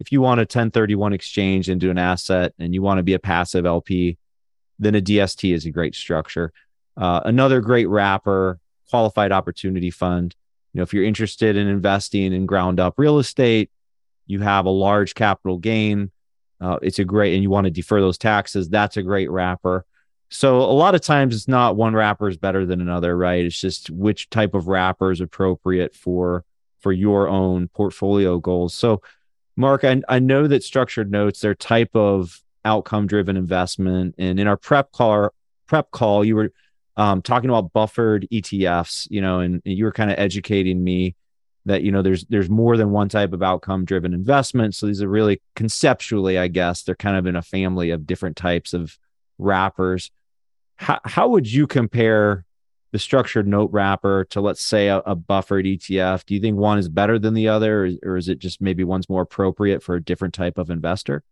if 0.00 0.10
you 0.12 0.20
want 0.20 0.40
a 0.40 0.42
1031 0.42 1.12
exchange 1.12 1.68
into 1.68 1.90
an 1.90 1.98
asset 1.98 2.54
and 2.58 2.74
you 2.74 2.82
want 2.82 2.98
to 2.98 3.02
be 3.02 3.14
a 3.14 3.18
passive 3.18 3.66
LP, 3.66 4.18
then 4.78 4.94
a 4.94 5.00
DST 5.00 5.54
is 5.54 5.64
a 5.64 5.70
great 5.70 5.94
structure. 5.94 6.52
Uh, 6.96 7.20
another 7.24 7.60
great 7.60 7.88
wrapper 7.88 8.58
qualified 8.90 9.32
opportunity 9.32 9.90
fund. 9.90 10.34
You 10.72 10.78
know, 10.78 10.82
if 10.82 10.92
you're 10.92 11.04
interested 11.04 11.56
in 11.56 11.66
investing 11.66 12.32
in 12.32 12.46
ground 12.46 12.78
up 12.78 12.94
real 12.98 13.18
estate, 13.18 13.70
you 14.26 14.40
have 14.40 14.66
a 14.66 14.70
large 14.70 15.14
capital 15.14 15.58
gain. 15.58 16.10
Uh, 16.60 16.78
it's 16.82 16.98
a 16.98 17.04
great, 17.04 17.34
and 17.34 17.42
you 17.42 17.50
want 17.50 17.64
to 17.64 17.70
defer 17.70 18.00
those 18.00 18.18
taxes. 18.18 18.68
That's 18.68 18.96
a 18.96 19.02
great 19.02 19.30
wrapper. 19.30 19.84
So 20.28 20.60
a 20.60 20.72
lot 20.72 20.94
of 20.94 21.02
times 21.02 21.34
it's 21.34 21.48
not 21.48 21.76
one 21.76 21.94
wrapper 21.94 22.28
is 22.28 22.38
better 22.38 22.64
than 22.64 22.80
another, 22.80 23.16
right? 23.16 23.44
It's 23.44 23.60
just 23.60 23.90
which 23.90 24.30
type 24.30 24.54
of 24.54 24.66
wrapper 24.68 25.10
is 25.10 25.20
appropriate 25.20 25.94
for 25.94 26.44
for 26.80 26.92
your 26.92 27.28
own 27.28 27.68
portfolio 27.68 28.38
goals. 28.38 28.74
So, 28.74 29.02
Marc, 29.56 29.84
I, 29.84 30.02
I 30.08 30.18
know 30.18 30.48
that 30.48 30.64
structured 30.64 31.10
notes, 31.10 31.40
they're 31.40 31.54
type 31.54 31.94
of 31.94 32.42
outcome 32.64 33.06
driven 33.06 33.36
investment, 33.36 34.14
and 34.18 34.40
in 34.40 34.46
our 34.46 34.56
prep 34.56 34.92
call 34.92 35.30
prep 35.66 35.90
call, 35.90 36.24
you 36.24 36.36
were 36.36 36.52
um, 36.96 37.22
talking 37.22 37.50
about 37.50 37.72
buffered 37.72 38.28
ETFs, 38.30 39.08
you 39.10 39.20
know, 39.20 39.40
and, 39.40 39.62
you 39.64 39.84
were 39.84 39.92
kind 39.92 40.10
of 40.10 40.18
educating 40.18 40.82
me 40.82 41.16
that 41.64 41.82
you 41.82 41.92
know 41.92 42.02
there's 42.02 42.24
there's 42.24 42.50
more 42.50 42.76
than 42.76 42.90
one 42.90 43.08
type 43.08 43.32
of 43.32 43.42
outcome 43.42 43.84
driven 43.84 44.12
investment. 44.12 44.74
So 44.74 44.86
these 44.86 45.02
are 45.02 45.08
really 45.08 45.40
conceptually, 45.54 46.38
I 46.38 46.48
guess, 46.48 46.82
they're 46.82 46.94
kind 46.94 47.16
of 47.16 47.26
in 47.26 47.36
a 47.36 47.42
family 47.42 47.90
of 47.90 48.06
different 48.06 48.36
types 48.36 48.74
of 48.74 48.98
wrappers. 49.38 50.10
How 50.76 50.98
how 51.04 51.28
would 51.28 51.50
you 51.50 51.66
compare 51.66 52.44
the 52.90 52.98
structured 52.98 53.46
note 53.46 53.70
wrapper 53.72 54.26
to 54.30 54.40
let's 54.40 54.62
say 54.62 54.88
a, 54.88 54.98
a 54.98 55.14
buffered 55.14 55.64
ETF? 55.64 56.26
Do 56.26 56.34
you 56.34 56.40
think 56.40 56.56
one 56.56 56.78
is 56.78 56.88
better 56.88 57.18
than 57.18 57.34
the 57.34 57.48
other, 57.48 57.86
or, 57.86 57.90
or 58.02 58.16
is 58.16 58.28
it 58.28 58.38
just 58.38 58.60
maybe 58.60 58.84
one's 58.84 59.08
more 59.08 59.22
appropriate 59.22 59.82
for 59.82 59.94
a 59.94 60.02
different 60.02 60.34
type 60.34 60.58
of 60.58 60.68
investor? 60.68 61.22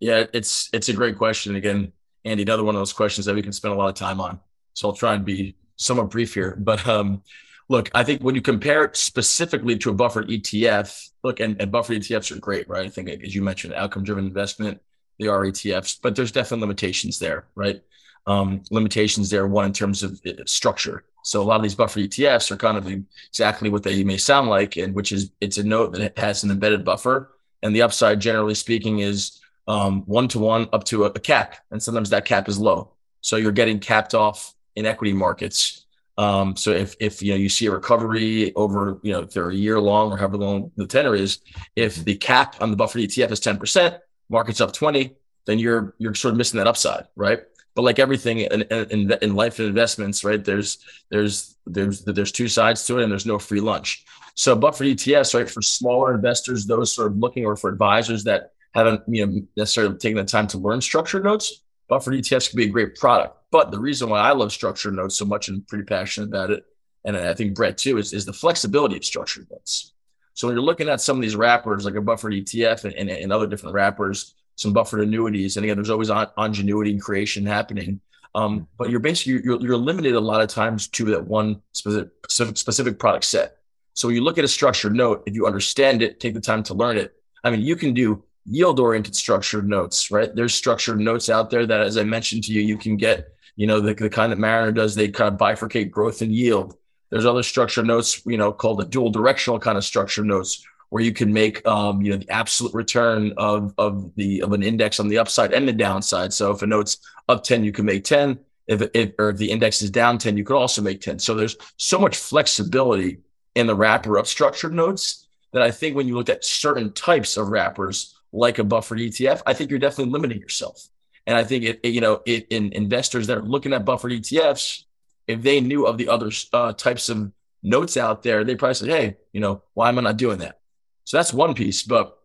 Yeah, 0.00 0.24
it's 0.32 0.68
it's 0.72 0.88
a 0.88 0.92
great 0.92 1.16
question. 1.16 1.56
Again, 1.56 1.92
Andy, 2.24 2.42
another 2.42 2.64
one 2.64 2.74
of 2.74 2.80
those 2.80 2.92
questions 2.92 3.24
that 3.26 3.34
we 3.34 3.42
can 3.42 3.52
spend 3.52 3.72
a 3.72 3.76
lot 3.76 3.88
of 3.88 3.94
time 3.94 4.20
on. 4.20 4.40
So 4.76 4.88
I'll 4.88 4.94
try 4.94 5.14
and 5.14 5.24
be 5.24 5.56
somewhat 5.76 6.10
brief 6.10 6.34
here. 6.34 6.54
But 6.58 6.86
um, 6.86 7.22
look, 7.68 7.90
I 7.94 8.04
think 8.04 8.22
when 8.22 8.34
you 8.34 8.42
compare 8.42 8.84
it 8.84 8.96
specifically 8.96 9.76
to 9.78 9.90
a 9.90 9.94
buffered 9.94 10.28
ETF, 10.28 11.10
look, 11.24 11.40
and, 11.40 11.60
and 11.60 11.72
buffered 11.72 11.96
ETFs 11.96 12.30
are 12.30 12.38
great, 12.38 12.68
right? 12.68 12.84
I 12.84 12.90
think, 12.90 13.08
as 13.08 13.34
you 13.34 13.40
mentioned, 13.40 13.72
outcome 13.72 14.04
driven 14.04 14.26
investment, 14.26 14.80
they 15.18 15.28
are 15.28 15.44
ETFs, 15.44 15.98
but 16.00 16.14
there's 16.14 16.30
definitely 16.30 16.60
limitations 16.60 17.18
there, 17.18 17.46
right? 17.54 17.82
Um, 18.26 18.62
limitations 18.70 19.30
there, 19.30 19.46
one 19.46 19.64
in 19.64 19.72
terms 19.72 20.02
of 20.02 20.20
uh, 20.26 20.32
structure. 20.44 21.04
So 21.22 21.40
a 21.40 21.44
lot 21.44 21.56
of 21.56 21.62
these 21.62 21.74
buffer 21.74 22.00
ETFs 22.00 22.50
are 22.50 22.56
kind 22.56 22.76
of 22.76 22.86
exactly 23.30 23.70
what 23.70 23.82
they 23.82 24.04
may 24.04 24.18
sound 24.18 24.50
like, 24.50 24.76
and 24.76 24.94
which 24.94 25.10
is 25.10 25.30
it's 25.40 25.56
a 25.56 25.64
note 25.64 25.92
that 25.92 26.18
has 26.18 26.44
an 26.44 26.50
embedded 26.50 26.84
buffer, 26.84 27.32
and 27.62 27.74
the 27.74 27.82
upside, 27.82 28.20
generally 28.20 28.54
speaking, 28.54 28.98
is 28.98 29.40
um, 29.66 30.02
one 30.02 30.28
to 30.28 30.38
one 30.38 30.68
up 30.74 30.84
to 30.84 31.04
a, 31.04 31.08
a 31.08 31.18
cap, 31.18 31.56
and 31.70 31.82
sometimes 31.82 32.10
that 32.10 32.26
cap 32.26 32.46
is 32.46 32.58
low. 32.58 32.90
So 33.22 33.36
you're 33.36 33.52
getting 33.52 33.78
capped 33.78 34.14
off 34.14 34.54
in 34.76 34.86
equity 34.86 35.12
markets. 35.12 35.86
Um, 36.18 36.56
so 36.56 36.70
if 36.70 36.96
if 36.98 37.22
you 37.22 37.32
know 37.32 37.36
you 37.36 37.48
see 37.48 37.66
a 37.66 37.70
recovery 37.70 38.54
over 38.54 38.98
you 39.02 39.12
know 39.12 39.24
they're 39.24 39.50
a 39.50 39.54
year 39.54 39.78
long 39.80 40.12
or 40.12 40.16
however 40.16 40.38
long 40.38 40.70
the 40.76 40.86
tenor 40.86 41.14
is, 41.14 41.40
if 41.74 41.96
the 41.96 42.16
cap 42.16 42.56
on 42.60 42.70
the 42.70 42.76
buffered 42.76 43.02
ETF 43.02 43.32
is 43.32 43.40
ten 43.40 43.58
percent, 43.58 43.96
market's 44.30 44.60
up 44.60 44.72
twenty, 44.72 45.16
then 45.46 45.58
you're 45.58 45.94
you're 45.98 46.14
sort 46.14 46.32
of 46.32 46.38
missing 46.38 46.58
that 46.58 46.66
upside, 46.66 47.04
right? 47.16 47.40
But 47.74 47.82
like 47.82 47.98
everything 47.98 48.40
in, 48.40 48.62
in, 48.62 49.12
in 49.20 49.34
life 49.34 49.58
and 49.58 49.68
investments, 49.68 50.24
right? 50.24 50.42
There's 50.42 50.78
there's 51.10 51.56
there's 51.66 52.02
there's 52.04 52.32
two 52.32 52.48
sides 52.48 52.86
to 52.86 52.98
it, 52.98 53.02
and 53.02 53.12
there's 53.12 53.26
no 53.26 53.38
free 53.38 53.60
lunch. 53.60 54.04
So 54.34 54.54
buffered 54.56 54.86
ETFs, 54.86 55.34
right, 55.34 55.48
for 55.48 55.62
smaller 55.62 56.14
investors, 56.14 56.66
those 56.66 56.94
sort 56.94 57.10
of 57.10 57.18
looking, 57.18 57.44
or 57.44 57.56
for 57.56 57.70
advisors 57.70 58.24
that 58.24 58.52
haven't 58.74 59.02
you 59.06 59.26
know 59.26 59.42
necessarily 59.56 59.96
taken 59.96 60.16
the 60.16 60.24
time 60.24 60.46
to 60.48 60.58
learn 60.58 60.80
structured 60.80 61.24
notes, 61.24 61.62
buffered 61.88 62.14
ETFs 62.14 62.48
can 62.50 62.56
be 62.56 62.64
a 62.64 62.68
great 62.68 62.96
product. 62.96 63.36
But 63.56 63.70
the 63.70 63.80
reason 63.80 64.10
why 64.10 64.20
I 64.20 64.32
love 64.32 64.52
structured 64.52 64.92
notes 64.92 65.16
so 65.16 65.24
much 65.24 65.48
and 65.48 65.66
pretty 65.66 65.84
passionate 65.84 66.26
about 66.26 66.50
it, 66.50 66.66
and 67.06 67.16
I 67.16 67.32
think 67.32 67.54
Brett 67.54 67.78
too, 67.78 67.96
is, 67.96 68.12
is 68.12 68.26
the 68.26 68.32
flexibility 68.34 68.98
of 68.98 69.04
structured 69.06 69.50
notes. 69.50 69.92
So 70.34 70.46
when 70.46 70.54
you're 70.54 70.62
looking 70.62 70.90
at 70.90 71.00
some 71.00 71.16
of 71.16 71.22
these 71.22 71.36
wrappers, 71.36 71.86
like 71.86 71.94
a 71.94 72.02
buffered 72.02 72.34
ETF 72.34 72.84
and, 72.84 72.92
and, 72.92 73.08
and 73.08 73.32
other 73.32 73.46
different 73.46 73.72
wrappers, 73.72 74.34
some 74.56 74.74
buffered 74.74 75.00
annuities, 75.00 75.56
and 75.56 75.64
again, 75.64 75.78
there's 75.78 75.88
always 75.88 76.10
on, 76.10 76.28
ingenuity 76.36 76.90
and 76.90 77.00
creation 77.00 77.46
happening. 77.46 77.98
Um, 78.34 78.68
but 78.76 78.90
you're 78.90 79.00
basically 79.00 79.42
you're, 79.42 79.58
you're 79.62 79.78
limited 79.78 80.12
a 80.16 80.20
lot 80.20 80.42
of 80.42 80.50
times 80.50 80.86
to 80.88 81.06
that 81.06 81.26
one 81.26 81.62
specific, 81.72 82.10
specific 82.24 82.58
specific 82.58 82.98
product 82.98 83.24
set. 83.24 83.56
So 83.94 84.06
when 84.06 84.16
you 84.16 84.22
look 84.22 84.36
at 84.36 84.44
a 84.44 84.48
structured 84.48 84.94
note, 84.94 85.22
if 85.24 85.34
you 85.34 85.46
understand 85.46 86.02
it, 86.02 86.20
take 86.20 86.34
the 86.34 86.42
time 86.42 86.62
to 86.64 86.74
learn 86.74 86.98
it. 86.98 87.14
I 87.42 87.50
mean, 87.50 87.62
you 87.62 87.74
can 87.74 87.94
do 87.94 88.22
yield 88.44 88.80
oriented 88.80 89.16
structured 89.16 89.66
notes, 89.66 90.10
right? 90.10 90.34
There's 90.34 90.54
structured 90.54 91.00
notes 91.00 91.30
out 91.30 91.48
there 91.48 91.64
that, 91.64 91.80
as 91.80 91.96
I 91.96 92.02
mentioned 92.02 92.44
to 92.44 92.52
you, 92.52 92.60
you 92.60 92.76
can 92.76 92.98
get 92.98 93.32
you 93.56 93.66
know, 93.66 93.80
the, 93.80 93.94
the 93.94 94.10
kind 94.10 94.30
that 94.30 94.38
Mariner 94.38 94.72
does, 94.72 94.94
they 94.94 95.08
kind 95.08 95.32
of 95.32 95.40
bifurcate 95.40 95.90
growth 95.90 96.22
and 96.22 96.32
yield. 96.32 96.76
There's 97.10 97.26
other 97.26 97.42
structure 97.42 97.82
notes, 97.82 98.24
you 98.26 98.36
know, 98.36 98.52
called 98.52 98.78
the 98.78 98.84
dual 98.84 99.10
directional 99.10 99.58
kind 99.58 99.78
of 99.78 99.84
structure 99.84 100.24
notes 100.24 100.64
where 100.90 101.02
you 101.02 101.12
can 101.12 101.32
make, 101.32 101.66
um, 101.66 102.02
you 102.02 102.12
know, 102.12 102.18
the 102.18 102.30
absolute 102.30 102.74
return 102.74 103.32
of, 103.36 103.74
of 103.78 104.14
the, 104.14 104.42
of 104.42 104.52
an 104.52 104.62
index 104.62 105.00
on 105.00 105.08
the 105.08 105.18
upside 105.18 105.52
and 105.52 105.66
the 105.66 105.72
downside. 105.72 106.32
So 106.32 106.50
if 106.52 106.62
a 106.62 106.66
note's 106.66 106.98
up 107.28 107.42
10, 107.42 107.64
you 107.64 107.72
can 107.72 107.84
make 107.84 108.04
10. 108.04 108.38
If, 108.66 108.82
if, 108.94 109.12
or 109.18 109.30
if 109.30 109.36
the 109.36 109.50
index 109.50 109.82
is 109.82 109.90
down 109.90 110.18
10, 110.18 110.36
you 110.36 110.44
could 110.44 110.56
also 110.56 110.82
make 110.82 111.00
10. 111.00 111.18
So 111.18 111.34
there's 111.34 111.56
so 111.76 111.98
much 111.98 112.16
flexibility 112.16 113.18
in 113.54 113.66
the 113.66 113.74
wrapper 113.74 114.16
of 114.16 114.28
structured 114.28 114.74
notes 114.74 115.26
that 115.52 115.62
I 115.62 115.70
think 115.70 115.96
when 115.96 116.06
you 116.06 116.14
look 116.14 116.28
at 116.28 116.44
certain 116.44 116.92
types 116.92 117.36
of 117.36 117.48
wrappers, 117.48 118.14
like 118.32 118.58
a 118.58 118.64
buffered 118.64 118.98
ETF, 118.98 119.42
I 119.46 119.54
think 119.54 119.70
you're 119.70 119.78
definitely 119.78 120.12
limiting 120.12 120.40
yourself. 120.40 120.88
And 121.26 121.36
I 121.36 121.44
think 121.44 121.64
it, 121.64 121.80
it 121.82 121.88
you 121.88 122.00
know, 122.00 122.22
it, 122.24 122.46
in 122.50 122.72
investors 122.72 123.26
that 123.26 123.38
are 123.38 123.42
looking 123.42 123.72
at 123.72 123.84
buffered 123.84 124.12
ETFs, 124.12 124.84
if 125.26 125.42
they 125.42 125.60
knew 125.60 125.86
of 125.86 125.98
the 125.98 126.08
other 126.08 126.30
uh, 126.52 126.72
types 126.72 127.08
of 127.08 127.32
notes 127.62 127.96
out 127.96 128.22
there, 128.22 128.44
they 128.44 128.54
probably 128.54 128.74
say, 128.74 128.88
"Hey, 128.88 129.16
you 129.32 129.40
know, 129.40 129.62
why 129.74 129.88
am 129.88 129.98
I 129.98 130.02
not 130.02 130.16
doing 130.16 130.38
that?" 130.38 130.60
So 131.04 131.16
that's 131.16 131.32
one 131.32 131.54
piece. 131.54 131.82
But 131.82 132.16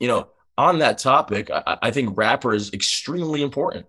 you 0.00 0.08
know, 0.08 0.28
on 0.58 0.80
that 0.80 0.98
topic, 0.98 1.50
I, 1.50 1.78
I 1.82 1.90
think 1.90 2.16
wrapper 2.16 2.52
is 2.52 2.72
extremely 2.72 3.42
important. 3.42 3.86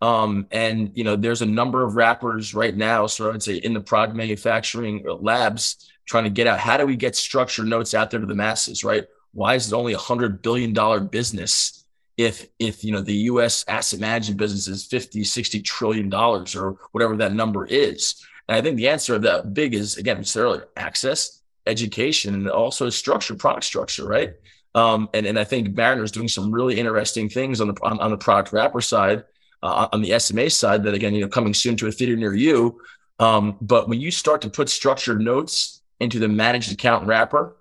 Um, 0.00 0.48
and 0.50 0.90
you 0.94 1.04
know, 1.04 1.14
there's 1.14 1.42
a 1.42 1.46
number 1.46 1.84
of 1.84 1.94
wrappers 1.94 2.54
right 2.54 2.76
now. 2.76 3.06
So 3.06 3.32
I'd 3.32 3.42
say 3.42 3.56
in 3.56 3.72
the 3.72 3.80
product 3.80 4.16
manufacturing 4.16 5.04
labs 5.20 5.88
trying 6.06 6.24
to 6.24 6.30
get 6.30 6.46
out 6.46 6.58
how 6.58 6.76
do 6.76 6.86
we 6.86 6.96
get 6.96 7.14
structured 7.14 7.66
notes 7.66 7.94
out 7.94 8.10
there 8.10 8.20
to 8.20 8.26
the 8.26 8.34
masses, 8.34 8.82
right? 8.82 9.06
Why 9.32 9.54
is 9.54 9.72
it 9.72 9.76
only 9.76 9.92
a 9.92 9.98
hundred 9.98 10.42
billion 10.42 10.72
dollar 10.72 10.98
business? 11.00 11.81
If 12.16 12.48
if 12.58 12.84
you 12.84 12.92
know 12.92 13.00
the 13.00 13.14
US 13.14 13.64
asset 13.68 14.00
management 14.00 14.38
business 14.38 14.68
is 14.68 14.86
50 14.86 15.24
60 15.24 15.60
trillion 15.62 16.08
dollars 16.08 16.54
or 16.54 16.76
whatever 16.92 17.16
that 17.16 17.32
number 17.32 17.66
is 17.66 18.24
and 18.48 18.56
I 18.56 18.60
think 18.60 18.76
the 18.76 18.88
answer 18.88 19.14
of 19.14 19.22
that 19.22 19.54
big 19.54 19.74
is 19.74 19.96
again 19.96 20.18
I 20.18 20.22
said 20.22 20.42
earlier 20.42 20.68
access 20.76 21.40
education 21.66 22.34
and 22.34 22.50
also 22.50 22.90
structure 22.90 23.34
product 23.34 23.64
structure 23.64 24.06
right 24.06 24.34
um, 24.74 25.08
and 25.14 25.26
and 25.26 25.38
I 25.38 25.44
think 25.44 25.74
Mariner 25.76 26.02
is 26.02 26.12
doing 26.12 26.28
some 26.28 26.50
really 26.50 26.78
interesting 26.78 27.28
things 27.28 27.60
on 27.60 27.68
the 27.68 27.74
on, 27.82 28.00
on 28.00 28.10
the 28.10 28.18
product 28.18 28.52
wrapper 28.52 28.80
side 28.80 29.24
uh, 29.62 29.88
on 29.92 30.02
the 30.02 30.18
SMA 30.18 30.50
side 30.50 30.82
that 30.84 30.94
again, 30.94 31.14
you 31.14 31.20
know, 31.20 31.28
coming 31.28 31.54
soon 31.54 31.76
to 31.76 31.86
a 31.86 31.92
theater 31.92 32.16
near 32.16 32.34
you. 32.34 32.80
Um, 33.18 33.56
but 33.60 33.88
when 33.88 34.00
you 34.00 34.10
start 34.10 34.42
to 34.42 34.50
put 34.50 34.68
structured 34.68 35.20
notes 35.20 35.82
into 36.00 36.18
the 36.18 36.28
managed 36.28 36.72
account 36.72 37.06
wrapper, 37.06 37.56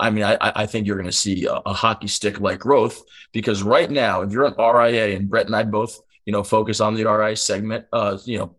I 0.00 0.10
mean, 0.10 0.24
I, 0.24 0.36
I 0.40 0.66
think 0.66 0.86
you're 0.86 0.96
going 0.96 1.06
to 1.06 1.12
see 1.12 1.46
a, 1.46 1.54
a 1.54 1.72
hockey 1.72 2.06
stick 2.06 2.40
like 2.40 2.60
growth 2.60 3.02
because 3.32 3.62
right 3.62 3.90
now, 3.90 4.22
if 4.22 4.30
you're 4.30 4.44
an 4.44 4.54
RIA, 4.56 5.16
and 5.16 5.28
Brett 5.28 5.46
and 5.46 5.56
I 5.56 5.64
both, 5.64 6.00
you 6.24 6.32
know, 6.32 6.44
focus 6.44 6.80
on 6.80 6.94
the 6.94 7.04
RIA 7.04 7.36
segment, 7.36 7.86
uh, 7.92 8.18
you 8.24 8.38
know, 8.38 8.54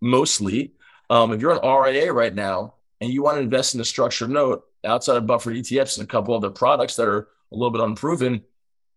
mostly. 0.00 0.72
Um, 1.10 1.32
if 1.32 1.40
you're 1.40 1.52
an 1.52 1.66
RIA 1.66 2.12
right 2.12 2.34
now 2.34 2.74
and 3.00 3.12
you 3.12 3.22
want 3.22 3.36
to 3.36 3.42
invest 3.42 3.74
in 3.74 3.80
a 3.80 3.84
structured 3.84 4.30
note 4.30 4.64
outside 4.84 5.16
of 5.16 5.26
buffered 5.26 5.54
ETFs 5.54 5.98
and 5.98 6.04
a 6.04 6.10
couple 6.10 6.34
other 6.34 6.50
products 6.50 6.96
that 6.96 7.08
are 7.08 7.28
a 7.52 7.56
little 7.56 7.70
bit 7.70 7.80
unproven, 7.80 8.42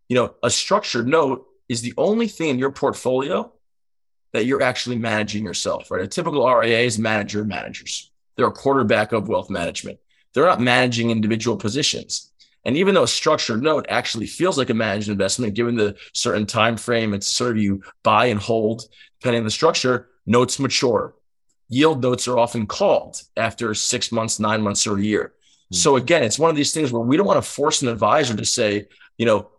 you 0.10 0.16
know, 0.16 0.36
a 0.44 0.50
structured 0.50 1.08
note 1.08 1.46
is 1.70 1.82
the 1.82 1.94
only 1.98 2.28
thing 2.28 2.50
in 2.50 2.60
your 2.60 2.72
portfolio 2.72 3.52
that 4.34 4.46
you're 4.46 4.62
actually 4.62 4.98
managing 4.98 5.44
yourself, 5.44 5.90
right? 5.90 6.04
A 6.04 6.08
typical 6.08 6.48
RIA 6.48 6.80
is 6.80 7.00
manager 7.00 7.44
managers. 7.44 8.12
They're 8.36 8.48
a 8.48 8.52
quarterback 8.52 9.12
of 9.12 9.28
wealth 9.28 9.50
management. 9.50 10.00
They're 10.34 10.46
not 10.46 10.62
managing 10.62 11.12
individual 11.12 11.58
positions. 11.58 12.32
And 12.64 12.78
even 12.78 12.94
though 12.94 13.04
a 13.04 13.08
structured 13.08 13.64
note 13.64 13.88
actually 13.90 14.28
feels 14.28 14.58
like 14.58 14.70
a 14.70 14.74
managed 14.74 15.10
investment, 15.10 15.56
given 15.56 15.76
the 15.76 15.96
certain 16.14 16.46
time 16.46 16.78
frame, 16.78 17.14
it's 17.14 17.28
sort 17.28 17.52
of 17.52 17.58
you 17.58 17.82
buy 18.04 18.26
and 18.26 18.40
hold, 18.40 18.84
depending 19.20 19.40
on 19.40 19.46
the 19.46 19.52
structure, 19.52 20.10
notes 20.26 20.60
mature. 20.60 21.16
Yield 21.70 22.02
notes 22.04 22.28
are 22.28 22.38
often 22.38 22.68
called 22.68 23.22
after 23.38 23.74
six 23.74 24.12
months, 24.12 24.40
nine 24.40 24.62
months, 24.62 24.86
or 24.86 24.98
a 24.98 25.02
year. 25.02 25.34
Mm-hmm. 25.34 25.76
So 25.76 25.96
again, 25.96 26.24
it's 26.24 26.38
one 26.38 26.50
of 26.50 26.56
these 26.56 26.74
things 26.74 26.92
where 26.92 27.02
we 27.02 27.18
don't 27.18 27.26
want 27.26 27.44
to 27.44 27.50
force 27.50 27.82
an 27.82 27.88
advisor 27.88 28.36
to 28.36 28.46
say, 28.46 28.88
you 29.18 29.26
know, 29.26 29.50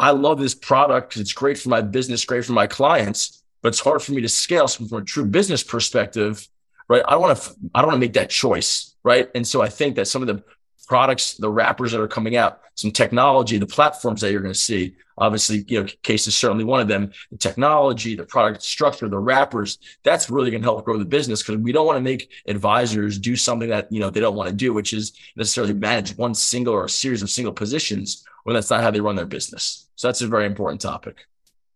I 0.00 0.10
love 0.10 0.40
this 0.40 0.54
product 0.54 1.10
because 1.10 1.20
it's 1.20 1.32
great 1.32 1.58
for 1.58 1.68
my 1.68 1.80
business, 1.80 2.24
great 2.24 2.44
for 2.44 2.54
my 2.54 2.66
clients, 2.66 3.42
but 3.60 3.68
it's 3.68 3.80
hard 3.80 4.02
for 4.02 4.12
me 4.12 4.22
to 4.22 4.28
scale. 4.28 4.66
So 4.66 4.84
from 4.84 5.02
a 5.02 5.04
true 5.04 5.26
business 5.26 5.62
perspective, 5.62 6.48
right? 6.92 7.02
I 7.08 7.16
want 7.16 7.38
to 7.38 7.54
I 7.74 7.80
don't 7.80 7.88
want 7.88 7.96
to 7.96 8.06
make 8.06 8.12
that 8.14 8.28
choice, 8.28 8.94
right? 9.02 9.30
And 9.34 9.46
so 9.46 9.62
I 9.62 9.68
think 9.68 9.96
that 9.96 10.06
some 10.08 10.22
of 10.22 10.28
the 10.28 10.44
products, 10.86 11.34
the 11.34 11.48
wrappers 11.48 11.92
that 11.92 12.02
are 12.02 12.08
coming 12.08 12.36
out, 12.36 12.60
some 12.74 12.90
technology, 12.90 13.56
the 13.56 13.66
platforms 13.66 14.20
that 14.20 14.30
you're 14.30 14.42
going 14.42 14.52
to 14.52 14.58
see. 14.58 14.94
Obviously, 15.16 15.64
you 15.68 15.80
know, 15.80 15.88
CAIS 16.02 16.26
is 16.26 16.36
certainly 16.36 16.64
one 16.64 16.80
of 16.80 16.88
them. 16.88 17.12
The 17.30 17.38
technology, 17.38 18.14
the 18.14 18.24
product 18.24 18.62
structure, 18.62 19.08
the 19.08 19.18
wrappers, 19.18 19.78
that's 20.02 20.28
really 20.28 20.50
going 20.50 20.62
to 20.62 20.66
help 20.66 20.84
grow 20.84 20.98
the 20.98 21.04
business 21.04 21.42
because 21.42 21.58
we 21.62 21.72
don't 21.72 21.86
want 21.86 21.96
to 21.96 22.02
make 22.02 22.30
advisors 22.46 23.18
do 23.18 23.36
something 23.36 23.68
that, 23.70 23.90
you 23.92 24.00
know, 24.00 24.10
they 24.10 24.20
don't 24.20 24.36
want 24.36 24.48
to 24.50 24.54
do, 24.54 24.74
which 24.74 24.92
is 24.92 25.12
necessarily 25.36 25.74
manage 25.74 26.16
one 26.16 26.34
single 26.34 26.74
or 26.74 26.84
a 26.84 26.90
series 26.90 27.22
of 27.22 27.30
single 27.30 27.52
positions 27.52 28.24
when 28.44 28.54
that's 28.54 28.70
not 28.70 28.82
how 28.82 28.90
they 28.90 29.00
run 29.00 29.16
their 29.16 29.26
business. 29.26 29.88
So 29.96 30.08
that's 30.08 30.22
a 30.22 30.26
very 30.26 30.46
important 30.46 30.80
topic. 30.80 31.26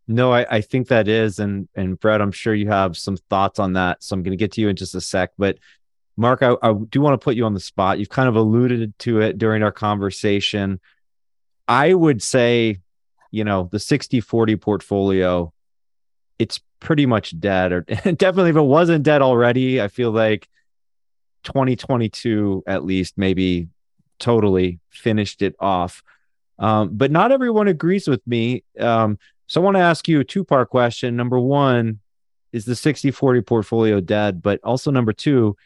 No, 0.09 0.33
I, 0.33 0.47
I 0.49 0.61
think 0.61 0.89
that 0.89 1.09
is. 1.09 1.39
And 1.39 1.69
and 1.75 1.99
Brett, 1.99 2.23
I'm 2.23 2.33
sure 2.33 2.55
you 2.55 2.69
have 2.69 2.97
some 2.97 3.17
thoughts 3.17 3.59
on 3.59 3.73
that. 3.75 4.03
So 4.03 4.15
I'm 4.15 4.23
going 4.23 4.37
to 4.37 4.43
get 4.43 4.53
to 4.53 4.61
you 4.61 4.69
in 4.69 4.77
just 4.77 4.95
a 4.95 5.01
sec. 5.01 5.33
But 5.37 5.59
Marc, 6.17 6.43
I, 6.43 6.57
I 6.63 6.73
do 6.73 7.01
want 7.01 7.21
to 7.21 7.25
put 7.25 7.37
you 7.37 7.45
on 7.45 7.55
the 7.55 7.61
spot. 7.61 7.99
You've 7.99 8.09
kind 8.09 8.29
of 8.29 8.37
alluded 8.37 8.99
to 9.01 9.21
it 9.21 9.39
during 9.39 9.63
our 9.63 9.73
conversation. 9.73 10.81
I 11.69 11.93
would 11.93 12.23
say, 12.23 12.79
you 13.31 13.45
know, 13.45 13.69
the 13.71 13.81
60 13.81 14.21
40 14.21 14.57
portfolio, 14.57 15.53
it's 16.39 16.61
pretty 16.81 17.07
much 17.07 17.39
dead, 17.39 17.73
or 17.73 17.81
definitely 17.87 18.51
if 18.51 18.57
it 18.57 18.63
wasn't 18.63 19.03
dead 19.03 19.23
already, 19.23 19.81
I 19.83 19.89
feel 19.89 20.11
like 20.11 20.49
2022 21.43 22.65
at 22.67 22.85
least 22.85 23.19
maybe 23.19 23.69
totally 24.19 24.81
finished 24.91 25.43
it 25.43 25.55
off. 25.59 26.03
Um, 26.59 26.91
but 26.93 27.11
not 27.11 27.33
everyone 27.33 27.69
agrees 27.69 28.09
with 28.09 28.27
me. 28.27 28.65
Um, 28.79 29.19
so 29.47 29.61
I 29.61 29.65
want 29.65 29.77
to 29.77 29.83
ask 29.83 30.09
you 30.09 30.21
a 30.21 30.25
two 30.25 30.45
part 30.45 30.71
question. 30.71 31.17
Number 31.17 31.39
one, 31.39 32.01
is 32.53 32.65
the 32.65 32.77
60 32.77 33.11
40 33.11 33.43
portfolio 33.43 34.01
dead? 34.01 34.43
But 34.43 34.61
also, 34.65 34.91
number 34.91 35.13
two, 35.13 35.57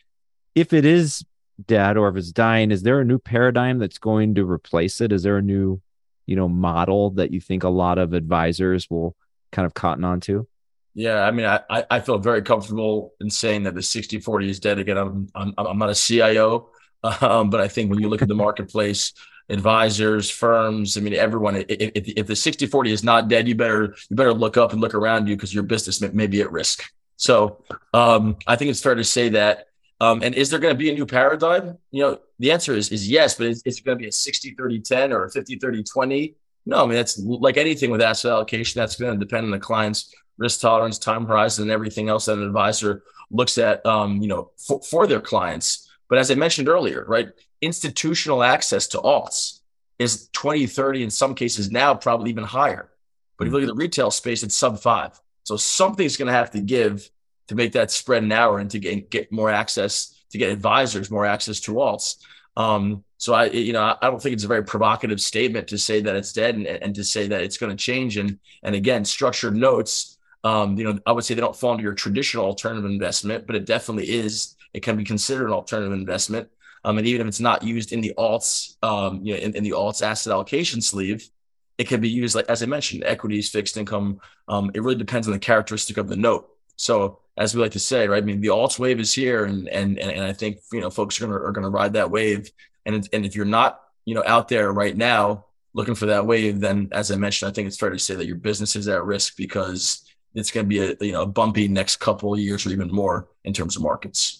if 0.54 0.72
it 0.72 0.84
is 0.84 1.24
dead 1.66 1.96
or 1.96 2.08
if 2.08 2.16
it's 2.16 2.32
dying, 2.32 2.70
is 2.70 2.82
there 2.82 3.00
a 3.00 3.04
new 3.04 3.18
paradigm 3.18 3.78
that's 3.78 3.98
going 3.98 4.34
to 4.34 4.44
replace 4.44 5.00
it? 5.00 5.12
Is 5.12 5.22
there 5.22 5.36
a 5.36 5.42
new, 5.42 5.80
you 6.26 6.36
know, 6.36 6.48
model 6.48 7.10
that 7.10 7.30
you 7.30 7.40
think 7.40 7.62
a 7.62 7.68
lot 7.68 7.98
of 7.98 8.12
advisors 8.12 8.88
will 8.90 9.14
kind 9.52 9.66
of 9.66 9.74
cotton 9.74 10.04
on 10.04 10.20
to? 10.20 10.48
Yeah, 10.94 11.22
I 11.22 11.30
mean, 11.30 11.46
I, 11.46 11.60
I 11.88 12.00
feel 12.00 12.18
very 12.18 12.42
comfortable 12.42 13.14
in 13.20 13.30
saying 13.30 13.62
that 13.62 13.74
the 13.74 13.82
60 13.82 14.20
40 14.20 14.50
is 14.50 14.58
dead. 14.58 14.78
Again, 14.78 14.98
I'm, 14.98 15.28
I'm, 15.34 15.54
I'm 15.56 15.78
not 15.78 15.90
a 15.90 15.94
CIO, 15.94 16.70
um, 17.04 17.50
but 17.50 17.60
I 17.60 17.68
think 17.68 17.90
when 17.90 18.00
you 18.00 18.08
look 18.08 18.22
at 18.22 18.28
the 18.28 18.34
marketplace, 18.34 19.12
advisors, 19.50 20.30
firms. 20.30 20.96
I 20.96 21.00
mean, 21.00 21.14
everyone. 21.14 21.56
If, 21.68 21.90
if 21.94 22.26
the 22.26 22.36
60 22.36 22.66
40 22.66 22.92
is 22.92 23.04
not 23.04 23.28
dead, 23.28 23.48
you 23.48 23.54
better 23.54 23.94
you 24.08 24.16
better 24.16 24.32
look 24.32 24.56
up 24.56 24.72
and 24.72 24.80
look 24.80 24.94
around 24.94 25.28
you 25.28 25.36
because 25.36 25.52
your 25.52 25.64
business 25.64 26.00
may, 26.00 26.08
may, 26.08 26.26
be 26.26 26.40
at 26.40 26.50
risk. 26.50 26.84
So 27.16 27.62
um, 27.92 28.36
I 28.46 28.56
think 28.56 28.70
it's 28.70 28.82
fair 28.82 28.94
to 28.94 29.04
say 29.04 29.30
that. 29.30 29.66
Um, 30.00 30.22
and 30.22 30.34
is 30.34 30.48
there 30.48 30.58
going 30.58 30.72
to 30.72 30.78
be 30.78 30.90
a 30.90 30.94
new 30.94 31.04
paradigm? 31.04 31.76
You 31.90 32.02
know, 32.02 32.20
the 32.38 32.52
answer 32.52 32.74
is 32.74 32.90
is 32.90 33.08
yes, 33.08 33.34
but 33.34 33.48
is, 33.48 33.62
is 33.66 33.78
it 33.78 33.84
going 33.84 33.98
to 33.98 34.02
be 34.02 34.08
a 34.08 34.12
60 34.12 34.54
30 34.54 34.80
10 34.80 35.12
or 35.12 35.24
a 35.24 35.30
50 35.30 35.56
30 35.56 35.82
20? 35.84 36.34
No, 36.66 36.84
I 36.84 36.86
mean, 36.86 36.94
that's 36.94 37.18
like 37.18 37.56
anything 37.56 37.90
with 37.90 38.00
asset 38.00 38.32
allocation, 38.32 38.80
that's 38.80 38.96
going 38.96 39.18
to 39.18 39.24
depend 39.24 39.44
on 39.44 39.50
the 39.50 39.58
client's 39.58 40.14
risk 40.38 40.60
tolerance, 40.60 40.98
time 40.98 41.26
horizon, 41.26 41.64
and 41.64 41.70
everything 41.70 42.08
else 42.08 42.26
that 42.26 42.38
an 42.38 42.44
advisor 42.44 43.02
looks 43.30 43.58
at, 43.58 43.84
um, 43.86 44.20
you 44.20 44.28
know, 44.28 44.50
for, 44.56 44.80
for 44.82 45.06
their 45.06 45.20
clients. 45.20 45.89
But 46.10 46.18
as 46.18 46.30
I 46.30 46.34
mentioned 46.34 46.68
earlier, 46.68 47.04
right, 47.08 47.28
institutional 47.62 48.42
access 48.42 48.86
to 48.88 48.98
alts 48.98 49.60
is 49.98 50.28
20, 50.32 50.66
30, 50.66 51.04
in 51.04 51.10
some 51.10 51.34
cases 51.34 51.70
now 51.70 51.94
probably 51.94 52.30
even 52.30 52.44
higher. 52.44 52.90
But 53.38 53.46
if 53.46 53.52
you 53.52 53.60
look 53.60 53.68
at 53.68 53.74
the 53.74 53.80
retail 53.80 54.10
space, 54.10 54.42
it's 54.42 54.54
sub 54.54 54.80
five. 54.80 55.18
So 55.44 55.56
something's 55.56 56.18
going 56.18 56.26
to 56.26 56.34
have 56.34 56.50
to 56.50 56.60
give 56.60 57.08
to 57.48 57.54
make 57.54 57.72
that 57.72 57.90
spread 57.90 58.24
narrow 58.24 58.56
and 58.56 58.70
to 58.72 58.78
get, 58.78 59.10
get 59.10 59.32
more 59.32 59.50
access, 59.50 60.14
to 60.30 60.38
get 60.38 60.50
advisors 60.50 61.10
more 61.10 61.24
access 61.24 61.60
to 61.60 61.72
alts. 61.74 62.16
Um, 62.56 63.04
so 63.16 63.34
I, 63.34 63.46
you 63.46 63.72
know, 63.72 63.96
I 64.00 64.10
don't 64.10 64.20
think 64.20 64.34
it's 64.34 64.44
a 64.44 64.48
very 64.48 64.64
provocative 64.64 65.20
statement 65.20 65.68
to 65.68 65.78
say 65.78 66.00
that 66.00 66.16
it's 66.16 66.32
dead 66.32 66.56
and, 66.56 66.66
and 66.66 66.94
to 66.94 67.04
say 67.04 67.28
that 67.28 67.42
it's 67.42 67.56
going 67.56 67.70
to 67.70 67.76
change. 67.76 68.16
And 68.16 68.38
and 68.62 68.74
again, 68.74 69.04
structured 69.04 69.56
notes, 69.56 70.18
um, 70.42 70.76
you 70.76 70.84
know, 70.84 70.98
I 71.06 71.12
would 71.12 71.24
say 71.24 71.34
they 71.34 71.40
don't 71.40 71.56
fall 71.56 71.72
into 71.72 71.84
your 71.84 71.94
traditional 71.94 72.46
alternative 72.46 72.84
investment, 72.84 73.46
but 73.46 73.56
it 73.56 73.66
definitely 73.66 74.10
is. 74.10 74.56
It 74.72 74.82
can 74.82 74.96
be 74.96 75.04
considered 75.04 75.46
an 75.46 75.52
alternative 75.52 75.92
investment. 75.92 76.48
Um, 76.84 76.98
and 76.98 77.06
even 77.06 77.22
if 77.22 77.28
it's 77.28 77.40
not 77.40 77.62
used 77.62 77.92
in 77.92 78.00
the 78.00 78.14
alts, 78.16 78.76
um, 78.82 79.20
you 79.22 79.34
know, 79.34 79.40
in, 79.40 79.54
in, 79.54 79.64
the 79.64 79.72
alts 79.72 80.02
asset 80.02 80.32
allocation 80.32 80.80
sleeve, 80.80 81.28
it 81.76 81.88
can 81.88 82.00
be 82.00 82.08
used 82.08 82.34
like 82.34 82.48
as 82.48 82.62
I 82.62 82.66
mentioned, 82.66 83.04
equities, 83.04 83.50
fixed 83.50 83.76
income. 83.76 84.20
Um, 84.48 84.70
it 84.74 84.82
really 84.82 84.96
depends 84.96 85.26
on 85.26 85.32
the 85.32 85.38
characteristic 85.38 85.98
of 85.98 86.08
the 86.08 86.16
note. 86.16 86.48
So 86.76 87.18
as 87.36 87.54
we 87.54 87.60
like 87.60 87.72
to 87.72 87.78
say, 87.78 88.08
right? 88.08 88.22
I 88.22 88.26
mean, 88.26 88.40
the 88.40 88.48
alts 88.48 88.78
wave 88.78 89.00
is 89.00 89.12
here, 89.12 89.44
and 89.44 89.68
and 89.68 89.98
and 89.98 90.24
I 90.24 90.32
think 90.32 90.58
you 90.72 90.80
know 90.80 90.90
folks 90.90 91.20
are 91.20 91.26
gonna 91.26 91.38
are 91.38 91.52
gonna 91.52 91.70
ride 91.70 91.94
that 91.94 92.10
wave. 92.10 92.50
And 92.86 93.08
and 93.12 93.26
if 93.26 93.34
you're 93.34 93.44
not 93.44 93.80
you 94.04 94.14
know 94.14 94.22
out 94.26 94.48
there 94.48 94.72
right 94.72 94.96
now 94.96 95.46
looking 95.72 95.94
for 95.94 96.06
that 96.06 96.26
wave, 96.26 96.60
then 96.60 96.88
as 96.92 97.10
I 97.10 97.16
mentioned, 97.16 97.50
I 97.50 97.52
think 97.52 97.68
it's 97.68 97.76
fair 97.76 97.90
to 97.90 97.98
say 97.98 98.14
that 98.14 98.26
your 98.26 98.36
business 98.36 98.76
is 98.76 98.88
at 98.88 99.04
risk 99.04 99.36
because 99.36 100.04
it's 100.34 100.50
going 100.50 100.66
to 100.66 100.68
be 100.68 100.80
a 100.80 100.96
you 101.00 101.12
know 101.12 101.22
a 101.22 101.26
bumpy 101.26 101.68
next 101.68 101.96
couple 101.96 102.32
of 102.32 102.40
years 102.40 102.66
or 102.66 102.70
even 102.70 102.90
more 102.90 103.28
in 103.44 103.52
terms 103.52 103.76
of 103.76 103.82
markets. 103.82 104.39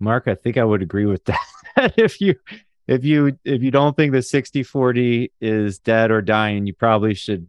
Marc, 0.00 0.26
I 0.26 0.34
think 0.34 0.56
I 0.56 0.64
would 0.64 0.82
agree 0.82 1.06
with 1.06 1.24
that. 1.26 1.94
if 1.96 2.20
you 2.20 2.34
if 2.88 3.04
you 3.04 3.38
if 3.44 3.62
you 3.62 3.70
don't 3.70 3.94
think 3.94 4.12
the 4.12 4.22
60 4.22 4.62
40 4.62 5.32
is 5.40 5.78
dead 5.78 6.10
or 6.10 6.20
dying, 6.22 6.66
you 6.66 6.74
probably 6.74 7.14
should 7.14 7.46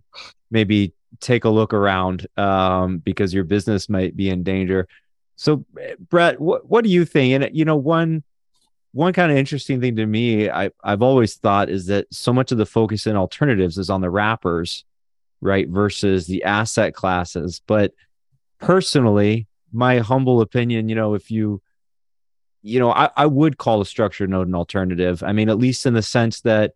maybe 0.52 0.94
take 1.20 1.46
a 1.46 1.50
look 1.50 1.74
around 1.74 2.28
um, 2.38 3.00
because 3.00 3.34
your 3.34 3.44
business 3.44 3.90
might 3.90 4.16
be 4.16 4.30
in 4.30 4.44
danger. 4.44 4.88
So, 5.36 5.66
Brett, 6.10 6.40
what 6.40 6.70
what 6.70 6.84
do 6.84 6.90
you 6.90 7.06
think? 7.06 7.34
And 7.34 7.56
you 7.56 7.66
know, 7.66 7.76
one 7.76 8.24
one 8.94 9.14
kind 9.14 9.32
of 9.32 9.38
interesting 9.38 9.82
thing 9.82 9.96
to 9.96 10.06
me, 10.06 10.50
I 10.50 10.70
I've 10.84 11.02
always 11.02 11.36
thought 11.36 11.70
is 11.70 11.88
that 11.88 12.14
so 12.14 12.32
much 12.34 12.52
of 12.52 12.58
the 12.58 12.66
focus 12.66 13.08
in 13.08 13.16
alternatives 13.16 13.78
is 13.78 13.90
on 13.90 14.02
the 14.02 14.10
wrappers, 14.10 14.86
right, 15.40 15.68
versus 15.68 16.28
the 16.28 16.44
asset 16.44 16.94
classes. 16.94 17.62
But 17.66 17.94
personally, 18.60 19.48
my 19.74 20.00
humble 20.00 20.42
opinion, 20.42 20.90
you 20.90 20.96
know, 20.96 21.16
if 21.16 21.32
you 21.32 21.62
you 22.64 22.80
know, 22.80 22.92
I, 22.92 23.10
I 23.16 23.26
would 23.26 23.58
call 23.58 23.82
a 23.82 23.86
structured 23.86 24.30
note 24.30 24.48
an 24.48 24.56
alternative. 24.56 25.24
I 25.24 25.34
mean, 25.34 25.50
at 25.50 25.58
least 25.58 25.86
in 25.86 25.94
the 25.94 26.02
sense 26.02 26.42
that 26.42 26.74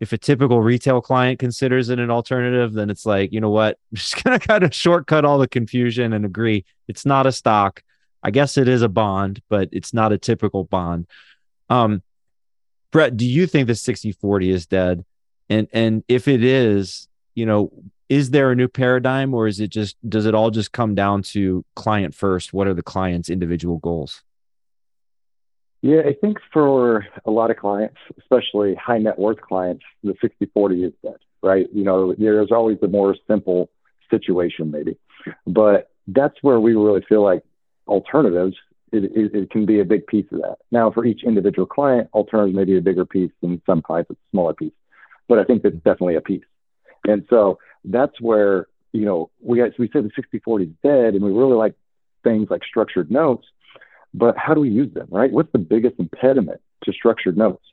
if 0.00 0.12
a 0.12 0.18
typical 0.18 0.62
retail 0.62 1.00
client 1.00 1.38
considers 1.38 1.90
it 1.90 1.98
an 1.98 2.10
alternative, 2.10 2.72
then 2.72 2.88
it's 2.88 3.04
like, 3.04 3.32
you 3.32 3.40
know 3.40 3.50
what, 3.50 3.78
I'm 3.90 3.94
just 3.96 4.22
gonna 4.22 4.38
kind 4.38 4.64
of 4.64 4.74
shortcut 4.74 5.24
all 5.24 5.38
the 5.38 5.48
confusion 5.48 6.12
and 6.12 6.24
agree 6.24 6.64
it's 6.86 7.04
not 7.04 7.26
a 7.26 7.32
stock. 7.32 7.82
I 8.22 8.30
guess 8.30 8.56
it 8.56 8.68
is 8.68 8.82
a 8.82 8.88
bond, 8.88 9.42
but 9.48 9.68
it's 9.70 9.94
not 9.94 10.12
a 10.12 10.18
typical 10.18 10.64
bond. 10.64 11.06
Um, 11.68 12.02
Brett, 12.90 13.16
do 13.16 13.26
you 13.26 13.46
think 13.46 13.66
the 13.66 13.74
60-40 13.74 14.50
is 14.50 14.66
dead? 14.66 15.04
And 15.50 15.68
and 15.72 16.04
if 16.08 16.28
it 16.28 16.42
is, 16.42 17.08
you 17.34 17.46
know, 17.46 17.72
is 18.08 18.30
there 18.30 18.50
a 18.50 18.56
new 18.56 18.68
paradigm 18.68 19.34
or 19.34 19.46
is 19.46 19.60
it 19.60 19.68
just 19.68 19.96
does 20.08 20.26
it 20.26 20.34
all 20.34 20.50
just 20.50 20.72
come 20.72 20.94
down 20.94 21.22
to 21.22 21.64
client 21.74 22.14
first? 22.14 22.52
What 22.52 22.66
are 22.66 22.74
the 22.74 22.82
client's 22.82 23.30
individual 23.30 23.78
goals? 23.78 24.22
Yeah, 25.80 26.00
I 26.06 26.14
think 26.20 26.38
for 26.52 27.06
a 27.24 27.30
lot 27.30 27.50
of 27.50 27.56
clients, 27.56 27.96
especially 28.18 28.74
high 28.74 28.98
net 28.98 29.18
worth 29.18 29.40
clients, 29.40 29.84
the 30.02 30.14
60 30.20 30.46
40 30.46 30.84
is 30.84 30.92
dead, 31.02 31.18
right? 31.42 31.66
You 31.72 31.84
know, 31.84 32.14
there's 32.18 32.50
always 32.50 32.78
the 32.80 32.88
more 32.88 33.14
simple 33.28 33.70
situation, 34.10 34.70
maybe. 34.70 34.98
But 35.46 35.90
that's 36.08 36.34
where 36.42 36.58
we 36.58 36.74
really 36.74 37.04
feel 37.08 37.22
like 37.22 37.42
alternatives 37.86 38.56
it, 38.92 39.04
it, 39.04 39.34
it, 39.34 39.50
can 39.50 39.66
be 39.66 39.80
a 39.80 39.84
big 39.84 40.06
piece 40.06 40.26
of 40.32 40.40
that. 40.40 40.56
Now, 40.70 40.90
for 40.90 41.04
each 41.04 41.22
individual 41.24 41.66
client, 41.66 42.08
alternatives 42.14 42.56
may 42.56 42.64
be 42.64 42.78
a 42.78 42.82
bigger 42.82 43.04
piece, 43.04 43.30
and 43.42 43.60
some 43.66 43.82
clients 43.82 44.10
a 44.10 44.16
smaller 44.30 44.54
piece. 44.54 44.72
But 45.28 45.38
I 45.38 45.44
think 45.44 45.62
that's 45.62 45.76
definitely 45.76 46.16
a 46.16 46.22
piece. 46.22 46.44
And 47.06 47.26
so 47.28 47.58
that's 47.84 48.18
where 48.20 48.66
you 48.92 49.04
know 49.04 49.30
we 49.42 49.62
we 49.78 49.90
said 49.92 50.04
the 50.04 50.40
60-40 50.40 50.62
is 50.62 50.68
dead, 50.82 51.14
and 51.14 51.22
we 51.22 51.32
really 51.32 51.56
like 51.56 51.74
things 52.24 52.48
like 52.50 52.62
structured 52.64 53.10
notes. 53.10 53.46
But 54.18 54.36
how 54.36 54.54
do 54.54 54.60
we 54.60 54.70
use 54.70 54.92
them, 54.92 55.06
right? 55.10 55.30
What's 55.30 55.52
the 55.52 55.58
biggest 55.58 55.94
impediment 55.98 56.60
to 56.84 56.92
structured 56.92 57.36
notes? 57.36 57.64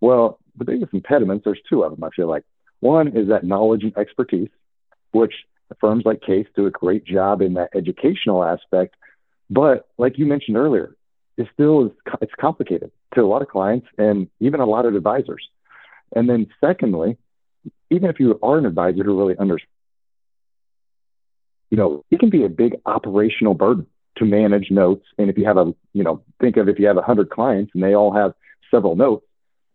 Well, 0.00 0.40
the 0.58 0.64
biggest 0.64 0.92
impediments, 0.92 1.44
there's 1.44 1.60
two 1.70 1.84
of 1.84 1.92
them, 1.92 2.02
I 2.02 2.10
feel 2.10 2.28
like. 2.28 2.42
One 2.80 3.16
is 3.16 3.28
that 3.28 3.44
knowledge 3.44 3.84
and 3.84 3.96
expertise, 3.96 4.48
which 5.12 5.32
firms 5.80 6.04
like 6.04 6.20
CAIS 6.20 6.46
do 6.56 6.66
a 6.66 6.70
great 6.70 7.04
job 7.04 7.40
in 7.40 7.54
that 7.54 7.70
educational 7.74 8.42
aspect. 8.44 8.96
But 9.48 9.88
like 9.96 10.18
you 10.18 10.26
mentioned 10.26 10.56
earlier, 10.56 10.96
it 11.36 11.46
still 11.52 11.86
is 11.86 11.92
it's 12.20 12.32
complicated 12.40 12.90
to 13.14 13.20
a 13.20 13.26
lot 13.26 13.42
of 13.42 13.48
clients 13.48 13.86
and 13.96 14.28
even 14.40 14.60
a 14.60 14.66
lot 14.66 14.86
of 14.86 14.94
advisors. 14.94 15.48
And 16.14 16.28
then 16.28 16.48
secondly, 16.60 17.16
even 17.90 18.10
if 18.10 18.18
you 18.18 18.38
are 18.42 18.58
an 18.58 18.66
advisor 18.66 19.04
who 19.04 19.16
really 19.16 19.38
understands, 19.38 19.70
you 21.70 21.76
know, 21.76 22.04
it 22.10 22.18
can 22.20 22.30
be 22.30 22.44
a 22.44 22.48
big 22.48 22.76
operational 22.84 23.54
burden 23.54 23.86
to 24.16 24.24
manage 24.24 24.70
notes. 24.70 25.04
And 25.18 25.28
if 25.28 25.38
you 25.38 25.44
have 25.44 25.56
a, 25.56 25.74
you 25.92 26.04
know, 26.04 26.22
think 26.40 26.56
of 26.56 26.68
if 26.68 26.78
you 26.78 26.86
have 26.86 26.96
a 26.96 27.02
hundred 27.02 27.30
clients 27.30 27.72
and 27.74 27.82
they 27.82 27.94
all 27.94 28.12
have 28.12 28.34
several 28.70 28.96
notes, 28.96 29.26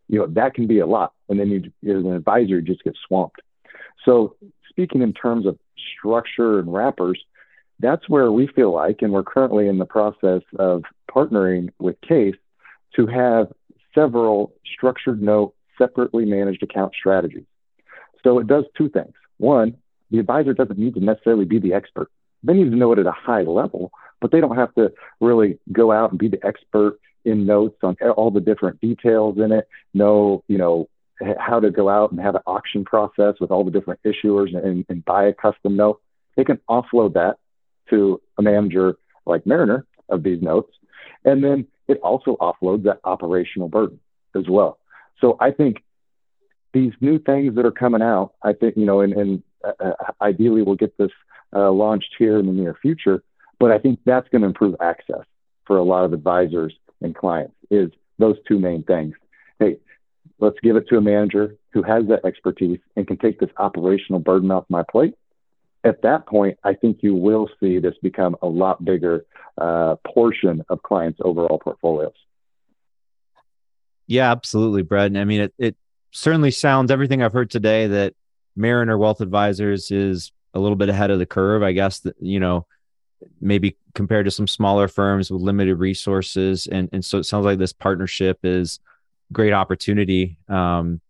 you 0.07 0.19
know, 0.19 0.27
that 0.27 0.53
can 0.53 0.67
be 0.67 0.79
a 0.79 0.87
lot. 0.87 1.13
And 1.27 1.39
then 1.39 1.49
you, 1.49 1.59
as 1.89 2.03
an 2.03 2.13
advisor, 2.13 2.55
you 2.55 2.61
just 2.61 2.83
get 2.83 2.95
swamped. 3.07 3.41
So 4.05 4.35
speaking 4.69 5.01
in 5.01 5.13
terms 5.13 5.45
of 5.45 5.57
structure 5.97 6.59
and 6.59 6.73
wrappers, 6.73 7.19
that's 7.79 8.09
where 8.09 8.31
we 8.31 8.47
feel 8.47 8.73
like, 8.73 9.01
and 9.01 9.13
we're 9.13 9.23
currently 9.23 9.67
in 9.67 9.77
the 9.77 9.85
process 9.85 10.41
of 10.57 10.83
partnering 11.09 11.69
with 11.79 11.95
CAIS 12.01 12.35
to 12.95 13.07
have 13.07 13.47
several 13.95 14.53
structured 14.73 15.21
note, 15.21 15.53
separately 15.77 16.25
managed 16.25 16.63
account 16.63 16.93
strategies. 16.97 17.45
So 18.23 18.39
it 18.39 18.47
does 18.47 18.65
two 18.77 18.89
things. 18.89 19.13
One, 19.37 19.77
the 20.11 20.19
advisor 20.19 20.53
doesn't 20.53 20.77
need 20.77 20.95
to 20.95 20.99
necessarily 20.99 21.45
be 21.45 21.59
the 21.59 21.73
expert. 21.73 22.11
They 22.43 22.53
need 22.53 22.71
to 22.71 22.77
know 22.77 22.91
it 22.93 22.99
at 22.99 23.05
a 23.05 23.11
high 23.11 23.41
level, 23.41 23.91
but 24.21 24.31
they 24.31 24.39
don't 24.39 24.55
have 24.55 24.73
to 24.75 24.91
really 25.19 25.59
go 25.71 25.91
out 25.91 26.11
and 26.11 26.19
be 26.19 26.27
the 26.27 26.45
expert 26.45 26.99
in 27.25 27.45
notes 27.45 27.77
on 27.83 27.95
all 28.15 28.31
the 28.31 28.39
different 28.39 28.79
details 28.81 29.37
in 29.37 29.51
it, 29.51 29.67
know, 29.93 30.43
you 30.47 30.57
know, 30.57 30.87
how 31.37 31.59
to 31.59 31.69
go 31.69 31.89
out 31.89 32.11
and 32.11 32.19
have 32.21 32.35
an 32.35 32.41
auction 32.47 32.85
process 32.85 33.35
with 33.41 33.51
all 33.51 33.63
the 33.63 33.71
different 33.71 33.99
issuers 34.03 34.55
and, 34.55 34.85
and 34.87 35.03
buy 35.03 35.25
a 35.25 35.33
custom 35.33 35.75
note. 35.75 36.01
They 36.37 36.45
can 36.45 36.59
offload 36.69 37.13
that 37.13 37.35
to 37.89 38.21
a 38.37 38.41
manager 38.41 38.97
like 39.25 39.45
Mariner 39.45 39.85
of 40.07 40.23
these 40.23 40.41
notes. 40.41 40.71
And 41.25 41.43
then 41.43 41.67
it 41.87 41.99
also 42.01 42.37
offloads 42.37 42.83
that 42.83 42.99
operational 43.03 43.67
burden 43.67 43.99
as 44.35 44.47
well. 44.47 44.79
So 45.19 45.35
I 45.39 45.51
think 45.51 45.83
these 46.71 46.93
new 47.01 47.19
things 47.19 47.55
that 47.55 47.65
are 47.65 47.71
coming 47.71 48.01
out, 48.01 48.33
I 48.41 48.53
think, 48.53 48.77
you 48.77 48.85
know, 48.85 49.01
and, 49.01 49.13
and 49.13 49.43
uh, 49.63 49.71
uh 49.83 50.11
ideally 50.21 50.61
we'll 50.61 50.75
get 50.75 50.97
this 50.97 51.11
uh, 51.53 51.71
launched 51.71 52.15
here 52.17 52.39
in 52.39 52.45
the 52.45 52.51
near 52.51 52.75
future, 52.81 53.23
but 53.59 53.71
I 53.71 53.77
think 53.77 53.99
that's 54.05 54.27
going 54.29 54.41
to 54.41 54.47
improve 54.47 54.75
access 54.81 55.23
for 55.65 55.77
a 55.77 55.83
lot 55.83 56.05
of 56.05 56.13
advisors 56.13 56.73
and 57.01 57.15
clients 57.15 57.53
is 57.69 57.89
those 58.17 58.35
two 58.47 58.59
main 58.59 58.83
things. 58.83 59.15
Hey, 59.59 59.77
let's 60.39 60.57
give 60.61 60.75
it 60.75 60.87
to 60.89 60.97
a 60.97 61.01
manager 61.01 61.55
who 61.71 61.83
has 61.83 62.07
that 62.07 62.25
expertise 62.25 62.79
and 62.95 63.07
can 63.07 63.17
take 63.17 63.39
this 63.39 63.49
operational 63.57 64.19
burden 64.19 64.51
off 64.51 64.65
my 64.69 64.83
plate. 64.89 65.13
At 65.83 66.01
that 66.01 66.25
point, 66.25 66.57
I 66.63 66.73
think 66.73 66.99
you 67.01 67.15
will 67.15 67.49
see 67.59 67.79
this 67.79 67.93
become 68.01 68.35
a 68.41 68.47
lot 68.47 68.83
bigger 68.83 69.25
uh, 69.57 69.95
portion 70.05 70.63
of 70.69 70.81
clients' 70.83 71.19
overall 71.23 71.59
portfolios. 71.59 72.13
Yeah, 74.07 74.31
absolutely, 74.31 74.81
Brett. 74.81 75.15
I 75.15 75.23
mean, 75.23 75.41
it, 75.41 75.53
it 75.57 75.77
certainly 76.11 76.51
sounds 76.51 76.91
everything 76.91 77.21
I've 77.21 77.33
heard 77.33 77.51
today 77.51 77.87
that 77.87 78.15
Mariner 78.55 78.97
Wealth 78.97 79.21
Advisors 79.21 79.91
is 79.91 80.31
a 80.53 80.59
little 80.59 80.75
bit 80.75 80.89
ahead 80.89 81.11
of 81.11 81.19
the 81.19 81.25
curve. 81.25 81.63
I 81.63 81.71
guess 81.71 81.99
that, 81.99 82.15
you 82.19 82.39
know, 82.39 82.65
maybe 83.41 83.77
compared 83.93 84.25
to 84.25 84.31
some 84.31 84.47
smaller 84.47 84.87
firms 84.87 85.29
with 85.29 85.41
limited 85.41 85.75
resources. 85.75 86.67
And, 86.67 86.89
and 86.91 87.03
so 87.03 87.17
it 87.17 87.25
sounds 87.25 87.45
like 87.45 87.59
this 87.59 87.73
partnership 87.73 88.39
is 88.43 88.79
great 89.31 89.53
opportunity. 89.53 90.37
Um, 90.47 91.01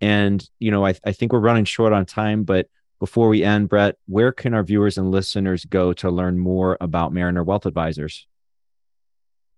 and, 0.00 0.48
you 0.58 0.70
know, 0.70 0.84
I, 0.84 0.94
I 1.04 1.12
think 1.12 1.32
we're 1.32 1.38
running 1.38 1.64
short 1.64 1.92
on 1.92 2.04
time, 2.04 2.44
but 2.44 2.68
before 2.98 3.28
we 3.28 3.42
end, 3.42 3.68
Brett, 3.68 3.96
where 4.06 4.32
can 4.32 4.54
our 4.54 4.62
viewers 4.62 4.98
and 4.98 5.10
listeners 5.10 5.64
go 5.64 5.92
to 5.94 6.10
learn 6.10 6.38
more 6.38 6.76
about 6.80 7.12
Mariner 7.12 7.44
Wealth 7.44 7.66
Advisors? 7.66 8.26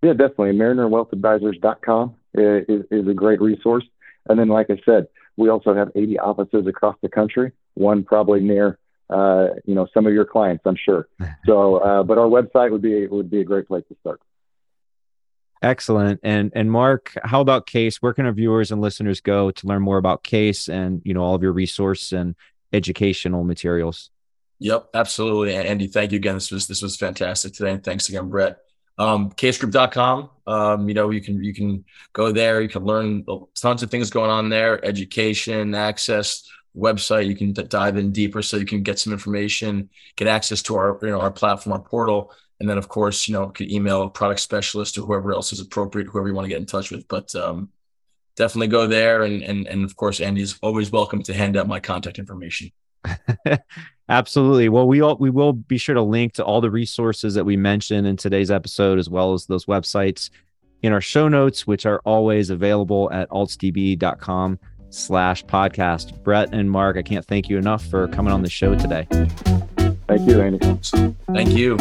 Yeah, 0.02 0.12
definitely. 0.12 0.52
MarinerWealthAdvisors.com 0.52 2.14
is, 2.34 2.84
is 2.90 3.08
a 3.08 3.14
great 3.14 3.40
resource. 3.40 3.84
And 4.28 4.38
then, 4.38 4.48
like 4.48 4.70
I 4.70 4.80
said, 4.84 5.08
we 5.36 5.48
also 5.48 5.74
have 5.74 5.90
80 5.94 6.18
offices 6.18 6.66
across 6.66 6.96
the 7.00 7.08
country, 7.08 7.52
one 7.74 8.04
probably 8.04 8.40
near 8.40 8.78
uh, 9.10 9.48
you 9.64 9.74
know 9.74 9.86
some 9.94 10.06
of 10.06 10.12
your 10.12 10.24
clients, 10.24 10.62
I'm 10.66 10.76
sure. 10.76 11.08
So, 11.46 11.76
uh, 11.76 12.02
but 12.02 12.18
our 12.18 12.26
website 12.26 12.70
would 12.70 12.82
be 12.82 13.06
would 13.06 13.30
be 13.30 13.40
a 13.40 13.44
great 13.44 13.68
place 13.68 13.84
to 13.88 13.96
start. 14.00 14.20
Excellent. 15.62 16.20
And 16.22 16.52
and 16.54 16.70
Marc, 16.70 17.14
how 17.24 17.40
about 17.40 17.66
CAIS? 17.66 17.96
Where 17.96 18.12
can 18.12 18.26
our 18.26 18.32
viewers 18.32 18.70
and 18.70 18.80
listeners 18.80 19.20
go 19.20 19.50
to 19.50 19.66
learn 19.66 19.82
more 19.82 19.98
about 19.98 20.22
CAIS 20.22 20.68
and 20.68 21.02
you 21.04 21.14
know 21.14 21.22
all 21.22 21.34
of 21.34 21.42
your 21.42 21.52
resource 21.52 22.12
and 22.12 22.34
educational 22.72 23.44
materials? 23.44 24.10
Yep, 24.60 24.90
absolutely. 24.94 25.54
Andy, 25.54 25.86
thank 25.86 26.12
you 26.12 26.16
again. 26.16 26.34
This 26.34 26.50
was 26.50 26.66
this 26.66 26.82
was 26.82 26.96
fantastic 26.96 27.54
today, 27.54 27.72
and 27.72 27.82
thanks 27.82 28.08
again, 28.08 28.28
Brett. 28.28 28.58
Um, 28.98 29.30
caisgroup.com. 29.30 30.30
Um, 30.46 30.88
you 30.88 30.94
know, 30.94 31.10
you 31.10 31.20
can 31.20 31.42
you 31.42 31.54
can 31.54 31.84
go 32.12 32.32
there. 32.32 32.60
You 32.60 32.68
can 32.68 32.84
learn 32.84 33.24
tons 33.54 33.82
of 33.82 33.90
things 33.90 34.10
going 34.10 34.30
on 34.30 34.48
there: 34.48 34.84
education, 34.84 35.74
access, 35.74 36.48
website. 36.78 37.26
You 37.26 37.36
can 37.36 37.52
d- 37.52 37.64
dive 37.64 37.96
in 37.96 38.12
deeper 38.12 38.42
so 38.42 38.56
you 38.56 38.66
can 38.66 38.82
get 38.82 38.98
some 38.98 39.12
information, 39.12 39.90
get 40.16 40.28
access 40.28 40.62
to 40.62 40.76
our, 40.76 40.98
you 41.02 41.10
know, 41.10 41.20
our 41.20 41.30
platform, 41.30 41.72
our 41.74 41.82
portal. 41.82 42.32
And 42.60 42.68
then 42.68 42.78
of 42.78 42.88
course, 42.88 43.28
you 43.28 43.34
know, 43.34 43.48
could 43.48 43.70
email 43.70 44.02
a 44.02 44.10
product 44.10 44.40
specialist 44.40 44.98
or 44.98 45.02
whoever 45.02 45.32
else 45.32 45.52
is 45.52 45.60
appropriate, 45.60 46.08
whoever 46.08 46.28
you 46.28 46.34
want 46.34 46.46
to 46.46 46.50
get 46.50 46.58
in 46.58 46.66
touch 46.66 46.90
with. 46.90 47.06
But 47.08 47.34
um, 47.34 47.70
definitely 48.36 48.68
go 48.68 48.86
there. 48.86 49.22
And, 49.22 49.42
and, 49.42 49.66
and 49.66 49.84
of 49.84 49.96
course, 49.96 50.20
Andy's 50.20 50.58
always 50.62 50.90
welcome 50.90 51.22
to 51.24 51.34
hand 51.34 51.56
out 51.56 51.68
my 51.68 51.80
contact 51.80 52.18
information. 52.18 52.70
Absolutely. 54.08 54.68
Well, 54.70 54.88
we 54.88 55.02
all, 55.02 55.16
we 55.18 55.30
will 55.30 55.52
be 55.52 55.76
sure 55.76 55.94
to 55.94 56.02
link 56.02 56.32
to 56.34 56.44
all 56.44 56.60
the 56.60 56.70
resources 56.70 57.34
that 57.34 57.44
we 57.44 57.56
mentioned 57.56 58.06
in 58.06 58.16
today's 58.16 58.50
episode, 58.50 58.98
as 58.98 59.10
well 59.10 59.34
as 59.34 59.46
those 59.46 59.66
websites 59.66 60.30
in 60.82 60.92
our 60.92 61.00
show 61.00 61.28
notes, 61.28 61.66
which 61.66 61.84
are 61.84 62.00
always 62.04 62.50
available 62.50 63.10
at 63.12 63.28
altsdb.com 63.30 64.58
slash 64.90 65.44
podcast. 65.44 66.22
Brett 66.22 66.52
and 66.52 66.70
Mark, 66.70 66.96
I 66.96 67.02
can't 67.02 67.24
thank 67.24 67.48
you 67.48 67.58
enough 67.58 67.84
for 67.86 68.08
coming 68.08 68.32
on 68.32 68.42
the 68.42 68.50
show 68.50 68.74
today. 68.74 69.06
Thank 70.06 70.28
you, 70.28 70.40
Andy. 70.40 70.58
Thank 71.32 71.50
you. 71.50 71.76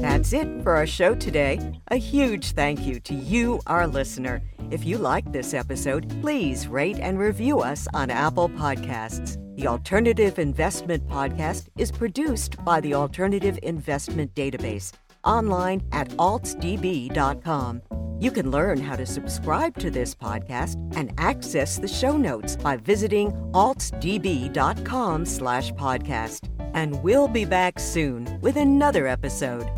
That's 0.00 0.32
it 0.32 0.48
for 0.62 0.74
our 0.74 0.86
show 0.86 1.14
today. 1.14 1.60
A 1.88 1.96
huge 1.96 2.52
thank 2.52 2.84
you 2.84 2.98
to 3.00 3.14
you, 3.14 3.60
our 3.66 3.86
listener. 3.86 4.42
If 4.70 4.84
you 4.84 4.98
like 4.98 5.30
this 5.32 5.54
episode, 5.54 6.08
please 6.20 6.66
rate 6.66 6.98
and 6.98 7.18
review 7.18 7.60
us 7.60 7.86
on 7.94 8.10
Apple 8.10 8.48
Podcasts. 8.48 9.38
The 9.56 9.66
Alternative 9.68 10.38
Investment 10.38 11.06
Podcast 11.06 11.68
is 11.78 11.92
produced 11.92 12.62
by 12.64 12.80
the 12.80 12.94
Alternative 12.94 13.58
Investment 13.62 14.34
Database 14.34 14.92
online 15.24 15.82
at 15.92 16.08
altsdb.com. 16.10 17.82
You 18.20 18.30
can 18.30 18.52
learn 18.52 18.80
how 18.80 18.94
to 18.94 19.04
subscribe 19.04 19.76
to 19.78 19.90
this 19.90 20.14
podcast 20.14 20.76
and 20.96 21.12
access 21.18 21.78
the 21.78 21.88
show 21.88 22.16
notes 22.16 22.54
by 22.54 22.76
visiting 22.76 23.32
altsdb.com 23.52 25.26
slash 25.26 25.72
podcast. 25.72 26.48
And 26.74 27.02
we'll 27.02 27.28
be 27.28 27.44
back 27.44 27.80
soon 27.80 28.38
with 28.40 28.56
another 28.56 29.08
episode. 29.08 29.68